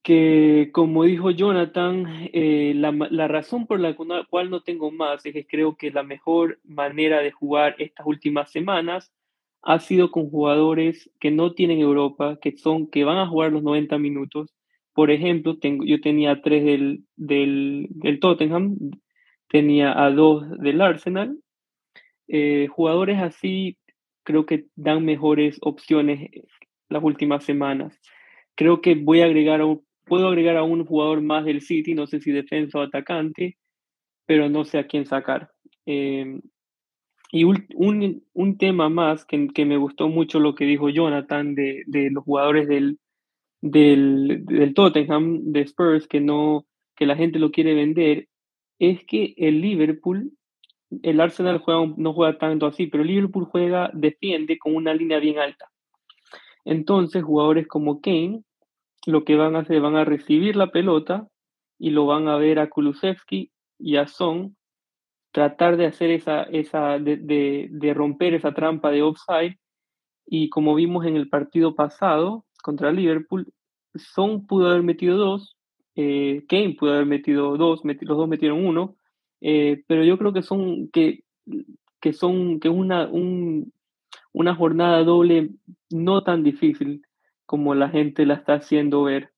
que 0.02 0.70
como 0.72 1.04
dijo 1.04 1.30
Jonathan, 1.30 2.28
eh, 2.32 2.72
la, 2.74 3.28
razón 3.28 3.66
por 3.66 3.80
la 3.80 3.94
cual 3.94 4.50
no 4.50 4.62
tengo 4.62 4.90
más 4.90 5.24
es 5.24 5.32
que 5.32 5.46
creo 5.46 5.76
que 5.76 5.90
la 5.92 6.02
mejor 6.02 6.60
manera 6.64 7.20
de 7.20 7.30
jugar 7.30 7.76
estas 7.78 8.06
últimas 8.06 8.50
semanas 8.50 9.12
ha 9.62 9.78
sido 9.78 10.10
con 10.10 10.28
jugadores 10.28 11.10
que 11.20 11.30
no 11.30 11.52
tienen 11.52 11.78
Europa, 11.78 12.38
que, 12.42 12.56
son, 12.56 12.90
que 12.90 13.04
van 13.04 13.18
a 13.18 13.28
jugar 13.28 13.52
los 13.52 13.62
90 13.62 13.96
minutos. 13.98 14.52
Por 14.92 15.10
ejemplo, 15.12 15.58
tengo, 15.58 15.84
yo 15.84 16.00
tenía 16.00 16.42
tres 16.42 16.64
del, 16.64 17.04
del, 17.16 17.86
del 17.90 18.18
Tottenham, 18.18 18.76
tenía 19.48 20.02
a 20.04 20.10
dos 20.10 20.44
del 20.58 20.80
Arsenal. 20.80 21.38
Eh, 22.26 22.66
jugadores 22.68 23.20
así 23.20 23.78
creo 24.24 24.46
que 24.46 24.66
dan 24.74 25.04
mejores 25.04 25.58
opciones 25.62 26.30
las 26.88 27.02
últimas 27.04 27.44
semanas. 27.44 28.00
Creo 28.56 28.80
que 28.80 28.96
voy 28.96 29.20
a 29.20 29.26
agregar 29.26 29.60
Puedo 30.04 30.28
agregar 30.28 30.56
a 30.56 30.62
un 30.62 30.84
jugador 30.84 31.22
más 31.22 31.44
del 31.44 31.62
City, 31.62 31.94
no 31.94 32.06
sé 32.06 32.20
si 32.20 32.32
defensa 32.32 32.78
o 32.78 32.82
atacante, 32.82 33.56
pero 34.26 34.48
no 34.48 34.64
sé 34.64 34.78
a 34.78 34.86
quién 34.86 35.06
sacar. 35.06 35.50
Em, 35.86 36.40
y 37.30 37.44
un, 37.44 38.22
un, 38.34 38.58
tema 38.58 38.90
más 38.90 39.24
que, 39.24 39.48
que, 39.48 39.64
me 39.64 39.78
gustó 39.78 40.08
mucho 40.08 40.38
lo 40.38 40.54
que 40.54 40.66
dijo 40.66 40.90
Jonathan 40.90 41.54
de, 41.54 41.82
de 41.86 42.10
los 42.10 42.24
jugadores 42.24 42.68
del, 42.68 42.98
del, 43.62 44.44
del, 44.44 44.74
Tottenham, 44.74 45.52
de 45.52 45.62
Spurs, 45.62 46.06
que, 46.06 46.20
no, 46.20 46.66
que 46.94 47.06
la 47.06 47.16
gente 47.16 47.38
lo 47.38 47.50
quiere 47.50 47.74
vender. 47.74 48.28
es 48.78 49.04
que 49.06 49.34
el 49.38 49.62
Liverpool, 49.62 50.32
el 51.02 51.20
Arsenal 51.20 51.58
juega, 51.58 51.94
no 51.96 52.12
juega 52.12 52.36
tanto 52.36 52.66
así, 52.66 52.86
pero 52.88 53.02
el 53.02 53.08
Liverpool 53.08 53.46
juega, 53.46 53.90
defiende 53.94 54.58
con 54.58 54.76
una 54.76 54.92
línea 54.92 55.18
bien 55.18 55.38
alta. 55.38 55.70
Entonces, 56.64 57.22
jugadores 57.22 57.66
como 57.66 58.00
Kane, 58.00 58.42
lo 59.06 59.24
que 59.24 59.36
van 59.36 59.56
a 59.56 59.60
hacer, 59.60 59.80
van 59.80 59.96
a 59.96 60.04
recibir 60.04 60.56
la 60.56 60.70
pelota 60.70 61.28
y 61.78 61.90
lo 61.90 62.06
van 62.06 62.28
a 62.28 62.36
ver 62.36 62.58
a 62.58 62.68
Kulusevski 62.70 63.50
y 63.78 63.96
a 63.96 64.06
Son 64.06 64.56
tratar 65.32 65.76
de 65.76 65.86
hacer 65.86 66.10
esa, 66.10 66.42
esa 66.44 66.98
de, 66.98 67.16
de, 67.70 67.94
romper 67.94 68.34
esa 68.34 68.52
trampa 68.52 68.90
de 68.90 69.02
offside. 69.02 69.58
Y 70.26 70.50
como 70.50 70.74
vimos 70.74 71.06
en 71.06 71.16
el 71.16 71.28
partido 71.28 71.74
pasado 71.74 72.44
contra 72.62 72.92
Liverpool, 72.92 73.52
Son 73.94 74.46
pudo 74.46 74.68
haber 74.68 74.82
metido 74.82 75.16
dos, 75.16 75.56
eh, 75.96 76.44
Kane 76.48 76.76
pudo 76.78 76.92
haber 76.92 77.06
metido 77.06 77.56
dos, 77.56 77.82
los 77.84 78.16
dos 78.16 78.28
metieron 78.28 78.64
uno, 78.64 78.96
eh, 79.40 79.82
pero 79.86 80.04
yo 80.04 80.16
creo 80.18 80.32
que 80.32 80.42
son 80.42 80.88
que, 80.90 81.24
que 82.00 82.12
son 82.12 82.60
que 82.60 82.68
una, 82.68 83.08
un, 83.08 83.72
una 84.32 84.54
jornada 84.54 85.02
doble 85.02 85.50
no 85.90 86.22
tan 86.22 86.42
difícil 86.42 87.02
como 87.52 87.74
la 87.74 87.90
gente 87.90 88.24
la 88.24 88.32
está 88.32 88.54
haciendo 88.54 89.02
ver. 89.02 89.30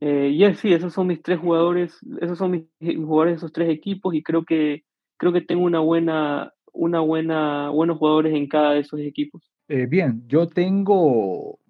Eh, 0.00 0.30
y 0.30 0.54
sí, 0.56 0.72
esos 0.72 0.92
son 0.92 1.06
mis 1.06 1.22
tres 1.22 1.38
jugadores, 1.38 2.00
esos 2.20 2.36
son 2.36 2.50
mis 2.50 2.66
jugadores 2.80 3.34
de 3.34 3.36
esos 3.36 3.52
tres 3.52 3.70
equipos 3.70 4.12
y 4.12 4.24
creo 4.24 4.44
que 4.44 4.82
creo 5.16 5.32
que 5.32 5.40
tengo 5.40 5.62
una 5.62 5.78
buena, 5.78 6.52
una 6.72 6.98
buena, 6.98 7.70
buenos 7.70 7.98
jugadores 7.98 8.34
en 8.34 8.48
cada 8.48 8.72
de 8.72 8.80
esos 8.80 8.98
equipos. 8.98 9.40
Eh, 9.68 9.86
bien, 9.86 10.24
yo 10.26 10.48
tengo, 10.48 11.60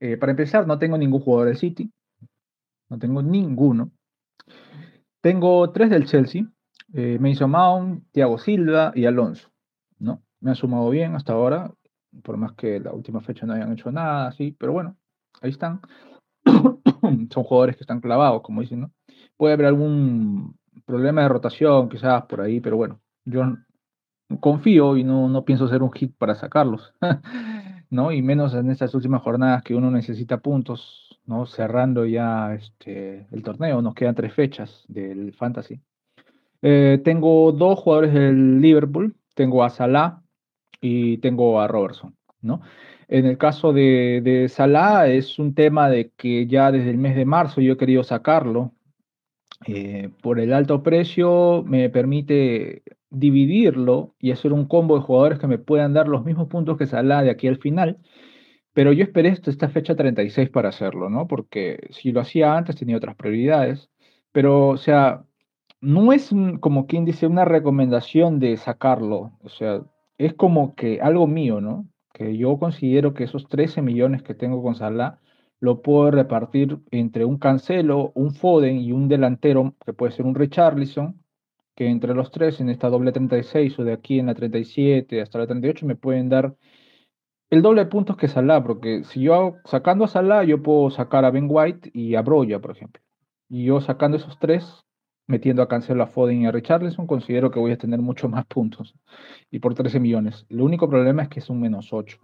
eh, 0.00 0.16
para 0.16 0.32
empezar, 0.32 0.66
no 0.66 0.78
tengo 0.78 0.96
ningún 0.96 1.20
jugador 1.20 1.48
del 1.48 1.58
City, 1.58 1.92
no 2.88 2.98
tengo 2.98 3.20
ninguno. 3.20 3.90
Tengo 5.20 5.70
tres 5.70 5.90
del 5.90 6.06
Chelsea, 6.06 6.46
eh, 6.94 7.18
Mason 7.20 7.50
Mount, 7.50 8.04
Thiago 8.10 8.38
Silva 8.38 8.92
y 8.94 9.04
Alonso, 9.04 9.50
¿no? 9.98 10.22
Me 10.40 10.52
ha 10.52 10.54
sumado 10.54 10.88
bien 10.88 11.14
hasta 11.14 11.34
ahora, 11.34 11.74
por 12.22 12.36
más 12.36 12.52
que 12.52 12.80
la 12.80 12.92
última 12.92 13.20
fecha 13.20 13.46
no 13.46 13.54
hayan 13.54 13.72
hecho 13.72 13.90
nada, 13.90 14.32
sí, 14.32 14.54
pero 14.58 14.72
bueno, 14.72 14.96
ahí 15.40 15.50
están. 15.50 15.80
Son 17.30 17.44
jugadores 17.44 17.76
que 17.76 17.82
están 17.82 18.00
clavados, 18.00 18.42
como 18.42 18.60
dicen, 18.60 18.80
¿no? 18.80 18.92
Puede 19.36 19.54
haber 19.54 19.66
algún 19.66 20.56
problema 20.84 21.22
de 21.22 21.28
rotación 21.28 21.88
quizás 21.88 22.24
por 22.24 22.40
ahí, 22.40 22.60
pero 22.60 22.76
bueno, 22.76 23.00
yo 23.24 23.42
confío 24.40 24.96
y 24.96 25.04
no, 25.04 25.28
no 25.28 25.44
pienso 25.44 25.66
hacer 25.66 25.82
un 25.82 25.92
hit 25.92 26.14
para 26.16 26.34
sacarlos, 26.34 26.92
¿no? 27.90 28.12
Y 28.12 28.22
menos 28.22 28.54
en 28.54 28.70
estas 28.70 28.94
últimas 28.94 29.22
jornadas 29.22 29.62
que 29.62 29.74
uno 29.74 29.90
necesita 29.90 30.38
puntos, 30.38 31.20
¿no? 31.26 31.46
Cerrando 31.46 32.04
ya 32.06 32.54
este, 32.54 33.26
el 33.30 33.42
torneo, 33.42 33.82
nos 33.82 33.94
quedan 33.94 34.14
tres 34.14 34.32
fechas 34.34 34.84
del 34.88 35.32
Fantasy. 35.34 35.80
Eh, 36.62 37.00
tengo 37.04 37.52
dos 37.52 37.78
jugadores 37.78 38.12
del 38.12 38.60
Liverpool, 38.60 39.14
tengo 39.34 39.62
a 39.62 39.70
Salah 39.70 40.22
y 40.80 41.18
tengo 41.18 41.60
a 41.60 41.68
Robertson, 41.68 42.16
¿no? 42.40 42.60
En 43.08 43.26
el 43.26 43.38
caso 43.38 43.72
de, 43.72 44.20
de 44.22 44.48
Salah 44.48 45.08
es 45.08 45.38
un 45.38 45.54
tema 45.54 45.88
de 45.88 46.10
que 46.16 46.46
ya 46.46 46.70
desde 46.70 46.90
el 46.90 46.98
mes 46.98 47.16
de 47.16 47.24
marzo 47.24 47.60
yo 47.60 47.72
he 47.72 47.76
querido 47.78 48.04
sacarlo, 48.04 48.72
eh, 49.66 50.10
por 50.22 50.38
el 50.40 50.52
alto 50.52 50.82
precio 50.82 51.64
me 51.66 51.90
permite 51.90 52.82
dividirlo 53.10 54.14
y 54.20 54.30
hacer 54.30 54.52
un 54.52 54.66
combo 54.66 54.96
de 54.96 55.02
jugadores 55.02 55.38
que 55.38 55.46
me 55.46 55.58
puedan 55.58 55.94
dar 55.94 56.08
los 56.08 56.24
mismos 56.24 56.48
puntos 56.48 56.76
que 56.76 56.86
Salah 56.86 57.22
de 57.22 57.30
aquí 57.30 57.48
al 57.48 57.58
final. 57.58 57.98
Pero 58.72 58.92
yo 58.92 59.02
esperé 59.04 59.30
esta, 59.30 59.50
esta 59.50 59.68
fecha 59.68 59.96
36 59.96 60.50
para 60.50 60.68
hacerlo, 60.68 61.10
¿no? 61.10 61.26
Porque 61.26 61.88
si 61.90 62.12
lo 62.12 62.20
hacía 62.20 62.56
antes 62.56 62.76
tenía 62.76 62.96
otras 62.96 63.16
prioridades. 63.16 63.90
Pero, 64.32 64.68
o 64.68 64.76
sea, 64.76 65.24
no 65.80 66.12
es 66.12 66.30
como 66.60 66.86
quien 66.86 67.04
dice 67.04 67.26
una 67.26 67.44
recomendación 67.44 68.38
de 68.38 68.56
sacarlo. 68.56 69.32
O 69.42 69.48
sea, 69.48 69.82
es 70.18 70.34
como 70.34 70.74
que 70.74 71.00
algo 71.00 71.26
mío, 71.26 71.60
¿no? 71.60 71.88
Que 72.12 72.36
yo 72.36 72.58
considero 72.58 73.14
que 73.14 73.24
esos 73.24 73.48
13 73.48 73.82
millones 73.82 74.22
que 74.22 74.34
tengo 74.34 74.62
con 74.62 74.74
Salah 74.74 75.20
lo 75.60 75.82
puedo 75.82 76.10
repartir 76.10 76.78
entre 76.90 77.24
un 77.24 77.38
Cancelo, 77.38 78.12
un 78.14 78.34
Foden 78.34 78.78
y 78.78 78.92
un 78.92 79.08
delantero, 79.08 79.74
que 79.84 79.92
puede 79.92 80.12
ser 80.12 80.26
un 80.26 80.34
Richarlison, 80.34 81.22
que 81.74 81.88
entre 81.88 82.14
los 82.14 82.30
tres 82.32 82.60
en 82.60 82.70
esta 82.70 82.88
doble 82.90 83.12
36 83.12 83.78
o 83.78 83.84
de 83.84 83.92
aquí 83.92 84.18
en 84.18 84.26
la 84.26 84.34
37 84.34 85.22
hasta 85.22 85.38
la 85.38 85.46
38 85.46 85.86
me 85.86 85.96
pueden 85.96 86.28
dar 86.28 86.56
el 87.50 87.62
doble 87.62 87.84
de 87.84 87.90
puntos 87.90 88.16
que 88.16 88.28
Salah, 88.28 88.62
porque 88.62 89.04
si 89.04 89.22
yo 89.22 89.56
sacando 89.64 90.04
a 90.04 90.08
Salah, 90.08 90.44
yo 90.44 90.62
puedo 90.62 90.90
sacar 90.90 91.24
a 91.24 91.30
Ben 91.30 91.46
White 91.48 91.90
y 91.94 92.14
a 92.14 92.22
Broya, 92.22 92.60
por 92.60 92.72
ejemplo. 92.72 93.02
Y 93.48 93.64
yo 93.64 93.80
sacando 93.80 94.16
esos 94.18 94.38
tres, 94.38 94.84
metiendo 95.28 95.62
a 95.62 95.68
Cancelo, 95.68 96.02
a 96.02 96.06
Foden 96.08 96.42
y 96.42 96.46
a 96.46 96.50
Richarlison, 96.52 97.06
considero 97.06 97.52
que 97.52 97.60
voy 97.60 97.70
a 97.70 97.78
tener 97.78 98.00
mucho 98.00 98.28
más 98.28 98.44
puntos. 98.46 98.96
Y 99.50 99.60
por 99.60 99.74
13 99.74 100.00
millones. 100.00 100.44
Lo 100.48 100.64
único 100.64 100.88
problema 100.90 101.22
es 101.22 101.28
que 101.28 101.38
es 101.38 101.48
un 101.48 101.60
menos 101.60 101.92
8. 101.92 102.18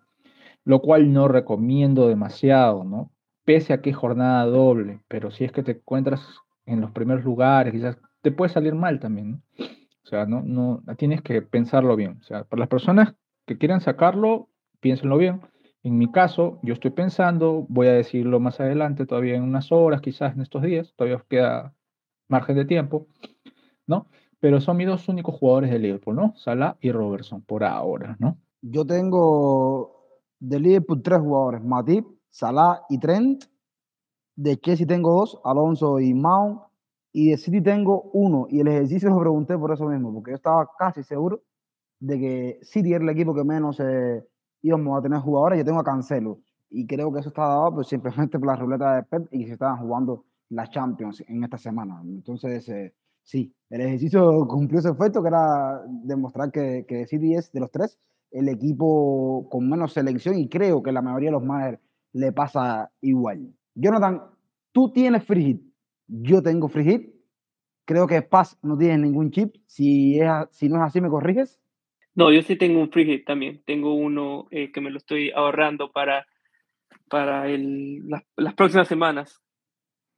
Lo 0.65 0.81
cual 0.81 1.13
no 1.13 1.29
recomiendo 1.29 2.09
demasiado, 2.09 2.83
¿no? 2.83 3.13
pese 3.45 3.73
a 3.73 3.81
que 3.81 3.91
es 3.91 3.97
jornada 3.97 4.45
doble, 4.47 5.01
pero 5.09 5.31
si 5.31 5.45
es 5.45 5.53
que 5.53 5.63
te 5.63 5.73
encuentras 5.73 6.23
en 6.67 6.81
los 6.81 6.91
primeros 6.91 7.25
lugares, 7.25 7.73
quizás 7.73 7.99
te 8.23 8.33
puede 8.33 8.53
salir 8.53 8.75
mal 8.75 9.01
también. 9.01 9.43
O 9.59 10.07
sea, 10.07 10.27
no, 10.27 10.43
no, 10.43 10.83
tienes 10.97 11.23
que 11.23 11.43
pensarlo 11.43 11.97
bien. 11.97 12.19
O 12.21 12.25
sea, 12.25 12.45
para 12.45 12.61
las 12.61 12.69
personas 12.69 13.15
que 13.47 13.59
quieran 13.59 13.81
sacarlo, 13.81 14.49
piénsenlo 14.81 15.19
bien. 15.19 15.41
En 15.83 15.99
mi 15.99 16.11
caso, 16.11 16.59
yo 16.63 16.73
estoy 16.75 16.91
pensando, 16.91 17.67
voy 17.69 17.89
a 17.89 17.93
decirlo 17.93 18.41
más 18.41 18.61
adelante, 18.61 19.07
todavía 19.07 19.37
en 19.37 19.43
unas 19.43 19.71
horas, 19.71 20.01
quizás 20.01 20.35
en 20.35 20.41
estos 20.41 20.63
días, 20.63 20.95
todavía 20.97 21.23
queda 21.29 21.75
margen 22.29 22.57
de 22.57 22.65
tiempo, 22.65 23.07
¿no? 23.87 24.07
Pero 24.41 24.61
son 24.61 24.77
mis 24.77 24.87
dos 24.87 25.09
únicos 25.09 25.35
jugadores 25.37 25.71
de 25.71 25.79
Liverpool, 25.79 26.17
¿no? 26.17 26.35
Salah 26.37 26.77
y 26.81 26.93
Robertson, 26.93 27.43
por 27.43 27.65
ahora, 27.65 28.17
¿no? 28.19 28.39
Yo 28.61 28.87
tengo 28.87 29.95
de 30.41 30.61
Liverpool 30.61 31.03
tres 31.03 31.21
jugadores, 31.21 31.63
Matip, 31.63 32.07
Salah 32.31 32.83
y 32.89 32.99
Trent. 32.99 33.45
De 34.37 34.57
Chelsea 34.59 34.87
tengo 34.87 35.13
dos, 35.13 35.41
Alonso 35.45 36.01
y 36.01 36.13
Mount. 36.13 36.63
Y 37.13 37.31
de 37.31 37.37
City 37.37 37.61
tengo 37.61 38.11
uno. 38.13 38.47
Y 38.51 38.61
el 38.61 38.69
ejercicio 38.69 39.09
lo 39.09 39.21
pregunté 39.21 39.57
por 39.57 39.73
eso 39.73 39.87
mismo, 39.87 40.13
porque 40.13 40.33
yo 40.33 40.37
estaba 40.37 40.69
casi 40.77 41.05
seguro 41.05 41.43
de 42.01 42.19
que 42.19 42.59
City 42.63 42.93
era 42.93 43.05
el 43.05 43.11
equipo 43.11 43.35
que 43.35 43.45
menos 43.45 43.79
eh, 43.81 44.25
íbamos 44.63 44.99
a 44.99 45.03
tener 45.03 45.21
jugadores. 45.21 45.59
Yo 45.59 45.65
tengo 45.65 45.81
a 45.81 45.85
Cancelo. 45.85 46.41
Y 46.71 46.87
creo 46.87 47.13
que 47.13 47.21
eso 47.21 47.29
está 47.29 47.47
dado 47.47 47.75
pues, 47.77 47.87
simplemente 47.87 48.39
por 48.39 48.49
la 48.49 48.57
ruleta 48.57 48.97
de 48.97 49.03
Pep 49.05 49.29
y 49.31 49.41
que 49.41 49.47
se 49.47 49.53
estaban 49.53 49.79
jugando 49.79 50.25
las 50.55 50.71
Champions 50.71 51.23
en 51.29 51.45
esta 51.45 51.59
semana. 51.59 52.01
Entonces, 52.05 52.69
eh, 52.69 52.95
sí, 53.23 53.53
el 53.71 53.81
ejercicio 53.83 54.47
cumplió 54.49 54.81
su 54.81 54.89
efecto, 54.89 55.23
que 55.23 55.29
era 55.29 55.83
demostrar 55.87 56.51
que, 56.51 56.85
que 56.87 57.07
City 57.07 57.35
es 57.35 57.53
de 57.53 57.61
los 57.61 57.71
tres 57.71 57.99
el 58.35 58.49
equipo 58.49 59.49
con 59.49 59.71
menos 59.71 59.93
selección 59.93 60.37
y 60.37 60.49
creo 60.49 60.83
que 60.83 60.91
la 60.91 61.01
mayoría 61.01 61.29
de 61.29 61.35
los 61.35 61.45
managers 61.45 61.81
le 62.13 62.33
pasa 62.33 62.91
igual. 63.01 63.55
Jonathan, 63.75 64.23
tú 64.73 64.93
tienes 64.93 65.25
free 65.25 65.45
hit, 65.45 65.63
yo 66.09 66.43
tengo 66.43 66.69
free 66.69 66.85
hit. 66.85 67.15
Creo 67.87 68.07
que 68.07 68.23
Paz 68.23 68.59
no 68.63 68.77
tiene 68.77 68.99
ningún 68.99 69.31
chip. 69.31 69.55
Si, 69.67 70.19
es, 70.19 70.29
si 70.51 70.69
no 70.69 70.77
es 70.77 70.83
así, 70.83 71.01
¿me 71.01 71.11
corriges? 71.11 71.61
No, 72.15 72.33
yo 72.33 72.43
sí 72.43 72.57
tengo 72.57 72.81
un 72.81 72.91
free 72.91 73.05
hit 73.05 73.27
también. 73.27 73.63
Tengo 73.67 73.95
uno 73.95 74.49
eh, 74.51 74.73
que 74.73 74.81
me 74.81 74.91
lo 74.91 74.97
estoy 74.97 75.31
ahorrando 75.31 75.93
para, 75.93 76.27
para 77.11 77.49
el, 77.49 78.09
las, 78.37 78.55
próximas 78.55 78.89
semanas. 78.89 79.43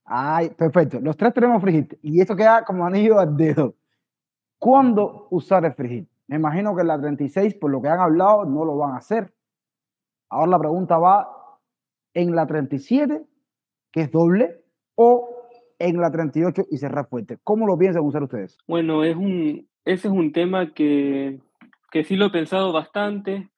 Ay, 0.07 0.51
perfecto. 0.51 1.01
Los 1.01 1.17
tres 1.17 1.35
tenemos 1.35 1.63
hit. 1.65 1.95
Y 2.01 2.21
esto 2.21 2.37
queda 2.37 2.65
como 2.65 2.87
anillo 2.87 3.19
al 3.19 3.37
dedo. 3.37 3.75
¿Cuándo 4.59 5.27
usar 5.31 5.65
el 5.65 5.89
hit? 5.89 6.09
Me 6.29 6.37
imagino 6.37 6.75
que 6.75 6.83
en 6.83 6.89
la 6.89 7.01
36, 7.01 7.55
por 7.55 7.71
lo 7.71 7.83
que 7.83 7.89
han 7.89 8.01
hablado, 8.01 8.45
no 8.45 8.65
lo 8.65 8.77
van 8.77 8.95
a 8.95 8.99
hacer. 8.99 9.33
Ahora 10.29 10.53
la 10.53 10.59
pregunta 10.59 10.99
va 10.99 11.29
en 12.15 12.35
la 12.35 12.47
37, 12.47 13.23
que 13.93 14.01
es 14.01 14.11
doble, 14.11 14.65
o 14.95 15.29
en 15.79 16.01
la 16.01 16.11
38 16.11 16.67
y 16.71 16.79
cerrar 16.79 17.09
fuerte. 17.09 17.39
¿Cómo 17.45 17.67
lo 17.67 17.77
piensan 17.77 18.03
usar 18.03 18.23
ustedes? 18.23 18.57
Bueno, 18.67 19.05
es 19.05 19.17
un, 19.17 19.69
ese 19.85 20.09
es 20.09 20.15
un 20.15 20.33
tema 20.33 20.73
que, 20.73 21.41
que 21.91 22.05
sí 22.05 22.17
lo 22.17 22.27
he 22.27 22.31
pensado 22.31 22.73
bastante. 22.73 23.51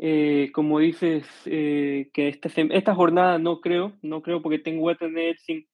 Eh, 0.00 0.50
como 0.52 0.78
dices, 0.78 1.26
eh, 1.46 2.10
que 2.12 2.28
esta, 2.28 2.48
esta 2.70 2.94
jornada 2.94 3.38
no 3.38 3.60
creo, 3.60 3.92
no 4.02 4.22
creo 4.22 4.40
porque 4.42 4.60
tengo, 4.60 4.82
voy 4.82 4.94
a 4.94 4.96
tener, 4.96 5.38
sin, 5.38 5.66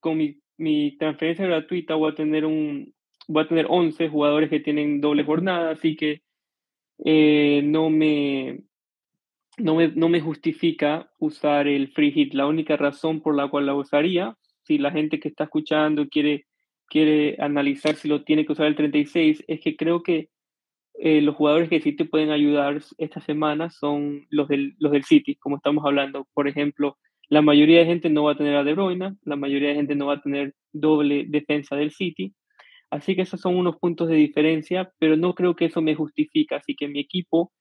con 0.00 0.16
mi, 0.18 0.40
mi 0.58 0.96
transferencia 0.98 1.46
gratuita, 1.46 1.94
voy 1.94 2.10
a 2.10 2.14
tener 2.16 2.44
un, 2.44 2.92
voy 3.28 3.44
a 3.44 3.48
tener 3.48 3.66
11 3.68 4.08
jugadores 4.08 4.50
que 4.50 4.60
tienen 4.60 5.00
doble 5.00 5.24
jornada, 5.24 5.70
así 5.70 5.96
que 5.96 6.22
eh, 7.04 7.62
no 7.64 7.88
me, 7.88 8.64
no 9.58 9.76
me, 9.76 9.88
no 9.88 10.08
me 10.08 10.20
justifica 10.20 11.10
usar 11.18 11.68
el 11.68 11.88
free 11.92 12.12
hit. 12.12 12.34
La 12.34 12.46
única 12.46 12.76
razón 12.76 13.20
por 13.20 13.36
la 13.36 13.48
cual 13.48 13.66
la 13.66 13.74
usaría, 13.74 14.36
si 14.62 14.78
la 14.78 14.90
gente 14.90 15.20
que 15.20 15.28
está 15.28 15.44
escuchando 15.44 16.08
quiere, 16.08 16.46
quiere 16.86 17.36
analizar 17.38 17.94
si 17.94 18.08
lo 18.08 18.24
tiene 18.24 18.44
que 18.44 18.52
usar 18.52 18.66
el 18.66 18.76
36, 18.76 19.44
es 19.46 19.60
que 19.60 19.76
creo 19.76 20.02
que 20.02 20.30
eh, 20.94 21.20
los 21.20 21.36
jugadores 21.36 21.68
que 21.68 21.80
sí 21.80 21.92
te 21.92 22.04
pueden 22.04 22.30
ayudar 22.30 22.80
esta 22.98 23.20
semana 23.20 23.70
son 23.70 24.26
los 24.30 24.48
del, 24.48 24.74
los 24.78 24.92
del 24.92 25.04
City, 25.04 25.36
como 25.36 25.56
estamos 25.56 25.84
hablando. 25.84 26.28
Por 26.34 26.48
ejemplo, 26.48 26.98
la 27.28 27.42
mayoría 27.42 27.80
de 27.80 27.86
gente 27.86 28.10
no 28.10 28.24
va 28.24 28.32
a 28.32 28.36
tener 28.36 28.54
a 28.56 28.64
De 28.64 28.74
Bruyne, 28.74 29.16
la 29.24 29.36
mayoría 29.36 29.70
de 29.70 29.76
gente 29.76 29.94
no 29.94 30.06
va 30.06 30.14
a 30.14 30.20
tener 30.20 30.54
doble 30.72 31.24
defensa 31.28 31.76
del 31.76 31.90
City. 31.92 32.34
Así 32.90 33.16
que 33.16 33.22
esos 33.22 33.40
son 33.40 33.56
unos 33.56 33.78
puntos 33.78 34.08
de 34.08 34.16
diferencia, 34.16 34.92
pero 34.98 35.16
no 35.16 35.34
creo 35.34 35.56
que 35.56 35.64
eso 35.64 35.80
me 35.80 35.94
justifica. 35.94 36.56
Así 36.56 36.74
que 36.74 36.88
mi 36.88 37.00
equipo 37.00 37.52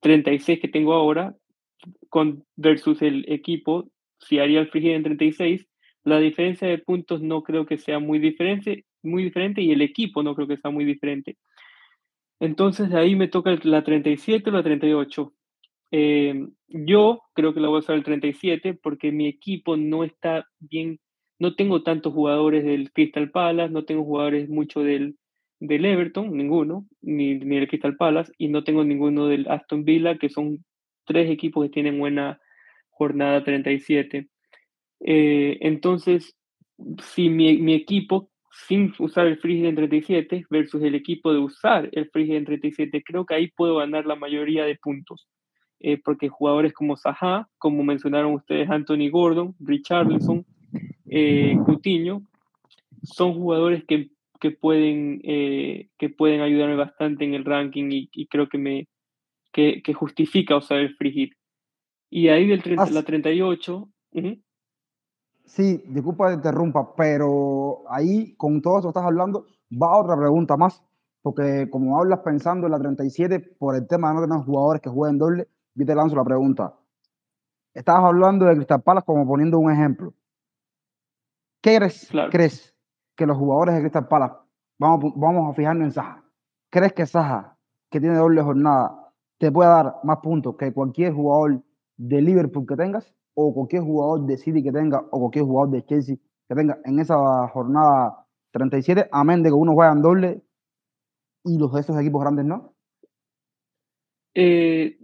36 0.00 0.60
que 0.60 0.68
tengo 0.68 0.92
ahora 0.92 1.36
con, 2.08 2.44
versus 2.56 3.00
el 3.02 3.24
equipo, 3.28 3.88
si 4.18 4.38
haría 4.38 4.60
el 4.60 4.68
free 4.68 4.90
en 4.90 5.04
36, 5.04 5.66
la 6.04 6.18
diferencia 6.18 6.68
de 6.68 6.78
puntos 6.78 7.22
no 7.22 7.42
creo 7.42 7.66
que 7.66 7.78
sea 7.78 7.98
muy 7.98 8.18
diferente, 8.18 8.84
muy 9.02 9.24
diferente 9.24 9.62
y 9.62 9.72
el 9.72 9.82
equipo 9.82 10.22
no 10.22 10.34
creo 10.34 10.48
que 10.48 10.56
sea 10.56 10.70
muy 10.70 10.84
diferente. 10.84 11.36
Entonces 12.40 12.90
de 12.90 12.98
ahí 12.98 13.16
me 13.16 13.28
toca 13.28 13.56
la 13.62 13.84
37 13.84 14.50
o 14.50 14.52
la 14.52 14.62
38. 14.62 15.32
Eh, 15.92 16.46
yo 16.68 17.22
creo 17.34 17.54
que 17.54 17.60
la 17.60 17.68
voy 17.68 17.76
a 17.76 17.80
usar 17.80 17.96
el 17.96 18.04
37 18.04 18.74
porque 18.74 19.12
mi 19.12 19.28
equipo 19.28 19.76
no 19.76 20.04
está 20.04 20.46
bien 20.58 21.00
no 21.38 21.54
tengo 21.54 21.82
tantos 21.82 22.12
jugadores 22.12 22.64
del 22.64 22.92
Crystal 22.92 23.30
Palace, 23.30 23.72
no 23.72 23.84
tengo 23.84 24.04
jugadores 24.04 24.48
mucho 24.48 24.80
del, 24.80 25.16
del 25.60 25.84
Everton, 25.84 26.36
ninguno, 26.36 26.86
ni, 27.02 27.34
ni 27.34 27.56
del 27.56 27.68
Crystal 27.68 27.96
Palace, 27.96 28.32
y 28.38 28.48
no 28.48 28.64
tengo 28.64 28.84
ninguno 28.84 29.26
del 29.26 29.48
Aston 29.48 29.84
Villa, 29.84 30.16
que 30.18 30.28
son 30.28 30.64
tres 31.04 31.30
equipos 31.30 31.64
que 31.64 31.72
tienen 31.72 31.98
buena 31.98 32.40
jornada 32.90 33.44
37. 33.44 34.28
Eh, 35.00 35.58
entonces, 35.60 36.36
si 37.02 37.28
mi, 37.28 37.58
mi, 37.58 37.74
equipo, 37.74 38.30
sin 38.66 38.92
usar 38.98 39.26
el 39.26 39.38
free 39.38 39.66
en 39.66 39.74
37 39.74 40.46
versus 40.50 40.82
el 40.82 40.94
equipo 40.94 41.32
de 41.32 41.38
usar 41.38 41.88
el 41.92 42.08
free 42.10 42.34
en 42.34 42.44
37, 42.44 43.02
creo 43.04 43.26
que 43.26 43.34
ahí 43.34 43.48
puedo 43.48 43.76
ganar 43.76 44.06
la 44.06 44.16
mayoría 44.16 44.64
de 44.64 44.76
puntos. 44.76 45.28
Eh, 45.78 46.00
porque 46.02 46.28
jugadores 46.28 46.72
como 46.72 46.96
Zaha, 46.96 47.48
como 47.58 47.84
mencionaron 47.84 48.32
ustedes, 48.32 48.70
Anthony 48.70 49.10
Gordon, 49.10 49.54
Richarlison, 49.60 50.46
eh, 51.06 51.54
Coutinho, 51.66 52.22
son 53.02 53.34
jugadores 53.34 53.84
que, 53.84 54.08
que 54.40 54.52
pueden, 54.52 55.20
eh, 55.22 55.88
que 55.98 56.08
pueden 56.08 56.40
ayudarme 56.40 56.76
bastante 56.76 57.24
en 57.24 57.34
el 57.34 57.44
ranking 57.44 57.88
y, 57.90 58.26
creo 58.26 58.48
que 58.48 58.58
me 58.58 58.88
que, 59.52 59.82
que, 59.82 59.92
justifica 59.92 60.56
usar 60.56 60.78
el 60.78 60.94
free 60.96 61.12
hit. 61.12 61.32
Y 62.10 62.28
ahí 62.28 62.46
del 62.46 62.62
30, 62.62 62.90
la 62.90 63.02
38. 63.02 63.88
Sí, 65.46 65.82
disculpa 65.88 66.28
que 66.28 66.34
interrumpa, 66.34 66.94
pero 66.96 67.84
ahí 67.88 68.34
con 68.36 68.60
todo 68.60 68.78
eso 68.78 68.88
que 68.88 68.90
estás 68.90 69.04
hablando, 69.04 69.46
va 69.72 69.96
otra 69.96 70.16
pregunta 70.16 70.56
más, 70.56 70.82
porque 71.22 71.70
como 71.70 71.98
hablas 71.98 72.20
pensando 72.20 72.66
en 72.66 72.72
la 72.72 72.78
37 72.78 73.40
por 73.58 73.76
el 73.76 73.86
tema 73.86 74.08
de 74.08 74.14
no 74.14 74.20
tener 74.22 74.44
jugadores 74.44 74.82
que 74.82 74.90
jueguen 74.90 75.18
doble, 75.18 75.48
yo 75.74 75.86
te 75.86 75.94
lanzo 75.94 76.16
la 76.16 76.24
pregunta. 76.24 76.74
Estabas 77.74 78.04
hablando 78.04 78.44
de 78.46 78.56
Cristal 78.56 78.82
Palace 78.82 79.06
como 79.06 79.26
poniendo 79.26 79.58
un 79.58 79.70
ejemplo. 79.70 80.12
¿Qué 81.60 81.76
crees, 82.30 82.74
que 83.14 83.26
los 83.26 83.36
jugadores 83.36 83.76
de 83.76 83.80
Crystal 83.82 84.08
Palace, 84.08 84.34
vamos, 84.78 85.12
vamos 85.16 85.50
a 85.50 85.54
fijarnos 85.54 85.84
en 85.86 85.92
Saja, 85.92 86.24
crees 86.70 86.92
que 86.92 87.06
Saja, 87.06 87.56
que 87.90 88.00
tiene 88.00 88.16
doble 88.16 88.42
jornada, 88.42 89.12
te 89.38 89.52
puede 89.52 89.70
dar 89.70 89.96
más 90.02 90.18
puntos 90.18 90.56
que 90.56 90.72
cualquier 90.72 91.12
jugador 91.12 91.62
de 91.96 92.20
Liverpool 92.20 92.66
que 92.66 92.76
tengas, 92.76 93.14
o 93.38 93.52
cualquier 93.52 93.82
jugador 93.82 94.26
de 94.26 94.38
City 94.38 94.62
que 94.62 94.72
tenga, 94.72 95.04
o 95.10 95.20
cualquier 95.20 95.44
jugador 95.44 95.70
de 95.70 95.84
Chelsea 95.84 96.16
que 96.48 96.54
tenga 96.54 96.78
en 96.84 96.98
esa 96.98 97.16
jornada 97.48 98.26
37, 98.52 99.08
amén 99.12 99.42
de 99.42 99.50
que 99.50 99.54
uno 99.54 99.74
juega 99.74 99.92
en 99.92 100.02
doble 100.02 100.42
y 101.44 101.58
los 101.58 101.72
de 101.72 101.80
esos 101.80 102.00
equipos 102.00 102.22
grandes 102.22 102.46
no? 102.46 102.74
Eh, 104.34 104.98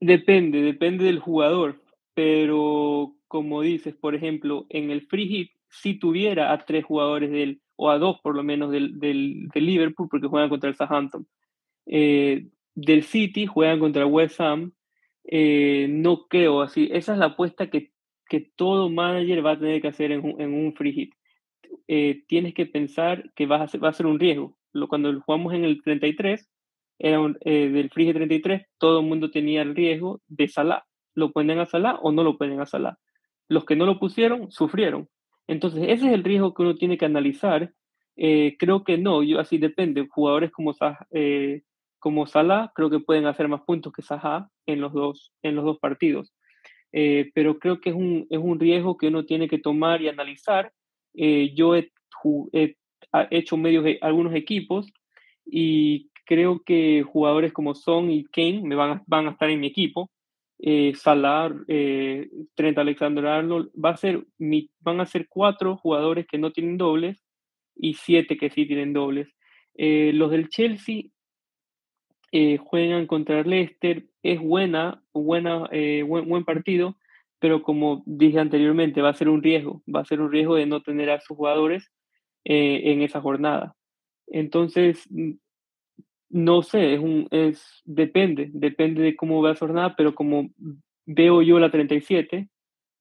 depende, 0.00 0.62
depende 0.62 1.04
del 1.04 1.18
jugador, 1.18 1.80
pero 2.14 3.14
como 3.28 3.60
dices, 3.60 3.94
por 3.94 4.14
ejemplo, 4.14 4.66
en 4.70 4.90
el 4.90 5.06
free 5.06 5.28
hit, 5.28 5.50
si 5.68 5.98
tuviera 5.98 6.52
a 6.52 6.64
tres 6.64 6.86
jugadores 6.86 7.30
del, 7.30 7.60
o 7.76 7.90
a 7.90 7.98
dos 7.98 8.18
por 8.22 8.34
lo 8.34 8.42
menos 8.42 8.70
del, 8.70 8.98
del, 8.98 9.50
Liverpool, 9.54 10.08
porque 10.10 10.26
juegan 10.26 10.48
contra 10.48 10.70
el 10.70 10.76
Southampton, 10.76 11.26
eh, 11.84 12.46
del 12.74 13.02
City, 13.02 13.44
juegan 13.44 13.78
contra 13.78 14.02
el 14.02 14.10
West 14.10 14.40
Ham, 14.40 14.72
eh, 15.30 15.86
no 15.90 16.26
creo 16.26 16.62
así. 16.62 16.88
Esa 16.90 17.12
es 17.12 17.18
la 17.18 17.26
apuesta 17.26 17.68
que, 17.68 17.92
que 18.28 18.40
todo 18.56 18.88
manager 18.88 19.44
va 19.44 19.52
a 19.52 19.58
tener 19.58 19.82
que 19.82 19.88
hacer 19.88 20.10
en 20.10 20.24
un, 20.24 20.40
en 20.40 20.54
un 20.54 20.74
free 20.74 20.92
hit. 20.92 21.14
Eh, 21.86 22.24
tienes 22.26 22.54
que 22.54 22.64
pensar 22.64 23.30
que 23.34 23.46
vas 23.46 23.74
a 23.74 23.78
va 23.78 23.90
a 23.90 23.92
ser 23.92 24.06
un 24.06 24.18
riesgo. 24.18 24.56
Lo, 24.72 24.88
cuando 24.88 25.20
jugamos 25.20 25.52
en 25.52 25.64
el 25.64 25.82
33, 25.82 26.48
era 26.98 27.20
del 27.44 27.90
free 27.90 28.06
hit 28.06 28.14
33, 28.14 28.66
todo 28.78 29.00
el 29.00 29.06
mundo 29.06 29.30
tenía 29.30 29.62
el 29.62 29.76
riesgo 29.76 30.22
de 30.26 30.48
Salah. 30.48 30.84
¿Lo 31.14 31.30
ponen 31.32 31.58
a 31.58 31.66
Salah 31.66 31.98
o 32.00 32.10
no 32.10 32.24
lo 32.24 32.38
ponen 32.38 32.60
a 32.60 32.66
Salah? 32.66 32.98
Los 33.48 33.66
que 33.66 33.76
no 33.76 33.84
lo 33.84 33.98
pusieron, 33.98 34.50
sufrieron. 34.50 35.08
Entonces, 35.46 35.82
ese 35.84 36.06
es 36.06 36.12
el 36.12 36.24
riesgo 36.24 36.54
que 36.54 36.62
uno 36.62 36.74
tiene 36.74 36.96
que 36.96 37.04
analizar. 37.04 37.72
Eh, 38.16 38.56
creo 38.58 38.82
que 38.82 38.96
no, 38.96 39.22
yo 39.22 39.40
así 39.40 39.58
depende. 39.58 40.06
Jugadores 40.08 40.50
como, 40.50 40.74
eh, 41.10 41.62
como 41.98 42.26
Salah 42.26 42.72
creo 42.74 42.90
que 42.90 43.00
pueden 43.00 43.26
hacer 43.26 43.48
más 43.48 43.62
puntos 43.62 43.92
que 43.92 44.02
Saha 44.02 44.48
en 44.66 44.80
los 44.80 44.92
dos, 44.92 45.32
en 45.42 45.54
los 45.56 45.64
dos 45.64 45.78
partidos. 45.78 46.32
Eh, 46.92 47.30
pero 47.34 47.58
creo 47.58 47.80
que 47.80 47.90
es 47.90 47.96
un, 47.96 48.26
es 48.30 48.38
un 48.38 48.58
riesgo 48.58 48.96
que 48.96 49.08
uno 49.08 49.24
tiene 49.24 49.48
que 49.48 49.58
tomar 49.58 50.00
y 50.02 50.08
analizar. 50.08 50.72
yo 51.14 51.76
he, 51.76 51.90
hecho 53.30 53.56
medios 53.56 53.84
de 53.84 53.98
algunos 54.02 54.34
equipos 54.34 54.92
y 55.46 56.10
creo 56.26 56.62
que 56.64 57.02
jugadores 57.02 57.52
como 57.52 57.74
Son 57.74 58.10
y 58.10 58.24
Kane 58.24 58.60
me 58.62 58.74
van 58.74 59.02
van 59.06 59.28
a 59.28 59.30
estar 59.30 59.48
en 59.50 59.60
mi 59.60 59.66
equipo 59.66 60.10
eh, 60.60 60.92
Salah, 60.96 61.54
eh, 61.68 62.28
Trent 62.54 62.78
Alexander-Arnold, 62.78 63.70
va 63.72 63.90
a 63.90 63.96
ser, 63.96 64.26
van 64.80 65.00
a 65.00 65.06
ser 65.06 65.28
cuatro 65.28 65.76
jugadores 65.76 66.26
que 66.26 66.38
no 66.38 66.52
tienen 66.52 66.76
dobles 66.76 67.24
y 67.76 67.94
siete 67.94 68.36
que 68.36 68.50
sí 68.50 68.66
tienen 68.66 68.92
dobles. 68.92 69.28
Eh, 69.74 70.10
los 70.14 70.30
del 70.30 70.48
Chelsea 70.48 71.04
eh, 72.32 72.58
juegan 72.58 73.06
contra 73.06 73.40
el 73.40 73.50
Leicester, 73.50 74.06
es 74.22 74.40
buena, 74.40 75.02
buena 75.12 75.68
buen, 76.06 76.28
buen, 76.28 76.44
partido, 76.44 76.96
pero 77.38 77.62
como 77.62 78.02
dije 78.06 78.38
anteriormente, 78.38 79.02
va 79.02 79.10
a 79.10 79.14
ser 79.14 79.28
un 79.28 79.42
riesgo, 79.42 79.82
va 79.92 80.00
a 80.00 80.04
ser 80.04 80.20
un 80.20 80.30
riesgo 80.30 80.56
de 80.56 80.66
no 80.66 80.82
tener 80.82 81.10
a 81.10 81.20
sus 81.20 81.36
jugadores 81.36 81.90
en 82.44 83.02
esa 83.02 83.20
jornada. 83.20 83.74
Entonces, 84.26 85.08
no 86.30 86.62
sé, 86.62 86.94
es 86.94 87.00
un, 87.00 87.26
es, 87.30 87.82
depende, 87.84 88.50
depende 88.52 89.02
de 89.02 89.16
cómo 89.16 89.42
va 89.42 89.50
la 89.50 89.56
jornada, 89.56 89.94
pero 89.96 90.14
como 90.14 90.50
veo 91.06 91.42
yo 91.42 91.58
la 91.58 91.70
37, 91.70 92.48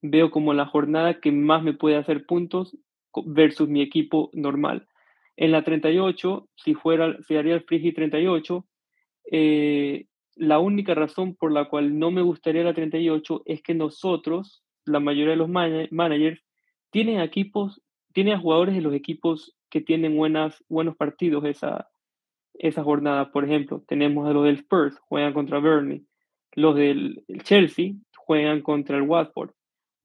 veo 0.01 0.31
como 0.31 0.53
la 0.53 0.65
jornada 0.65 1.19
que 1.19 1.31
más 1.31 1.63
me 1.63 1.73
puede 1.73 1.97
hacer 1.97 2.25
puntos 2.25 2.77
versus 3.25 3.67
mi 3.67 3.81
equipo 3.81 4.29
normal. 4.33 4.87
En 5.35 5.51
la 5.51 5.63
38, 5.63 6.47
si 6.55 6.73
fuera, 6.73 7.17
si 7.23 7.35
haría 7.35 7.55
el 7.55 7.63
Frigi 7.63 7.91
38, 7.91 8.65
eh, 9.31 10.05
la 10.35 10.59
única 10.59 10.93
razón 10.93 11.35
por 11.35 11.51
la 11.51 11.65
cual 11.65 11.97
no 11.97 12.11
me 12.11 12.21
gustaría 12.21 12.63
la 12.63 12.73
38 12.73 13.43
es 13.45 13.61
que 13.61 13.73
nosotros, 13.73 14.63
la 14.85 14.99
mayoría 14.99 15.31
de 15.31 15.37
los 15.37 15.49
managers, 15.49 16.41
tienen 16.91 17.19
equipos, 17.19 17.81
tienen 18.13 18.39
jugadores 18.39 18.75
de 18.75 18.81
los 18.81 18.93
equipos 18.93 19.55
que 19.69 19.81
tienen 19.81 20.15
buenas, 20.15 20.63
buenos 20.69 20.95
partidos 20.95 21.43
esa, 21.45 21.89
esa 22.53 22.83
jornada, 22.83 23.31
por 23.31 23.45
ejemplo, 23.45 23.83
tenemos 23.87 24.27
a 24.27 24.33
los 24.33 24.45
del 24.45 24.57
Spurs, 24.57 24.97
juegan 24.99 25.33
contra 25.33 25.59
Burnley, 25.59 26.05
los 26.53 26.75
del 26.75 27.23
Chelsea 27.43 27.93
juegan 28.15 28.61
contra 28.61 28.97
el 28.97 29.03
Watford, 29.03 29.51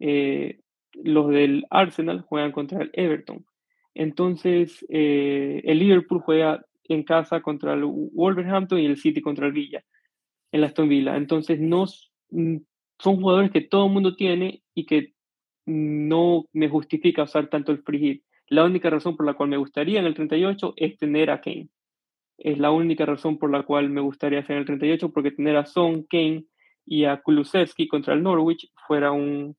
eh, 0.01 0.61
los 0.95 1.31
del 1.31 1.67
Arsenal 1.71 2.23
juegan 2.23 2.53
contra 2.53 2.83
el 2.83 2.91
Everton. 2.93 3.45
Entonces, 3.95 4.85
eh, 4.89 5.63
el 5.65 5.79
Liverpool 5.79 6.21
juega 6.21 6.65
en 6.85 7.03
casa 7.05 7.41
contra 7.41 7.75
el 7.75 7.85
Wolverhampton 7.85 8.79
y 8.79 8.87
el 8.87 8.97
City 8.97 9.21
contra 9.21 9.47
el 9.47 9.53
Villa, 9.53 9.85
el 10.51 10.65
Aston 10.65 10.89
Villa. 10.89 11.17
Entonces, 11.17 11.61
no, 11.61 11.85
mm, 12.31 12.57
son 12.99 13.17
jugadores 13.21 13.51
que 13.51 13.63
todo 13.63 13.87
el 13.87 13.93
mundo 13.93 14.17
tiene 14.17 14.63
y 14.75 14.87
que 14.87 15.15
no 15.67 16.47
me 16.53 16.69
justifica 16.69 17.23
usar 17.25 17.49
tanto 17.49 17.73
el 17.73 17.83
free 17.83 17.99
hit. 17.99 18.25
La 18.49 18.65
única 18.65 18.91
razón 18.91 19.17
por 19.17 19.27
la 19.27 19.35
cual 19.35 19.49
me 19.49 19.57
gustaría 19.57 20.01
en 20.01 20.07
el 20.07 20.15
38 20.15 20.75
es 20.77 20.99
tener 20.99 21.31
a 21.31 21.41
Kane 21.41 21.69
es 22.43 22.59
la 22.59 22.71
única 22.71 23.07
razón 23.07 23.39
por 23.39 23.51
la 23.51 23.63
cual 23.63 23.89
me 23.89 24.01
gustaría 24.01 24.41
hacer 24.41 24.57
el 24.57 24.65
38, 24.65 25.13
porque 25.13 25.31
tener 25.31 25.57
a 25.57 25.65
Son, 25.65 26.03
Kane 26.03 26.45
y 26.85 27.05
a 27.05 27.21
Kulusevski 27.21 27.87
contra 27.87 28.15
el 28.15 28.23
Norwich 28.23 28.71
fuera 28.87 29.13
un, 29.13 29.57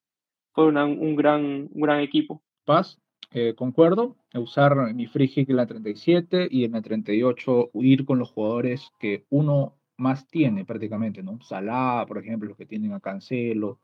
fuera 0.52 0.84
un, 0.84 1.16
gran, 1.16 1.68
gran 1.72 2.00
equipo. 2.00 2.42
Paz, 2.64 3.00
eh, 3.34 3.54
concuerdo, 3.56 4.16
usar 4.34 4.94
mi 4.94 5.06
free 5.06 5.26
hit 5.26 5.50
en 5.50 5.56
la 5.56 5.66
37 5.66 6.46
y 6.50 6.64
en 6.64 6.72
la 6.72 6.82
38 6.82 7.70
ir 7.74 8.04
con 8.04 8.20
los 8.20 8.30
jugadores 8.30 8.92
que 9.00 9.24
uno 9.28 9.74
más 9.96 10.28
tiene 10.28 10.64
prácticamente, 10.64 11.20
¿no? 11.20 11.40
Salah, 11.42 12.06
por 12.06 12.18
ejemplo, 12.18 12.48
los 12.48 12.56
que 12.56 12.64
tienen 12.64 12.92
a 12.92 13.00
Cancelo. 13.00 13.80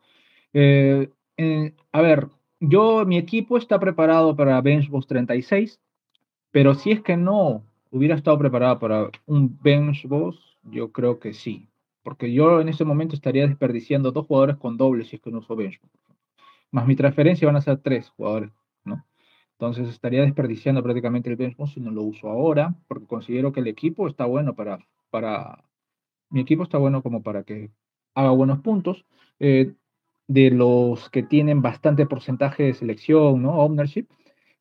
Eh, 0.53 1.11
a 1.91 2.01
ver, 2.01 2.29
yo, 2.61 3.05
mi 3.05 3.19
equipo 3.19 3.59
está 3.59 3.81
preparado 3.81 4.37
para 4.37 4.61
Benchbox 4.61 5.09
36, 5.09 5.81
pero 6.53 6.75
si 6.75 6.93
es 6.93 7.01
que 7.01 7.17
no 7.17 7.65
hubiera 7.91 8.15
estado 8.15 8.39
preparada 8.39 8.79
para 8.79 9.11
un 9.27 9.59
bench 9.61 10.07
boss, 10.07 10.59
yo 10.63 10.93
creo 10.93 11.19
que 11.19 11.33
sí. 11.33 11.69
Porque 12.05 12.33
yo 12.33 12.61
en 12.61 12.69
ese 12.69 12.85
momento 12.85 13.17
estaría 13.17 13.49
desperdiciando 13.49 14.13
dos 14.13 14.27
jugadores 14.27 14.59
con 14.59 14.77
doble 14.77 15.05
si 15.05 15.17
es 15.17 15.23
que 15.23 15.33
no 15.33 15.39
uso 15.39 15.57
bench. 15.57 15.81
Más 16.71 16.87
mi 16.87 16.95
transferencia 16.95 17.47
van 17.47 17.57
a 17.57 17.61
ser 17.61 17.79
tres 17.79 18.11
jugadores. 18.11 18.53
Entonces 19.61 19.91
estaría 19.91 20.23
desperdiciando 20.23 20.83
prácticamente 20.83 21.29
el 21.29 21.37
bench 21.37 21.55
si 21.67 21.81
no 21.81 21.91
lo 21.91 22.03
uso 22.03 22.31
ahora, 22.31 22.75
porque 22.89 23.07
considero 23.07 23.53
que 23.53 23.61
el 23.61 23.67
equipo 23.67 24.09
está 24.09 24.25
bueno 24.25 24.55
para, 24.55 24.79
para 25.11 25.65
mi 26.31 26.41
equipo 26.41 26.63
está 26.63 26.79
bueno 26.79 27.03
como 27.03 27.23
para 27.23 27.43
que 27.43 27.71
haga 28.15 28.31
buenos 28.31 28.61
puntos. 28.61 29.05
Eh, 29.39 29.75
de 30.29 30.51
los 30.51 31.11
que 31.11 31.23
tienen 31.23 31.61
bastante 31.61 32.07
porcentaje 32.07 32.63
de 32.63 32.73
selección, 32.75 33.43
¿no? 33.43 33.59
Ownership. 33.59 34.07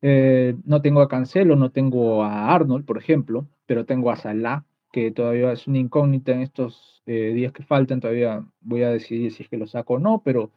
Eh, 0.01 0.57
no 0.65 0.81
tengo 0.81 0.99
a 1.01 1.07
Cancelo, 1.07 1.55
no 1.55 1.71
tengo 1.71 2.23
a 2.23 2.53
Arnold, 2.53 2.85
por 2.85 2.97
ejemplo, 2.97 3.47
pero 3.67 3.85
tengo 3.85 4.11
a 4.11 4.17
Salah, 4.17 4.65
que 4.91 5.11
todavía 5.11 5.53
es 5.53 5.65
una 5.65 5.77
incógnita 5.77 6.33
en 6.33 6.41
estos 6.41 7.03
eh, 7.05 7.31
días 7.33 7.53
que 7.53 7.63
faltan. 7.63 8.01
Todavía 8.01 8.43
voy 8.59 8.83
a 8.83 8.89
decidir 8.89 9.31
si 9.31 9.43
es 9.43 9.49
que 9.49 9.57
lo 9.57 9.67
saco 9.67 9.93
o 9.93 9.99
no, 9.99 10.21
pero 10.25 10.51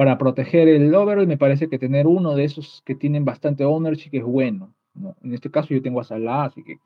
para 0.00 0.16
proteger 0.16 0.66
el 0.66 0.94
overall 0.94 1.26
me 1.26 1.36
parece 1.36 1.68
que 1.68 1.78
tener 1.78 2.06
uno 2.06 2.34
de 2.34 2.44
esos 2.44 2.80
que 2.86 2.94
tienen 2.94 3.26
bastante 3.26 3.66
ownership 3.66 4.08
es 4.12 4.24
bueno. 4.24 4.74
¿no? 4.94 5.14
En 5.22 5.34
este 5.34 5.50
caso 5.50 5.74
yo 5.74 5.82
tengo 5.82 6.00
a 6.00 6.04
Salah, 6.04 6.44
así 6.44 6.64
que 6.64 6.78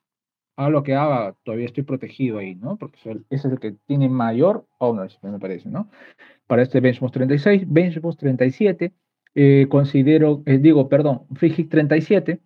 haga 0.56 0.68
lo 0.68 0.82
que 0.82 0.96
haga, 0.96 1.36
todavía 1.44 1.66
estoy 1.66 1.84
protegido 1.84 2.38
ahí, 2.38 2.56
¿no? 2.56 2.76
Porque 2.76 2.98
ese 2.98 3.22
es 3.30 3.44
el 3.44 3.60
que 3.60 3.76
tiene 3.86 4.08
mayor 4.08 4.66
ownership, 4.78 5.20
me 5.22 5.38
parece, 5.38 5.68
¿no? 5.68 5.88
Para 6.48 6.62
este 6.62 6.80
Benchmark 6.80 7.12
36, 7.12 7.62
Benchmark 7.68 8.16
37, 8.16 8.92
eh, 9.36 9.68
considero, 9.70 10.42
eh, 10.44 10.58
digo, 10.58 10.88
perdón, 10.88 11.22
Free 11.36 11.52
37, 11.52 12.40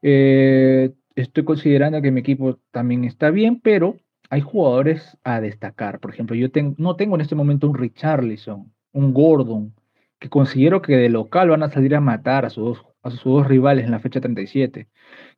eh, 0.00 0.90
estoy 1.16 1.44
considerando 1.44 2.00
que 2.00 2.10
mi 2.10 2.20
equipo 2.20 2.58
también 2.70 3.04
está 3.04 3.30
bien, 3.30 3.60
pero 3.60 3.98
hay 4.30 4.40
jugadores 4.40 5.18
a 5.22 5.42
destacar. 5.42 6.00
Por 6.00 6.14
ejemplo, 6.14 6.34
yo 6.34 6.48
no 6.78 6.96
tengo 6.96 7.14
en 7.14 7.20
este 7.20 7.34
momento 7.34 7.68
un 7.68 7.74
Richarlison, 7.74 8.72
un 8.92 9.12
Gordon, 9.12 9.74
que 10.18 10.30
considero 10.30 10.82
que 10.82 10.96
de 10.96 11.08
local 11.08 11.50
van 11.50 11.62
a 11.62 11.70
salir 11.70 11.94
a 11.94 12.00
matar 12.00 12.44
a 12.46 12.50
sus 12.50 12.82
a 13.04 13.10
sus 13.10 13.24
dos 13.24 13.46
rivales 13.46 13.84
en 13.84 13.90
la 13.92 14.00
fecha 14.00 14.20
37, 14.20 14.88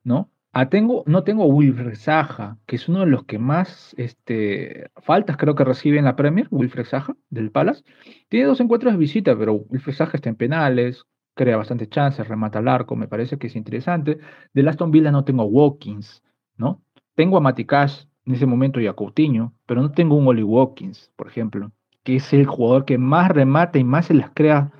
¿no? 0.03 0.31
Ah, 0.53 0.69
tengo, 0.69 1.03
no 1.05 1.23
tengo 1.23 1.45
Wilfred 1.45 1.95
Saja, 1.95 2.57
que 2.65 2.77
es 2.77 2.89
uno 2.89 3.01
de 3.01 3.05
los 3.07 3.25
que 3.25 3.37
más 3.37 3.93
este, 3.97 4.89
faltas 5.03 5.37
creo 5.37 5.53
que 5.53 5.63
recibe 5.63 5.99
en 5.99 6.05
la 6.05 6.15
Premier, 6.15 6.47
Wilfred 6.49 6.85
Saja, 6.85 7.15
del 7.29 7.51
Palace. 7.51 7.83
Tiene 8.29 8.47
dos 8.47 8.59
encuentros 8.59 8.93
de 8.93 8.97
visita, 8.97 9.37
pero 9.37 9.53
Wilfred 9.53 9.93
Saja 9.93 10.17
está 10.17 10.29
en 10.29 10.35
penales, 10.35 11.03
crea 11.35 11.57
bastantes 11.57 11.89
chances, 11.89 12.27
remata 12.27 12.59
al 12.59 12.67
arco, 12.69 12.95
me 12.95 13.07
parece 13.07 13.37
que 13.37 13.47
es 13.47 13.55
interesante. 13.55 14.17
De 14.53 14.67
Aston 14.67 14.89
Villa 14.89 15.11
no 15.11 15.25
tengo 15.25 15.43
Watkins, 15.43 16.23
¿no? 16.55 16.81
Tengo 17.13 17.37
a 17.37 17.41
Maticash 17.41 18.05
en 18.25 18.33
ese 18.33 18.45
momento 18.45 18.79
y 18.79 18.87
a 18.87 18.93
Coutinho, 18.93 19.53
pero 19.65 19.81
no 19.81 19.91
tengo 19.91 20.15
un 20.15 20.27
Oli 20.27 20.43
Watkins, 20.43 21.11
por 21.15 21.27
ejemplo, 21.27 21.71
que 22.07 22.15
es 22.15 22.31
el 22.31 22.45
jugador 22.45 22.85
que 22.85 22.97
más 22.97 23.29
remata 23.29 23.79
y 23.79 23.83
más 23.83 24.05
se 24.05 24.13
las 24.13 24.29
crea 24.33 24.71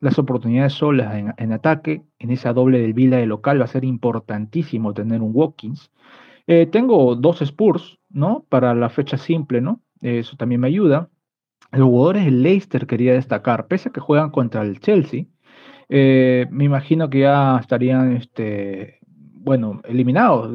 las 0.00 0.18
oportunidades 0.18 0.72
solas 0.72 1.14
en, 1.36 1.52
ataque, 1.52 2.04
en 2.18 2.30
esa 2.30 2.54
doble 2.54 2.80
del 2.80 2.94
Vila 2.94 3.18
de 3.18 3.26
local 3.26 3.60
va 3.60 3.66
a 3.66 3.68
ser 3.68 3.84
importantísimo 3.84 4.94
tener 4.94 5.20
un 5.20 5.32
Watkins. 5.34 5.92
Eh, 6.46 6.64
tengo 6.64 7.16
dos 7.16 7.42
Spurs, 7.42 7.98
¿no? 8.08 8.46
Para 8.48 8.74
la 8.74 8.88
fecha 8.88 9.18
simple, 9.18 9.60
¿no? 9.60 9.82
Eso 10.00 10.38
también 10.38 10.62
me 10.62 10.68
ayuda. 10.68 11.10
Los 11.70 11.86
jugadores 11.86 12.24
del 12.24 12.42
Leicester 12.42 12.86
quería 12.86 13.12
destacar, 13.12 13.66
pese 13.66 13.90
a 13.90 13.92
que 13.92 14.00
juegan 14.00 14.30
contra 14.30 14.62
el 14.62 14.80
Chelsea, 14.80 15.26
eh, 15.90 16.46
me 16.50 16.64
imagino 16.64 17.10
que 17.10 17.18
ya 17.18 17.58
estarían 17.58 18.16
este, 18.16 19.00
bueno, 19.34 19.82
eliminados, 19.84 20.54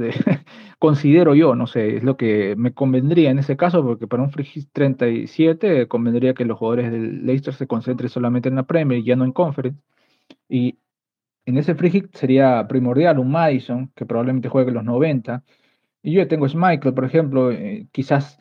considero 0.86 1.34
yo, 1.34 1.56
no 1.56 1.66
sé, 1.66 1.98
es 1.98 2.04
lo 2.04 2.16
que 2.16 2.56
me 2.58 2.72
convendría 2.72 3.32
en 3.32 3.40
ese 3.40 3.58
caso, 3.58 3.84
porque 3.84 4.06
para 4.08 4.22
un 4.22 4.30
Free 4.30 4.68
37 4.72 5.88
convendría 5.88 6.36
que 6.36 6.46
los 6.46 6.60
jugadores 6.60 6.92
del 6.92 7.26
Leicester 7.26 7.56
se 7.56 7.66
concentren 7.66 8.08
solamente 8.08 8.50
en 8.50 8.56
la 8.56 8.64
Premier 8.64 9.02
ya 9.04 9.16
no 9.16 9.26
en 9.26 9.32
Conference. 9.32 9.82
Y 10.48 10.78
en 11.46 11.58
ese 11.58 11.74
Free 11.74 12.08
sería 12.14 12.68
primordial 12.68 13.18
un 13.18 13.32
Madison, 13.32 13.92
que 13.96 14.06
probablemente 14.06 14.48
juegue 14.48 14.72
los 14.72 14.84
90. 14.84 15.44
Y 16.04 16.14
yo 16.14 16.28
tengo 16.28 16.46
Michael, 16.46 16.94
por 16.94 17.06
ejemplo, 17.06 17.52
eh, 17.52 17.88
quizás 17.92 18.38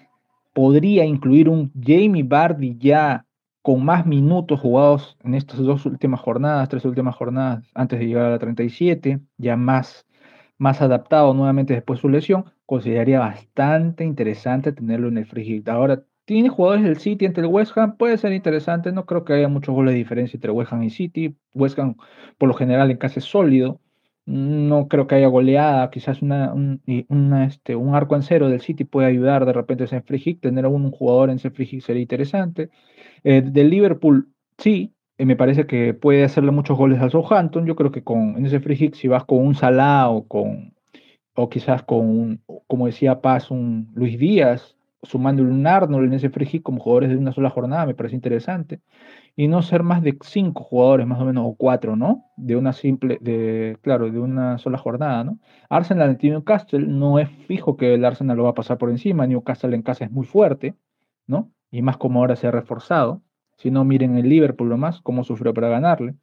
podría 0.53 1.07
incluir 1.07 1.49
un 1.49 1.73
Jamie 1.81 2.25
Bardi 2.25 2.77
ya 2.79 3.25
con 3.63 3.83
más 3.87 4.05
minutos 4.05 4.61
jugados 4.61 5.17
en 5.25 5.35
estas 5.35 5.61
dos 5.61 5.87
últimas 5.87 6.21
jornadas, 6.21 6.69
tres 6.69 6.85
últimas 6.85 7.17
jornadas 7.17 7.65
antes 7.75 7.99
de 7.99 8.07
llegar 8.07 8.27
a 8.27 8.31
la 8.33 8.39
37, 8.39 9.21
ya 9.39 9.57
más 9.57 10.05
más 10.59 10.81
adaptado 10.83 11.35
nuevamente 11.35 11.75
después 11.75 11.99
de 11.99 12.03
su 12.03 12.09
lesión, 12.09 12.45
consideraría 12.67 13.21
bastante 13.21 14.05
interesante 14.05 14.73
tenerlo 14.73 15.09
en 15.09 15.19
el 15.19 15.27
hit. 15.27 15.69
Ahora, 15.69 16.05
tiene 16.25 16.49
jugadores 16.49 16.85
del 16.85 16.99
City 16.99 17.27
ante 17.27 17.41
el 17.41 17.49
West 17.49 17.77
Ham, 17.77 17.97
puede 17.97 18.17
ser 18.17 18.33
interesante, 18.33 18.93
no 18.93 19.05
creo 19.07 19.25
que 19.25 19.35
haya 19.35 19.49
muchos 19.49 19.75
goles 19.75 19.93
de 19.93 19.99
diferencia 19.99 20.37
entre 20.37 20.51
West 20.53 20.73
Ham 20.73 20.83
y 20.83 20.91
City. 20.91 21.37
West 21.53 21.79
Ham, 21.79 21.97
por 22.39 22.49
lo 22.49 22.55
general, 22.55 22.91
en 22.91 22.97
casa 22.97 23.21
es 23.21 23.27
sólido. 23.27 23.81
No 24.27 24.89
creo 24.89 25.07
que 25.07 25.17
haya 25.17 25.27
goleada, 25.27 25.91
quizás 25.91 26.23
una, 26.23 26.55
un, 26.55 26.81
este, 27.47 27.77
un 27.77 27.95
arco 27.95 28.17
en 28.17 28.23
cero 28.23 28.49
del 28.49 28.63
City 28.63 28.85
puede 28.85 29.07
ayudar 29.09 29.45
de 29.45 29.53
repente 29.53 29.85
a 29.85 29.87
ese 29.87 30.01
free 30.01 30.19
hit. 30.19 30.41
Tener 30.41 30.65
a 30.65 30.69
un 30.69 30.91
jugador 30.91 31.29
en 31.29 31.37
ese 31.37 31.51
free 31.51 31.67
hit 31.67 31.83
sería 31.83 32.01
interesante. 32.03 32.71
Eh, 33.23 33.43
del 33.43 33.69
Liverpool, 33.71 34.33
sí, 34.57 34.94
me 35.19 35.37
parece 35.37 35.67
que 35.67 35.95
puede 35.95 36.25
hacerle 36.25 36.51
muchos 36.51 36.77
goles 36.77 37.01
al 37.01 37.11
Southampton. 37.11 37.67
Yo 37.67 37.77
creo 37.77 37.93
que 37.93 38.03
con, 38.03 38.37
en 38.37 38.47
ese 38.47 38.61
free 38.61 38.77
hit, 38.77 38.95
si 38.95 39.09
vas 39.09 39.25
con 39.25 39.39
un 39.39 39.55
Salah 39.55 40.11
o, 40.11 40.27
con, 40.27 40.75
o 41.35 41.49
quizás 41.49 41.83
con, 41.83 42.01
un, 42.01 42.43
como 42.67 42.87
decía 42.87 43.21
Paz, 43.21 43.51
un 43.51 43.93
Luis 43.95 44.19
Díaz, 44.19 44.77
sumándole 45.03 45.51
un 45.51 45.67
Arnold 45.67 46.07
en 46.07 46.15
ese 46.15 46.31
free 46.31 46.47
hit 46.47 46.63
como 46.63 46.81
jugadores 46.81 47.11
de 47.11 47.17
una 47.17 47.33
sola 47.33 47.51
jornada, 47.51 47.87
me 47.87 47.95
parece 47.95 48.17
interesante. 48.17 48.81
Y 49.37 49.49
no 49.49 49.63
ser 49.63 49.83
más 49.83 50.03
de 50.03 50.17
cinco 50.23 50.63
jugadores, 50.63 51.07
más 51.07 51.21
o 51.21 51.25
menos, 51.25 51.45
o 51.47 51.55
cuatro, 51.57 51.97
¿no? 51.97 52.25
De 52.37 52.57
una 52.57 52.73
simple, 52.73 53.19
de, 53.21 53.77
claro, 53.83 54.11
de 54.11 54.19
una 54.21 54.59
sola 54.59 54.79
jornada, 54.79 55.25
¿no? 55.25 55.39
Arsenal 55.69 56.17
en 56.21 56.31
Newcastle 56.31 56.87
no 56.87 57.19
es 57.19 57.29
fijo 57.47 57.77
que 57.77 57.95
el 57.95 58.05
Arsenal 58.05 58.37
lo 58.37 58.45
va 58.45 58.51
a 58.51 58.55
pasar 58.55 58.79
por 58.79 58.91
encima. 58.91 59.27
Newcastle 59.27 59.75
en 59.75 59.83
casa 59.83 60.05
es 60.05 60.13
muy 60.13 60.25
fuerte, 60.25 60.77
¿no? 61.27 61.51
Y 61.71 61.83
más 61.83 61.97
como 61.97 62.21
ahora 62.21 62.37
se 62.37 62.47
ha 62.47 62.53
reforzado. 62.53 63.23
Si 63.65 63.71
no, 63.71 63.83
miren 63.83 64.19
el 64.19 64.29
Liverpool 64.29 64.69
nomás, 64.69 65.01
cómo 65.01 65.25
sufrió 65.25 65.55
para 65.55 65.71
ganarle. 65.71 66.17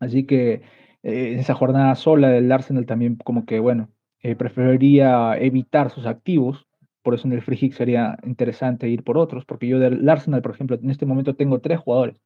Así 0.00 0.26
que 0.26 0.62
eh, 1.04 1.36
esa 1.38 1.54
jornada 1.54 1.94
sola 1.94 2.28
del 2.28 2.50
Arsenal 2.50 2.86
también 2.86 3.14
como 3.14 3.46
que, 3.46 3.60
bueno, 3.60 3.88
eh, 4.20 4.34
preferiría 4.34 5.38
evitar 5.38 5.90
sus 5.90 6.06
activos. 6.06 6.66
Por 7.02 7.14
eso 7.14 7.28
en 7.28 7.34
el 7.34 7.42
free 7.42 7.56
hit 7.56 7.74
sería 7.74 8.18
interesante 8.24 8.88
ir 8.88 9.04
por 9.04 9.16
otros, 9.16 9.44
porque 9.44 9.68
yo 9.68 9.78
del 9.78 10.08
Arsenal, 10.08 10.42
por 10.42 10.54
ejemplo, 10.54 10.76
en 10.82 10.90
este 10.90 11.06
momento 11.06 11.36
tengo 11.36 11.60
tres 11.60 11.78
jugadores. 11.78 12.16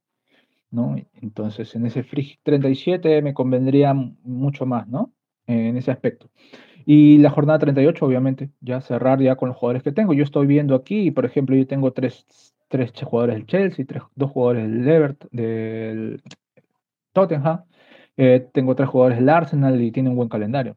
¿no? 0.71 0.97
Entonces, 1.21 1.75
en 1.75 1.85
ese 1.85 2.03
free 2.03 2.23
hit 2.23 2.41
37 2.43 3.21
me 3.21 3.35
convendría 3.35 3.93
mucho 3.93 4.65
más, 4.65 4.89
¿no? 4.89 5.13
en 5.49 5.77
ese 5.77 5.91
aspecto. 5.91 6.31
Y 6.87 7.19
la 7.19 7.29
jornada 7.29 7.59
38, 7.59 8.07
obviamente, 8.07 8.49
ya 8.63 8.81
cerrar 8.81 9.21
ya 9.21 9.37
con 9.37 9.51
los 9.51 9.59
jugadores 9.59 9.83
que 9.83 9.93
tengo. 9.93 10.15
Yo 10.15 10.25
estoy 10.25 10.47
viendo 10.47 10.75
aquí, 10.75 11.11
por 11.11 11.27
ejemplo, 11.27 11.55
yo 11.57 11.67
tengo 11.67 11.93
tres 11.93 12.55
tres 12.71 12.93
jugadores 13.05 13.37
del 13.37 13.47
Chelsea, 13.47 13.85
tres, 13.85 14.03
dos 14.15 14.31
jugadores 14.31 14.71
del 14.71 14.89
Everton, 14.89 15.29
del 15.33 16.23
Tottenham. 17.13 17.65
Eh, 18.17 18.49
tengo 18.53 18.75
tres 18.77 18.89
jugadores 18.89 19.19
del 19.19 19.29
Arsenal 19.29 19.81
y 19.83 19.91
tiene 19.91 20.09
un 20.09 20.17
buen 20.17 20.29
calendario. 20.29 20.77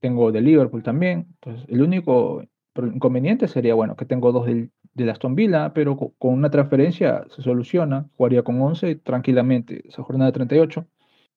Tengo 0.00 0.30
del 0.30 0.44
Liverpool 0.44 0.82
también. 0.82 1.26
Entonces, 1.34 1.66
el 1.68 1.82
único 1.82 2.44
inconveniente 2.76 3.48
sería, 3.48 3.74
bueno, 3.74 3.96
que 3.96 4.04
tengo 4.04 4.30
dos 4.30 4.46
del, 4.46 4.70
de 4.94 5.10
Aston 5.10 5.34
Villa, 5.34 5.72
pero 5.74 5.96
con, 5.96 6.34
una 6.34 6.50
transferencia 6.50 7.24
se 7.34 7.42
soluciona. 7.42 8.08
Jugaría 8.16 8.42
con 8.44 8.60
11 8.60 8.96
tranquilamente 8.96 9.88
esa 9.88 10.04
jornada 10.04 10.30
de 10.30 10.34
38. 10.34 10.86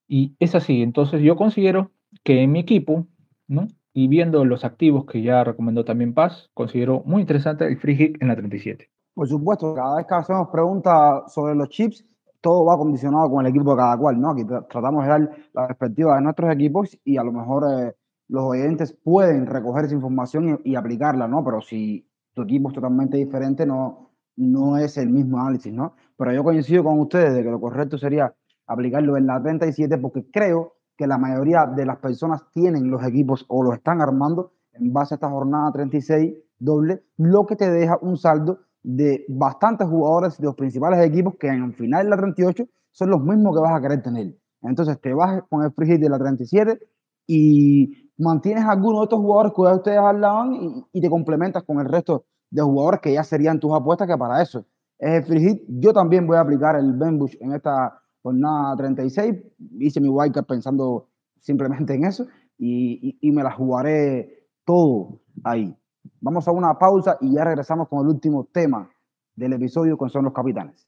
Y 0.07 0.36
es 0.39 0.53
así. 0.53 0.84
Entonces, 0.84 1.23
yo 1.23 1.36
considero 1.36 1.91
que 2.23 2.43
en 2.43 2.51
mi 2.51 2.59
equipo, 2.59 3.07
¿no? 3.47 3.67
Y 3.93 4.07
viendo 4.07 4.45
los 4.45 4.63
activos 4.63 5.05
que 5.05 5.23
ya 5.23 5.43
recomendó 5.43 5.84
también 5.86 6.13
Paz, 6.13 6.51
considero 6.53 7.01
muy 7.05 7.21
interesante 7.21 7.65
el 7.65 7.77
free 7.77 8.13
en 8.19 8.27
la 8.27 8.36
37. 8.36 8.89
Por 9.14 9.28
supuesto, 9.28 9.74
cada 9.74 9.97
vez 9.97 10.05
que 10.07 10.16
hacemos 10.16 10.47
preguntas 10.49 11.34
sobre 11.34 11.53
los 11.55 11.70
chips, 11.70 12.05
todo 12.39 12.66
va 12.66 12.78
condicionado 12.78 13.30
con 13.30 13.45
el 13.45 13.51
equipo 13.51 13.72
de 13.72 13.78
cada 13.78 13.97
cual, 13.97 14.20
¿no? 14.20 14.32
Aquí 14.32 14.43
tratamos 14.70 15.03
de 15.03 15.09
dar 15.09 15.30
la 15.53 15.68
perspectiva 15.68 16.16
de 16.16 16.22
nuestros 16.22 16.51
equipos 16.51 16.97
y 17.03 17.18
a 17.18 17.24
lo 17.24 17.32
mejor 17.32 17.66
eh, 17.70 17.93
los 18.30 18.43
oyentes 18.43 18.97
pueden 19.03 19.45
recoger 19.45 19.86
esa 19.86 19.95
información 19.95 20.62
y, 20.64 20.76
aplicarla, 20.76 21.28
¿no? 21.28 21.43
Pero 21.43 21.62
si 21.62 22.07
tu 22.34 22.43
equipo 22.43 22.70
es 22.70 22.76
totalmente 22.76 23.18
diferente, 23.18 23.66
no, 23.66 24.12
no 24.38 24.78
es 24.78 24.97
el 24.97 25.09
mismo 25.09 25.39
análisis, 25.39 25.74
¿no? 25.74 25.95
Pero 26.18 26.34
yo 26.34 26.43
coincido 26.43 26.84
con 26.84 26.99
ustedes 26.99 27.34
de 27.34 27.43
que 27.43 27.51
lo 27.51 27.59
correcto 27.59 27.97
sería 27.97 28.34
aplicarlo 28.66 29.18
en 29.18 29.28
la 29.28 29.41
37 29.41 29.97
porque 29.97 30.26
creo 30.32 30.76
que 30.95 31.05
la 31.05 31.18
mayoría 31.18 31.66
de 31.66 31.86
las 31.86 31.97
personas 31.97 32.49
tienen 32.53 32.89
los 32.89 33.03
equipos 33.03 33.45
o 33.49 33.64
los 33.64 33.76
están 33.76 34.01
armando 34.01 34.53
en 34.74 34.93
base 34.93 35.14
a 35.14 35.18
esta 35.18 35.30
jornada 35.30 35.72
36 35.74 36.34
doble, 36.59 37.03
lo 37.18 37.45
que 37.45 37.55
te 37.55 37.70
deja 37.70 37.97
un 38.01 38.18
saldo 38.18 38.59
de 38.84 39.25
bastantes 39.29 39.88
jugadores 39.88 40.38
de 40.38 40.45
los 40.45 40.55
principales 40.55 40.99
equipos 41.05 41.36
que 41.39 41.47
en 41.47 41.63
el 41.63 41.73
final 41.73 42.05
de 42.05 42.09
la 42.09 42.17
38 42.17 42.65
son 42.91 43.09
los 43.09 43.21
mismos 43.21 43.55
que 43.55 43.61
vas 43.61 43.77
a 43.77 43.82
querer 43.82 44.01
tener. 44.01 44.36
Entonces 44.61 44.99
te 44.99 45.13
vas 45.13 45.43
con 45.49 45.63
el 45.63 45.71
free 45.71 45.88
hit 45.88 46.01
de 46.01 46.09
la 46.09 46.19
37 46.19 46.79
y 47.27 48.11
mantienes 48.17 48.65
algunos 48.65 49.01
de 49.01 49.03
estos 49.05 49.19
jugadores 49.19 49.53
que 49.55 49.61
ustedes 49.61 49.99
hablaban 49.99 50.53
y, 50.53 50.86
y, 50.93 51.01
te 51.01 51.09
complementas 51.09 51.63
con 51.63 51.79
el 51.79 51.88
resto 51.88 52.25
de 52.49 52.61
jugadores 52.61 52.99
que 53.01 53.13
ya 53.13 53.23
serían 53.23 53.59
tus 53.59 53.73
apuestas, 53.73 54.07
que 54.07 54.17
para 54.17 54.41
eso 54.41 54.65
es 55.01 55.13
el 55.15 55.23
free 55.23 55.39
hit. 55.39 55.63
Yo 55.67 55.93
también 55.93 56.27
voy 56.27 56.38
a 56.38 56.41
aplicar 56.41 56.75
el 56.75 56.93
Ben 56.93 57.17
Bush 57.17 57.36
en 57.39 57.53
esta 57.53 57.99
jornada 58.21 58.75
36. 58.77 59.36
Hice 59.79 59.99
mi 59.99 60.09
wildcard 60.09 60.45
pensando 60.45 61.09
simplemente 61.39 61.95
en 61.95 62.05
eso 62.05 62.27
y, 62.57 63.17
y, 63.19 63.32
me 63.32 63.43
la 63.43 63.51
jugaré 63.51 64.47
todo 64.63 65.19
ahí. 65.43 65.75
Vamos 66.20 66.47
a 66.47 66.52
una 66.52 66.74
pausa 66.78 67.18
y 67.22 67.34
ya 67.34 67.43
regresamos 67.43 67.88
con 67.88 68.02
el 68.02 68.08
último 68.08 68.47
tema 68.52 68.89
del 69.36 69.54
episodio 69.54 69.97
con 69.97 70.10
Son 70.10 70.26
los 70.26 70.34
Capitanes. 70.34 70.88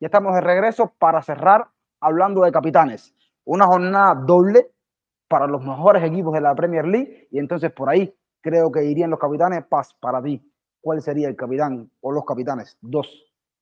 Ya 0.00 0.06
estamos 0.06 0.34
de 0.34 0.40
regreso 0.40 0.92
para 0.98 1.22
cerrar 1.22 1.68
hablando 2.00 2.42
de 2.42 2.50
capitanes. 2.50 3.14
Una 3.44 3.66
jornada 3.66 4.14
doble 4.26 4.72
para 5.28 5.46
los 5.46 5.62
mejores 5.62 6.02
equipos 6.02 6.32
de 6.32 6.40
la 6.40 6.54
Premier 6.54 6.86
League 6.86 7.28
y 7.30 7.38
entonces 7.38 7.70
por 7.72 7.88
ahí 7.88 8.14
creo 8.40 8.72
que 8.72 8.84
irían 8.84 9.10
los 9.10 9.18
capitanes. 9.18 9.64
Paz, 9.66 9.94
para 10.00 10.22
ti, 10.22 10.42
¿cuál 10.80 11.02
sería 11.02 11.28
el 11.28 11.36
capitán 11.36 11.90
o 12.00 12.10
los 12.10 12.24
capitanes? 12.24 12.76
Dos 12.80 13.06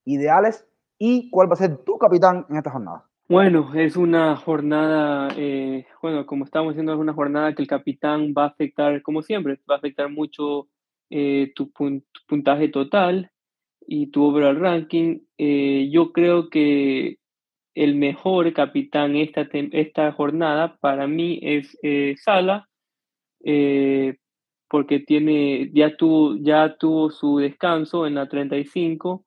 ideales 0.05 0.65
y 1.03 1.31
cuál 1.31 1.49
va 1.49 1.53
a 1.53 1.55
ser 1.55 1.77
tu 1.83 1.97
capitán 1.97 2.45
en 2.47 2.57
esta 2.57 2.69
jornada. 2.69 3.09
Bueno, 3.27 3.73
es 3.73 3.95
una 3.95 4.35
jornada, 4.35 5.29
eh, 5.35 5.87
bueno, 5.99 6.27
como 6.27 6.45
estamos 6.45 6.73
diciendo, 6.73 6.93
es 6.93 6.99
una 6.99 7.13
jornada 7.13 7.55
que 7.55 7.63
el 7.63 7.67
capitán 7.67 8.35
va 8.37 8.43
a 8.43 8.47
afectar, 8.49 9.01
como 9.01 9.23
siempre, 9.23 9.59
va 9.67 9.75
a 9.75 9.77
afectar 9.79 10.11
mucho 10.11 10.67
eh, 11.09 11.53
tu, 11.55 11.71
puntaje 12.27 12.67
total 12.67 13.31
y 13.87 14.11
tu 14.11 14.25
overall 14.25 14.59
ranking. 14.59 15.21
Eh, 15.39 15.89
yo 15.91 16.11
creo 16.11 16.51
que 16.51 17.17
el 17.73 17.95
mejor 17.95 18.53
capitán 18.53 19.15
esta, 19.15 19.47
esta 19.51 20.11
jornada 20.11 20.77
para 20.81 21.07
mí 21.07 21.39
es 21.41 21.75
Sala, 22.23 22.69
porque 24.69 24.99
tiene, 24.99 25.71
ya, 25.73 25.97
tuvo, 25.97 26.35
ya 26.35 26.77
tuvo 26.77 27.09
su 27.09 27.39
descanso 27.39 28.05
en 28.05 28.13
la 28.13 28.29
35 28.29 29.25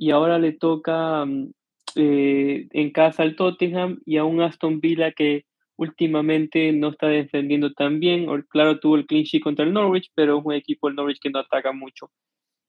y 0.00 0.12
ahora 0.12 0.38
le 0.38 0.52
toca 0.52 1.26
mm, 1.26 1.52
en 1.94 2.90
casa 2.90 3.22
al 3.22 3.36
Tottenham 3.36 4.00
y 4.06 4.16
a 4.16 4.24
un 4.24 4.40
Aston 4.40 4.80
Villa 4.80 5.12
que 5.12 5.44
últimamente 5.76 6.72
no 6.72 6.88
está 6.88 7.08
defendiendo 7.08 7.72
tan 7.74 8.00
bien. 8.00 8.26
Claro, 8.48 8.80
tuvo 8.80 8.96
el 8.96 9.06
clean 9.06 9.24
contra 9.42 9.66
el 9.66 9.74
Norwich, 9.74 10.10
pero 10.14 10.38
es 10.38 10.44
un 10.44 10.54
equipo 10.54 10.88
del 10.88 10.96
Norwich 10.96 11.18
que 11.20 11.28
no 11.28 11.40
ataca 11.40 11.72
mucho. 11.72 12.10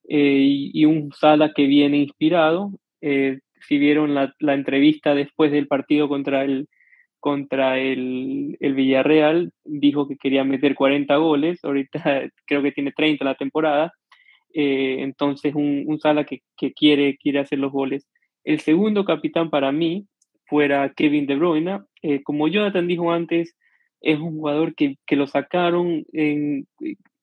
Eh, 0.09 0.69
y, 0.73 0.83
un 0.83 1.13
Sala 1.13 1.53
que 1.55 1.67
viene 1.67 1.99
inspirado. 1.99 2.71
Eh, 2.99 3.39
si 3.67 3.77
vieron 3.77 4.13
la, 4.13 4.35
la, 4.39 4.53
entrevista 4.53 5.15
después 5.15 5.53
del 5.53 5.67
partido 5.67 6.09
contra 6.09 6.43
el, 6.43 6.67
contra 7.21 7.79
el, 7.79 8.57
el, 8.59 8.73
Villarreal, 8.73 9.53
dijo 9.63 10.07
que 10.09 10.17
quería 10.17 10.43
meter 10.43 10.75
40 10.75 11.15
goles, 11.15 11.63
ahorita 11.63 12.23
creo 12.45 12.61
que 12.61 12.73
tiene 12.73 12.91
30 12.91 13.23
la 13.23 13.35
temporada, 13.35 13.93
eh, 14.53 14.97
entonces 14.99 15.55
un, 15.55 15.83
un, 15.87 15.99
Sala 15.99 16.25
que, 16.25 16.41
que, 16.57 16.73
quiere, 16.73 17.17
quiere 17.17 17.39
hacer 17.39 17.59
los 17.59 17.71
goles. 17.71 18.07
El 18.43 18.59
segundo 18.59 19.05
capitán 19.05 19.49
para 19.49 19.71
mí 19.71 20.07
fuera 20.45 20.93
Kevin 20.93 21.27
De 21.27 21.35
Bruyne, 21.35 21.79
como 22.23 22.47
Jonathan 22.47 22.87
dijo 22.87 23.11
antes, 23.11 23.55
es 24.01 24.19
un 24.19 24.35
jugador 24.37 24.75
que, 24.75 24.97
que 25.05 25.15
lo 25.15 25.27
sacaron 25.27 26.03
en, 26.11 26.67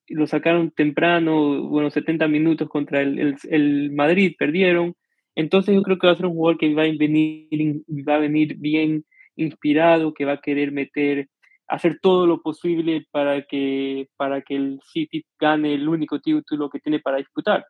lo 0.08 0.26
sacaron 0.26 0.70
temprano, 0.70 1.62
bueno, 1.68 1.90
70 1.90 2.28
minutos 2.28 2.68
contra 2.68 3.02
el, 3.02 3.36
el, 3.50 3.90
Madrid, 3.92 4.34
perdieron. 4.38 4.94
Entonces 5.34 5.74
yo 5.74 5.82
creo 5.82 5.98
que 5.98 6.06
va 6.06 6.14
a 6.14 6.16
ser 6.16 6.26
un 6.26 6.34
jugador 6.34 6.58
que 6.58 6.74
va 6.74 6.82
a 6.82 6.92
venir, 6.98 7.82
va 8.08 8.16
a 8.16 8.20
venir 8.20 8.56
bien 8.56 9.04
inspirado, 9.36 10.14
que 10.14 10.24
va 10.24 10.32
a 10.32 10.40
querer 10.40 10.72
meter, 10.72 11.28
hacer 11.68 11.98
todo 12.00 12.26
lo 12.26 12.40
posible 12.40 13.06
para 13.10 13.42
que, 13.42 14.08
para 14.16 14.42
que 14.42 14.56
el 14.56 14.80
City 14.84 15.24
gane 15.38 15.74
el 15.74 15.88
único 15.88 16.20
título 16.20 16.70
que 16.70 16.80
tiene 16.80 17.00
para 17.00 17.18
disputar, 17.18 17.66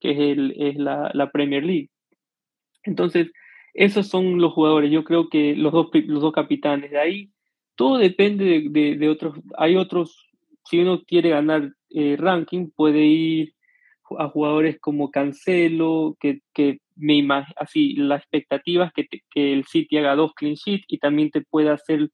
que 0.00 0.12
es, 0.12 0.18
el, 0.18 0.54
es 0.58 0.76
la, 0.76 1.10
la 1.14 1.30
Premier 1.30 1.64
League. 1.64 1.90
Entonces, 2.84 3.30
esos 3.74 4.08
son 4.08 4.40
los 4.40 4.52
jugadores. 4.52 4.90
Yo 4.90 5.04
creo 5.04 5.28
que 5.28 5.54
los 5.54 5.72
dos, 5.72 5.88
los 5.92 6.22
dos 6.22 6.32
capitanes 6.32 6.90
de 6.90 6.98
ahí, 6.98 7.30
todo 7.76 7.98
depende 7.98 8.44
de, 8.44 8.66
de, 8.68 8.96
de 8.96 9.08
otros. 9.08 9.38
Hay 9.56 9.76
otros 9.76 10.32
si 10.68 10.80
uno 10.80 11.02
quiere 11.04 11.30
ganar 11.30 11.72
eh, 11.90 12.16
ranking, 12.18 12.70
puede 12.74 13.04
ir 13.04 13.54
a 14.18 14.28
jugadores 14.28 14.78
como 14.80 15.10
Cancelo, 15.10 16.16
que, 16.20 16.40
que 16.52 16.80
me 16.96 17.26
así, 17.56 17.94
la 17.94 18.16
expectativa 18.16 18.86
es 18.86 18.92
que, 18.92 19.20
que, 19.30 19.52
el 19.52 19.64
City 19.64 19.96
haga 19.96 20.14
dos 20.14 20.34
clean 20.34 20.54
sheets 20.54 20.84
y 20.88 20.98
también 20.98 21.30
te 21.30 21.40
puede 21.40 21.70
hacer, 21.70 22.10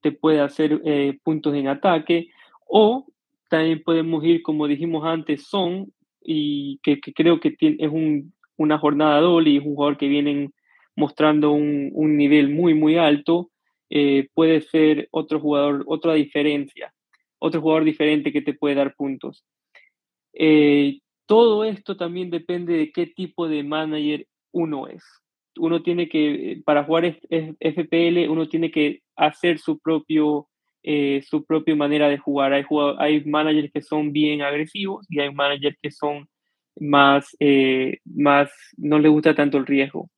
te 0.00 0.12
puede 0.12 0.40
hacer 0.40 0.80
eh, 0.84 1.18
puntos 1.22 1.54
en 1.54 1.68
ataque, 1.68 2.28
o 2.66 3.06
también 3.48 3.82
podemos 3.82 4.24
ir, 4.24 4.42
como 4.42 4.66
dijimos 4.66 5.04
antes, 5.04 5.46
Son, 5.46 5.92
y 6.22 6.78
que, 6.82 7.00
creo 7.00 7.40
que 7.40 7.52
tiene, 7.52 7.76
es 7.80 7.90
un, 7.90 8.32
una 8.56 8.78
jornada 8.78 9.20
doble 9.20 9.50
y 9.50 9.56
es 9.58 9.64
un 9.64 9.74
jugador 9.74 9.96
que 9.96 10.08
viene 10.08 10.50
mostrando 10.96 11.52
un, 11.52 11.90
un 11.94 12.16
nivel 12.16 12.50
muy, 12.50 12.74
muy 12.74 12.96
alto, 12.96 13.50
eh, 13.90 14.28
puede 14.34 14.60
ser 14.60 15.08
otro 15.12 15.40
jugador, 15.40 15.84
otra 15.86 16.14
diferencia 16.14 16.92
otro 17.38 17.60
jugador 17.60 17.84
diferente 17.84 18.32
que 18.32 18.42
te 18.42 18.54
puede 18.54 18.74
dar 18.74 18.94
puntos. 18.94 19.44
Eh, 20.32 21.00
todo 21.26 21.64
esto 21.64 21.96
también 21.96 22.30
depende 22.30 22.74
de 22.74 22.92
qué 22.92 23.06
tipo 23.06 23.48
de 23.48 23.62
manager 23.62 24.26
uno 24.52 24.88
es. 24.88 25.04
Uno 25.58 25.82
tiene 25.82 26.08
que, 26.08 26.60
para 26.64 26.84
jugar 26.84 27.04
FPL, 27.04 28.28
uno 28.28 28.48
tiene 28.48 28.70
que 28.70 29.02
hacer 29.16 29.58
su 29.58 29.78
propio, 29.78 30.48
eh, 30.82 31.22
su 31.26 31.44
propia 31.44 31.76
manera 31.76 32.08
de 32.08 32.18
jugar. 32.18 32.52
Hay, 32.52 32.64
hay 32.98 33.24
managers 33.24 33.72
que 33.72 33.82
son 33.82 34.12
bien 34.12 34.42
agresivos 34.42 35.06
y 35.08 35.20
hay 35.20 35.32
managers 35.32 35.76
que 35.82 35.90
son 35.90 36.28
más, 36.80 37.36
eh, 37.40 37.98
más, 38.04 38.50
no 38.76 38.98
le 38.98 39.08
gusta 39.08 39.34
tanto 39.34 39.58
el 39.58 39.66
riesgo. 39.66 40.08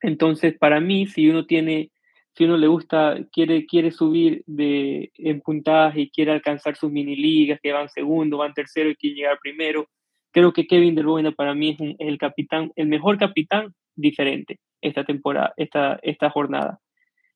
Entonces, 0.00 0.56
para 0.58 0.80
mí, 0.80 1.06
si 1.06 1.28
uno 1.28 1.46
tiene 1.46 1.90
si 2.34 2.44
uno 2.44 2.56
le 2.56 2.66
gusta, 2.66 3.18
quiere, 3.30 3.66
quiere 3.66 3.90
subir 3.90 4.42
de, 4.46 5.12
en 5.16 5.40
puntaje 5.42 6.02
y 6.02 6.10
quiere 6.10 6.32
alcanzar 6.32 6.76
sus 6.76 6.90
mini 6.90 7.14
ligas 7.14 7.60
que 7.62 7.72
van 7.72 7.90
segundo, 7.90 8.38
van 8.38 8.54
tercero 8.54 8.88
y 8.90 8.96
quiere 8.96 9.16
llegar 9.16 9.38
primero, 9.40 9.88
creo 10.30 10.52
que 10.52 10.66
Kevin 10.66 10.94
De 10.94 11.02
Bruyne 11.02 11.32
para 11.32 11.54
mí 11.54 11.76
es, 11.78 11.96
el 11.98 12.18
capitán, 12.18 12.72
el 12.76 12.86
mejor 12.86 13.18
capitán 13.18 13.74
diferente 13.94 14.58
esta 14.80 15.04
temporada, 15.04 15.52
esta, 15.56 15.98
esta 16.02 16.30
jornada. 16.30 16.80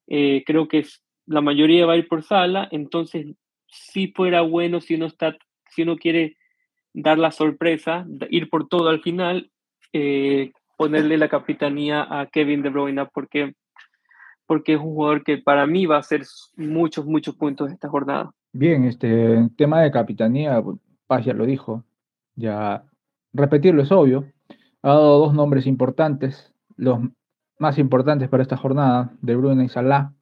Eh, 0.07 0.43
creo 0.47 0.69
que 0.69 0.85
la 1.27 1.41
mayoría 1.41 1.87
va 1.87 1.95
a 1.95 1.97
ir 1.97 2.09
por 2.09 2.23
sala, 2.23 2.69
entonces 2.71 3.27
si 3.69 4.09
fuera 4.09 4.43
bueno 4.43 4.81
si 4.81 4.95
uno 4.95 5.07
está, 5.07 5.37
si 5.71 5.83
uno 5.83 5.97
quiere 5.97 6.37
dar 6.93 7.19
la 7.19 7.31
sorpresa, 7.31 8.07
ir 8.31 8.49
por 8.49 8.69
todo 8.69 8.89
al 8.89 9.03
final, 9.03 9.51
eh, 9.93 10.53
ponerle 10.77 11.19
la 11.19 11.29
capitanía 11.29 12.07
a 12.09 12.27
Kevin 12.27 12.63
De 12.63 12.71
Bruyne 12.71 13.07
porque 13.13 13.55
porque 14.47 14.75
es 14.75 14.79
un 14.79 14.95
jugador 14.95 15.25
que 15.25 15.39
para 15.39 15.67
mí 15.67 15.87
va 15.87 15.97
a 15.97 16.01
hacer 16.01 16.23
muchos, 16.57 17.05
muchos 17.05 17.35
puntos 17.35 17.71
esta 17.71 17.89
jornada. 17.89 18.31
Bien, 18.53 18.85
este 18.85 19.49
tema 19.57 19.83
de 19.83 19.91
capitanía, 19.91 20.63
Paz 21.07 21.25
ya 21.25 21.35
lo 21.35 21.47
dijo, 21.47 21.85
ya 22.37 22.85
repetirlo 23.33 23.83
es 23.83 23.91
obvio. 23.91 24.33
Ha 24.87 24.91
dado 24.91 25.19
dos 25.19 25.35
nombres 25.35 25.67
importantes, 25.67 26.55
los 26.77 27.01
más 27.59 27.77
importantes 27.77 28.29
para 28.29 28.45
esta 28.45 28.57
jornada, 28.57 29.11
de 29.21 29.35
Bruno 29.35 29.61
y 29.65 29.69
Salah. 29.69 30.13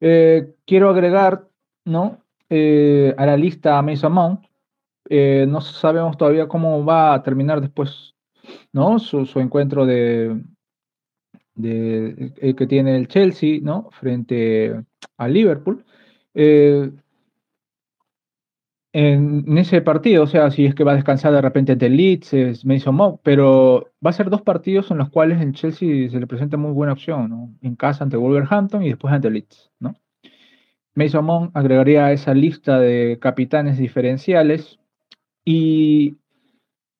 Eh, 0.00 0.54
quiero 0.66 0.90
agregar 0.90 1.48
¿no? 1.86 2.22
Eh, 2.50 3.14
a 3.16 3.24
la 3.24 3.38
lista 3.38 3.78
a 3.78 3.80
Mason 3.80 4.12
Mount. 4.12 4.44
Eh, 5.08 5.46
no 5.48 5.62
sabemos 5.62 6.18
todavía 6.18 6.46
cómo 6.46 6.84
va 6.84 7.14
a 7.14 7.22
terminar 7.22 7.62
después 7.62 8.14
¿no? 8.70 8.98
su, 8.98 9.24
su 9.24 9.40
encuentro 9.40 9.86
de, 9.86 10.42
de, 11.54 12.54
que 12.54 12.66
tiene 12.66 12.98
el 12.98 13.08
Chelsea, 13.08 13.60
¿no? 13.62 13.88
Frente 13.92 14.78
al 15.16 15.32
Liverpool. 15.32 15.86
En, 18.98 19.58
ese 19.58 19.82
partido, 19.82 20.22
o 20.22 20.26
sea, 20.26 20.50
si 20.50 20.64
es 20.64 20.74
que 20.74 20.82
va 20.82 20.92
a 20.92 20.94
descansar 20.94 21.30
de 21.30 21.42
repente 21.42 21.72
ante 21.72 21.84
el 21.84 21.98
Leeds, 21.98 22.32
es 22.32 22.64
Mason 22.64 22.94
Mount, 22.94 23.20
pero 23.22 23.92
va 24.04 24.08
a 24.08 24.14
ser 24.14 24.30
dos 24.30 24.40
partidos 24.40 24.90
en 24.90 24.96
los 24.96 25.10
cuales 25.10 25.38
el 25.42 25.52
Chelsea 25.52 26.08
se 26.08 26.18
le 26.18 26.26
presenta 26.26 26.56
muy 26.56 26.72
buena 26.72 26.94
opción, 26.94 27.28
¿no? 27.28 27.54
En 27.60 27.76
casa 27.76 28.04
ante 28.04 28.16
Wolverhampton 28.16 28.82
y 28.82 28.88
después 28.88 29.12
ante 29.12 29.30
Leeds, 29.30 29.70
¿no? 29.80 29.96
Mason 30.94 31.26
Mount 31.26 31.54
agregaría 31.54 32.06
a 32.06 32.12
esa 32.12 32.32
lista 32.32 32.80
de 32.80 33.18
capitanes 33.20 33.76
diferenciales 33.76 34.78
y 35.44 36.16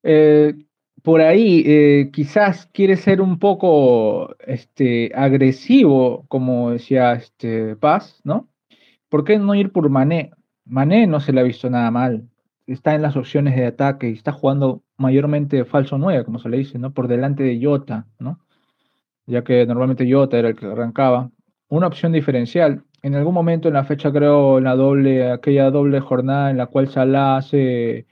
eh, 0.02 0.54
por 1.02 1.22
ahí 1.22 1.62
eh, 1.64 2.10
quizás 2.12 2.66
quiere 2.74 2.98
ser 2.98 3.22
un 3.22 3.38
poco 3.38 4.36
este, 4.46 5.12
agresivo, 5.14 6.26
como 6.28 6.72
decía 6.72 7.14
este 7.14 7.74
Paz, 7.76 8.20
¿no? 8.22 8.50
¿Por 9.08 9.24
qué 9.24 9.38
no 9.38 9.54
ir 9.54 9.72
por 9.72 9.88
Mané? 9.88 10.32
Mané 10.66 11.06
no 11.06 11.20
se 11.20 11.32
le 11.32 11.40
ha 11.40 11.44
visto 11.44 11.70
nada 11.70 11.90
mal. 11.90 12.28
Está 12.66 12.94
en 12.94 13.02
las 13.02 13.16
opciones 13.16 13.56
de 13.56 13.66
ataque 13.66 14.10
y 14.10 14.14
está 14.14 14.32
jugando 14.32 14.82
mayormente 14.96 15.64
falso 15.64 15.98
9, 15.98 16.24
como 16.24 16.38
se 16.38 16.48
le 16.48 16.58
dice, 16.58 16.78
¿no? 16.78 16.92
Por 16.92 17.08
delante 17.08 17.44
de 17.44 17.60
Jota, 17.62 18.06
¿no? 18.18 18.40
Ya 19.26 19.44
que 19.44 19.66
normalmente 19.66 20.10
Jota 20.10 20.38
era 20.38 20.48
el 20.48 20.56
que 20.56 20.66
arrancaba. 20.66 21.30
Una 21.68 21.86
opción 21.86 22.12
diferencial. 22.12 22.84
En 23.02 23.14
algún 23.14 23.34
momento 23.34 23.68
en 23.68 23.74
la 23.74 23.84
fecha, 23.84 24.12
creo, 24.12 24.58
en 24.58 24.64
la 24.64 24.74
doble, 24.74 25.30
aquella 25.30 25.70
doble 25.70 26.00
jornada 26.00 26.50
en 26.50 26.56
la 26.58 26.66
cual 26.66 26.88
Salah 26.88 27.36
hace 27.36 28.06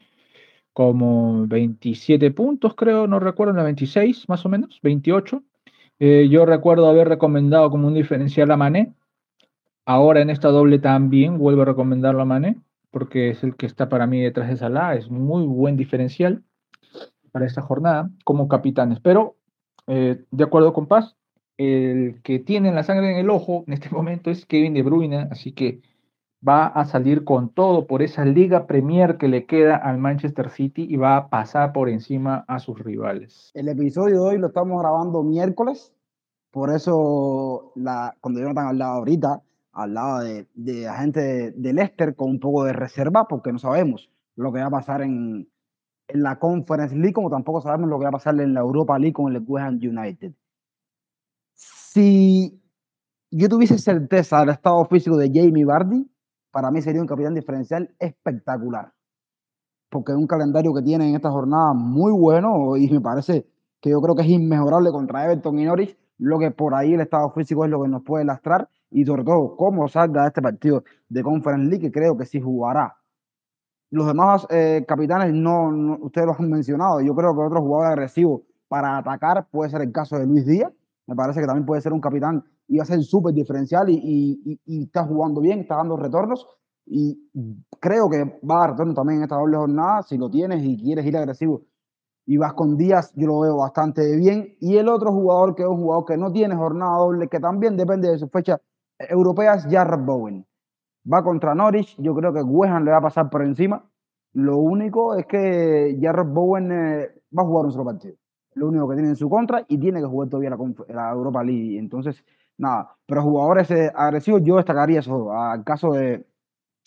como 0.73 1.47
27 1.47 2.31
puntos, 2.33 2.75
creo, 2.75 3.07
no 3.07 3.21
recuerdo, 3.21 3.55
26 3.63 4.29
más 4.29 4.45
o 4.45 4.49
menos, 4.49 4.81
28. 4.83 5.43
Eh, 6.01 6.29
yo 6.31 6.47
recuerdo 6.47 6.89
haber 6.89 7.09
recomendado 7.09 7.71
como 7.71 7.89
un 7.89 7.95
diferencial 7.95 8.51
a 8.51 8.57
Mané. 8.57 8.93
Ahora 9.87 10.23
en 10.23 10.31
esta 10.31 10.49
doble 10.49 10.79
también 10.79 11.39
vuelvo 11.39 11.63
a 11.63 11.67
recomendarlo 11.67 12.23
a 12.23 12.25
Mané, 12.25 12.57
porque 12.91 13.31
es 13.31 13.43
el 13.45 13.57
que 13.57 13.67
está 13.67 13.89
para 13.89 14.07
mí 14.07 14.21
detrás 14.21 14.49
de 14.49 14.57
Salah. 14.57 14.95
Es 14.95 15.11
muy 15.11 15.45
buen 15.47 15.77
diferencial 15.77 16.43
para 17.33 17.47
esta 17.47 17.63
jornada 17.63 18.11
como 18.25 18.49
capitanes. 18.49 19.01
Pero, 19.01 19.37
eh, 19.87 20.25
de 20.31 20.45
acuerdo 20.45 20.73
con 20.73 20.87
Paz, 20.87 21.17
el 21.57 22.23
que 22.23 22.39
tiene 22.39 22.73
la 22.73 22.83
sangre 22.83 23.13
en 23.13 23.19
el 23.19 23.31
ojo 23.31 23.65
en 23.67 23.75
este 23.75 23.91
momento 23.91 24.31
es 24.31 24.47
Kevin 24.47 24.75
De 24.75 24.83
Bruyne, 24.83 25.29
así 25.31 25.53
que 25.53 25.83
va 26.47 26.67
a 26.67 26.85
salir 26.85 27.25
con 27.25 27.49
todo 27.49 27.87
por 27.87 28.03
esa 28.03 28.25
Liga 28.25 28.67
Premier 28.67 29.17
que 29.17 29.29
le 29.29 29.47
queda 29.47 29.77
al 29.77 29.99
Manchester 29.99 30.51
City 30.51 30.87
y 30.89 30.97
va 30.97 31.17
a 31.17 31.29
pasar 31.31 31.73
por 31.73 31.89
encima 31.89 32.45
a 32.49 32.59
sus 32.59 32.79
rivales. 32.79 33.51
El 33.55 33.69
episodio 33.69 34.23
de 34.23 34.29
hoy 34.29 34.39
lo 34.39 34.49
estamos 34.49 34.81
grabando 34.81 35.23
miércoles, 35.23 35.93
por 36.51 36.71
eso 36.71 37.73
la, 37.75 38.15
cuando 38.21 38.41
Jonathan 38.41 38.69
hablaba 38.69 38.97
ahorita, 38.97 39.43
hablaba 39.75 40.23
de, 40.23 40.49
de 40.55 40.83
la 40.83 40.95
gente 40.99 41.51
de, 41.51 41.73
Leicester 41.73 42.15
con 42.15 42.31
un 42.31 42.41
poco 42.41 42.65
de 42.65 42.73
reserva, 42.73 43.27
porque 43.29 43.53
no 43.53 43.59
sabemos 43.59 44.11
lo 44.37 44.53
que 44.53 44.61
va 44.61 44.67
a 44.67 44.71
pasar 44.71 45.03
en, 45.03 45.49
en 46.09 46.23
la 46.23 46.39
Conference 46.39 46.95
League, 46.95 47.13
como 47.13 47.31
tampoco 47.31 47.61
sabemos 47.61 47.89
lo 47.89 47.99
que 47.99 48.05
va 48.05 48.11
a 48.11 48.13
pasar 48.13 48.39
en 48.41 48.55
la 48.55 48.61
Europa 48.61 48.99
League 48.99 49.13
con 49.13 49.35
el 49.35 49.43
West 49.47 49.67
Ham 49.67 49.75
United. 49.83 50.33
Si 51.55 52.61
yo 53.31 53.49
tuviese 53.49 53.79
certeza 53.79 54.41
del 54.41 54.51
estado 54.51 54.85
físico 54.87 55.17
de 55.17 55.31
Jamie 55.33 55.65
Vardy, 55.65 56.09
para 56.51 56.71
mí 56.71 56.81
sería 56.81 57.01
un 57.01 57.09
capitán 57.09 57.35
diferencial 57.35 57.95
espectacular. 57.99 58.93
Porque 59.91 60.13
es 60.13 60.19
un 60.19 60.27
calendario 60.27 60.73
que 60.73 60.83
tiene 60.83 61.09
en 61.09 61.17
esta 61.17 61.31
jornada 61.31 61.73
muy 61.73 62.13
bueno 62.13 62.77
y 62.77 62.89
me 62.89 63.01
parece 63.01 63.47
que 63.81 63.91
yo 63.91 64.01
creo 64.01 64.15
que 64.15 64.23
es 64.23 64.29
inmejorable 64.29 64.91
contra 64.91 65.25
Everton 65.25 65.59
y 65.59 65.65
Norwich. 65.65 65.97
Lo 66.19 66.39
que 66.39 66.53
por 66.53 66.75
ahí 66.75 66.95
el 66.95 67.01
estado 67.01 67.31
físico 67.31 67.65
es 67.65 67.71
lo 67.71 67.83
que 67.83 67.89
nos 67.89 68.03
puede 68.03 68.25
lastrar 68.25 68.69
y 68.95 69.05
sobre 69.05 69.25
todo 69.25 69.57
cómo 69.57 69.89
salga 69.89 70.23
de 70.23 70.29
este 70.29 70.41
partido 70.41 70.85
de 71.09 71.23
Conference 71.23 71.69
League, 71.69 71.81
que 71.81 71.93
creo 71.93 72.17
que 72.17 72.25
sí 72.25 72.41
jugará. 72.41 72.97
Los 73.91 74.07
demás 74.07 74.47
eh, 74.51 74.85
capitanes 74.87 75.35
no, 75.35 75.73
no, 75.73 75.99
ustedes 76.01 76.29
los 76.29 76.39
han 76.39 76.49
mencionado. 76.49 77.01
Yo 77.01 77.13
creo 77.15 77.35
que 77.35 77.41
otro 77.43 77.61
jugador 77.61 77.89
agresivo 77.89 78.45
para 78.69 78.97
atacar 78.97 79.49
puede 79.51 79.71
ser 79.71 79.83
el 79.83 79.91
caso 79.91 80.17
de 80.17 80.27
Luis 80.27 80.47
Díaz. 80.47 80.73
Me 81.09 81.17
parece 81.17 81.41
que 81.41 81.47
también 81.47 81.67
puede 81.67 81.81
ser 81.81 81.93
un 81.93 82.01
capitán 82.01 82.45
y 82.69 82.79
va 82.79 82.85
a 82.85 82.87
ser 82.87 83.03
súper 83.03 83.35
diferencial 83.35 83.91
y, 83.91 84.01
y, 84.45 84.61
y, 84.65 84.85
está 84.85 85.05
jugando 85.05 85.41
bien, 85.41 85.61
está 85.61 85.77
dando 85.77 85.97
retornos 85.97 86.47
y 86.87 87.31
creo 87.81 88.09
que 88.09 88.25
va 88.49 88.57
a 88.57 88.61
dar 88.61 88.71
retorno 88.71 88.95
también 88.95 89.19
en 89.19 89.25
esta 89.25 89.37
doble 89.37 89.57
jornada 89.57 90.03
si 90.03 90.17
lo 90.17 90.31
tienes 90.31 90.63
y 90.63 90.81
quieres 90.81 91.05
ir 91.05 91.17
agresivo 91.17 91.63
y 92.27 92.37
vas 92.37 92.55
con 92.55 92.77
Díaz, 92.77 93.13
yo 93.17 93.27
lo 93.27 93.41
veo 93.41 93.57
bastante 93.57 94.17
bien. 94.17 94.57
Y 94.61 94.77
el 94.77 94.89
otro 94.89 95.13
jugador 95.13 95.55
que 95.55 95.63
es 95.63 95.69
un 95.69 95.79
jugador 95.79 96.05
que 96.07 96.17
no 96.17 96.33
tiene 96.33 96.55
jornada 96.55 96.97
doble, 96.97 97.29
que 97.29 97.41
también 97.41 97.77
depende 97.77 98.09
de 98.09 98.19
sus 98.19 98.31
fechas 98.31 98.61
europeas, 98.99 99.67
Jarrett 99.71 100.05
Bowen. 100.05 100.47
Va 101.13 101.23
contra 101.23 101.55
Norwich, 101.55 101.97
yo 101.99 102.15
creo 102.15 102.33
que 102.33 102.43
West 102.43 102.81
le 102.83 102.91
va 102.91 102.99
a 102.99 103.03
pasar 103.03 103.29
por 103.29 103.43
encima. 103.43 103.85
Lo 104.33 104.59
único 104.59 105.15
es 105.15 105.27
que 105.27 105.97
Jarrett 106.01 106.33
Bowen 106.33 106.73
eh, 106.73 107.09
va 107.37 107.43
a 107.43 107.47
jugar 107.47 107.67
un 107.67 107.73
solo 107.73 107.85
partido. 107.85 108.17
Lo 108.55 108.69
único 108.69 108.89
que 108.89 108.95
tiene 108.95 109.11
en 109.11 109.17
su 109.17 109.29
contra 109.29 109.65
y 109.69 109.79
tiene 109.79 110.01
que 110.01 110.07
jugar 110.07 110.29
todavía 110.29 110.51
la, 110.51 110.59
la 110.95 111.11
Europa 111.13 111.45
League. 111.45 111.79
Entonces, 111.79 112.25
nada, 112.57 112.97
pero 113.07 113.23
jugadores 113.23 113.71
eh, 113.71 113.93
agresivos 113.95 114.43
yo 114.43 114.57
destacaría 114.57 115.01
eso, 115.01 115.33
al 115.33 115.63
caso 115.63 115.93
de, 115.93 116.27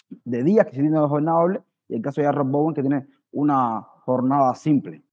de 0.10 0.44
Díaz, 0.44 0.66
que 0.66 0.74
tiene 0.74 0.90
una 0.90 1.08
jornada 1.08 1.40
doble, 1.40 1.62
y 1.88 1.96
el 1.96 2.02
caso 2.02 2.22
de 2.22 2.28
Jarrett 2.28 2.48
Bowen, 2.48 2.74
que 2.74 2.82
tiene 2.82 3.08
una 3.32 3.82
jornada 3.82 4.56
simple. 4.56 5.04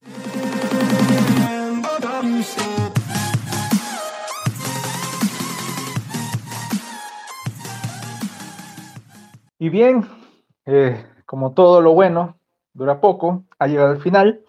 Y 9.58 9.68
bien, 9.68 10.04
eh, 10.66 11.04
como 11.26 11.52
todo 11.52 11.80
lo 11.80 11.92
bueno 11.92 12.38
dura 12.72 13.00
poco, 13.00 13.44
ha 13.58 13.66
llegado 13.68 13.92
el 13.92 14.00
final 14.00 14.40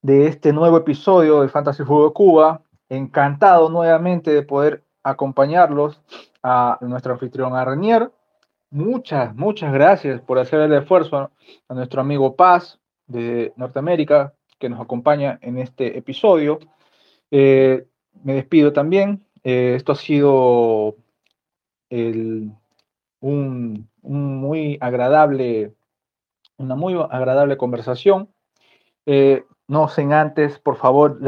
de 0.00 0.28
este 0.28 0.52
nuevo 0.52 0.78
episodio 0.78 1.42
de 1.42 1.48
Fantasy 1.48 1.84
Fútbol 1.84 2.12
Cuba. 2.12 2.62
Encantado 2.88 3.68
nuevamente 3.68 4.32
de 4.32 4.42
poder 4.42 4.84
acompañarlos 5.02 6.00
a 6.42 6.78
nuestro 6.80 7.12
anfitrión 7.12 7.54
Arnier. 7.54 8.10
Muchas, 8.70 9.34
muchas 9.34 9.72
gracias 9.72 10.20
por 10.20 10.38
hacer 10.38 10.60
el 10.60 10.72
esfuerzo 10.72 11.30
a 11.68 11.74
nuestro 11.74 12.00
amigo 12.00 12.34
Paz 12.34 12.78
de 13.06 13.52
Norteamérica 13.56 14.32
que 14.58 14.68
nos 14.68 14.80
acompaña 14.80 15.38
en 15.42 15.58
este 15.58 15.98
episodio. 15.98 16.58
Eh, 17.30 17.86
me 18.24 18.34
despido 18.34 18.72
también. 18.72 19.24
Eh, 19.44 19.74
esto 19.76 19.92
ha 19.92 19.96
sido 19.96 20.96
el, 21.90 22.52
un, 23.26 23.90
muy 24.02 24.78
agradable, 24.80 25.74
una 26.58 26.76
muy 26.76 26.94
agradable 26.94 27.56
conversación. 27.56 28.28
Eh, 29.04 29.44
no 29.68 29.88
sin 29.88 30.12
antes, 30.12 30.58
por 30.60 30.76
favor, 30.76 31.18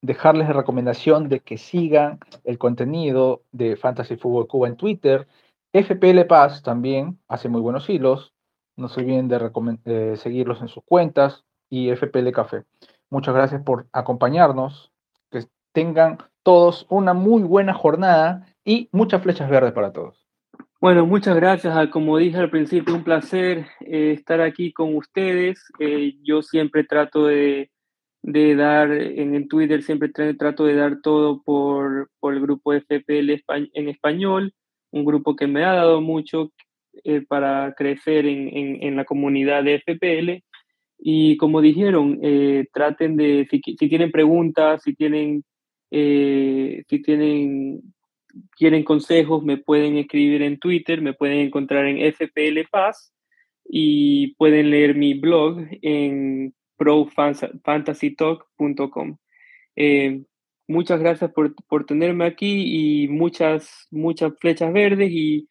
dejarles 0.00 0.48
la 0.48 0.54
recomendación 0.54 1.28
de 1.28 1.40
que 1.40 1.58
sigan 1.58 2.20
el 2.44 2.58
contenido 2.58 3.42
de 3.50 3.76
Fantasy 3.76 4.16
Fútbol 4.16 4.46
Cuba 4.46 4.68
en 4.68 4.76
Twitter. 4.76 5.26
FPL 5.72 6.26
Paz 6.28 6.62
también 6.62 7.18
hace 7.26 7.48
muy 7.48 7.60
buenos 7.60 7.90
hilos. 7.90 8.32
No 8.76 8.88
se 8.88 9.00
olviden 9.00 9.28
de 9.28 9.50
eh, 9.86 10.16
seguirlos 10.16 10.60
en 10.60 10.68
sus 10.68 10.84
cuentas 10.84 11.44
y 11.68 11.90
FPL 11.90 12.30
Café. 12.30 12.64
Muchas 13.10 13.34
gracias 13.34 13.62
por 13.62 13.88
acompañarnos. 13.92 14.92
Que 15.30 15.44
tengan 15.72 16.18
todos 16.44 16.86
una 16.88 17.14
muy 17.14 17.42
buena 17.42 17.74
jornada 17.74 18.46
y 18.64 18.88
muchas 18.92 19.22
flechas 19.22 19.50
verdes 19.50 19.72
para 19.72 19.92
todos. 19.92 20.23
Bueno, 20.84 21.06
muchas 21.06 21.34
gracias. 21.36 21.88
Como 21.88 22.18
dije 22.18 22.36
al 22.36 22.50
principio, 22.50 22.94
un 22.94 23.04
placer 23.04 23.68
eh, 23.80 24.12
estar 24.12 24.42
aquí 24.42 24.70
con 24.70 24.94
ustedes. 24.96 25.58
Eh, 25.78 26.18
yo 26.22 26.42
siempre 26.42 26.84
trato 26.84 27.24
de, 27.24 27.70
de 28.20 28.54
dar, 28.54 28.92
en 28.92 29.34
el 29.34 29.48
Twitter 29.48 29.82
siempre 29.82 30.10
trato 30.10 30.66
de 30.66 30.74
dar 30.74 31.00
todo 31.00 31.42
por, 31.42 32.10
por 32.20 32.34
el 32.34 32.42
grupo 32.42 32.74
FPL 32.74 33.30
en 33.72 33.88
español, 33.88 34.52
un 34.90 35.06
grupo 35.06 35.34
que 35.36 35.46
me 35.46 35.64
ha 35.64 35.72
dado 35.72 36.02
mucho 36.02 36.52
eh, 37.02 37.22
para 37.26 37.72
crecer 37.74 38.26
en, 38.26 38.82
en, 38.82 38.94
la 38.94 39.06
comunidad 39.06 39.64
de 39.64 39.78
FPL. 39.78 40.44
Y 40.98 41.38
como 41.38 41.62
dijeron, 41.62 42.20
traten 42.74 43.16
de, 43.16 43.48
si, 43.50 43.62
si, 43.64 43.88
tienen 43.88 44.10
preguntas, 44.10 44.82
si 44.82 44.94
tienen, 44.94 45.44
si 45.90 47.02
tienen 47.02 47.93
quieren 48.56 48.84
consejos, 48.84 49.42
me 49.42 49.56
pueden 49.58 49.96
escribir 49.96 50.42
en 50.42 50.58
Twitter, 50.58 51.02
me 51.02 51.14
pueden 51.14 51.38
encontrar 51.38 51.86
en 51.86 52.12
FPL 52.12 52.68
Paz 52.70 53.12
y 53.64 54.34
pueden 54.36 54.70
leer 54.70 54.94
mi 54.94 55.14
blog 55.14 55.58
en 55.82 56.54
profantasytalk.com. 56.76 59.16
Eh, 59.76 60.22
muchas 60.68 61.00
gracias 61.00 61.32
por, 61.32 61.54
por, 61.66 61.84
tenerme 61.86 62.26
aquí 62.26 63.04
y 63.04 63.08
muchas, 63.08 63.88
muchas 63.90 64.32
flechas 64.40 64.72
verdes 64.72 65.10
y, 65.10 65.48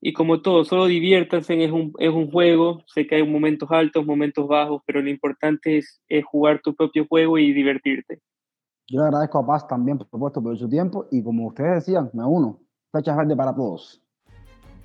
y 0.00 0.12
como 0.12 0.42
todo, 0.42 0.64
solo 0.64 0.86
diviértanse, 0.86 1.62
es 1.62 1.70
un, 1.70 1.92
es 1.98 2.10
un 2.10 2.30
juego, 2.30 2.82
sé 2.86 3.06
que 3.06 3.16
hay 3.16 3.26
momentos 3.26 3.70
altos, 3.70 4.06
momentos 4.06 4.48
bajos, 4.48 4.82
pero 4.86 5.02
lo 5.02 5.10
importante 5.10 5.78
es, 5.78 6.02
es 6.08 6.24
jugar 6.24 6.60
tu 6.62 6.74
propio 6.74 7.06
juego 7.06 7.38
y 7.38 7.52
divertirte. 7.52 8.20
Yo 8.90 9.00
le 9.02 9.06
agradezco 9.06 9.38
a 9.38 9.46
Paz 9.46 9.68
también, 9.68 9.98
por 9.98 10.08
supuesto, 10.08 10.42
por 10.42 10.58
su 10.58 10.68
tiempo 10.68 11.06
y 11.12 11.22
como 11.22 11.46
ustedes 11.46 11.86
decían, 11.86 12.10
me 12.12 12.24
uno. 12.24 12.58
Fechas 12.90 13.16
verdes 13.16 13.36
para 13.36 13.54
todos. 13.54 14.02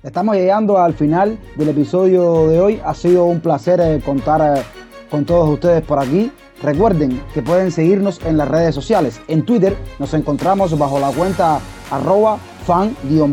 Estamos 0.04 0.36
llegando 0.36 0.78
al 0.78 0.94
final 0.94 1.36
del 1.56 1.70
episodio 1.70 2.46
de 2.46 2.60
hoy. 2.60 2.80
Ha 2.84 2.94
sido 2.94 3.24
un 3.24 3.40
placer 3.40 3.80
eh, 3.80 4.00
contar 4.04 4.58
eh, 4.58 4.62
con 5.10 5.24
todos 5.24 5.48
ustedes 5.48 5.84
por 5.84 5.98
aquí. 5.98 6.30
Recuerden 6.62 7.20
que 7.34 7.42
pueden 7.42 7.72
seguirnos 7.72 8.24
en 8.24 8.36
las 8.36 8.46
redes 8.46 8.76
sociales. 8.76 9.20
En 9.26 9.44
Twitter 9.44 9.76
nos 9.98 10.14
encontramos 10.14 10.78
bajo 10.78 11.00
la 11.00 11.10
cuenta 11.10 11.58
arroba 11.90 12.36
fan-food-cuba. 12.64 13.26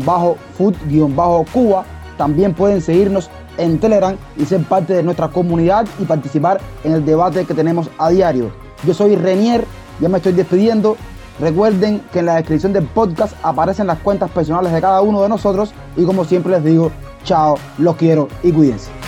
También 2.18 2.52
pueden 2.52 2.80
seguirnos 2.80 3.30
en 3.58 3.78
Telegram 3.78 4.16
y 4.36 4.44
ser 4.44 4.64
parte 4.64 4.94
de 4.94 5.04
nuestra 5.04 5.28
comunidad 5.28 5.86
y 6.00 6.04
participar 6.04 6.60
en 6.82 6.94
el 6.94 7.04
debate 7.04 7.44
que 7.44 7.54
tenemos 7.54 7.88
a 7.96 8.10
diario. 8.10 8.50
Yo 8.84 8.92
soy 8.92 9.14
Renier 9.14 9.64
ya 10.00 10.08
me 10.08 10.18
estoy 10.18 10.32
despidiendo. 10.32 10.96
Recuerden 11.40 12.00
que 12.12 12.20
en 12.20 12.26
la 12.26 12.36
descripción 12.36 12.72
del 12.72 12.84
podcast 12.84 13.34
aparecen 13.42 13.88
las 13.88 13.98
cuentas 13.98 14.30
personales 14.30 14.72
de 14.72 14.80
cada 14.80 15.00
uno 15.02 15.22
de 15.22 15.28
nosotros 15.28 15.72
y 15.96 16.04
como 16.04 16.24
siempre 16.24 16.52
les 16.52 16.64
digo, 16.64 16.92
chao, 17.24 17.58
los 17.78 17.96
quiero 17.96 18.28
y 18.42 18.52
cuídense. 18.52 19.03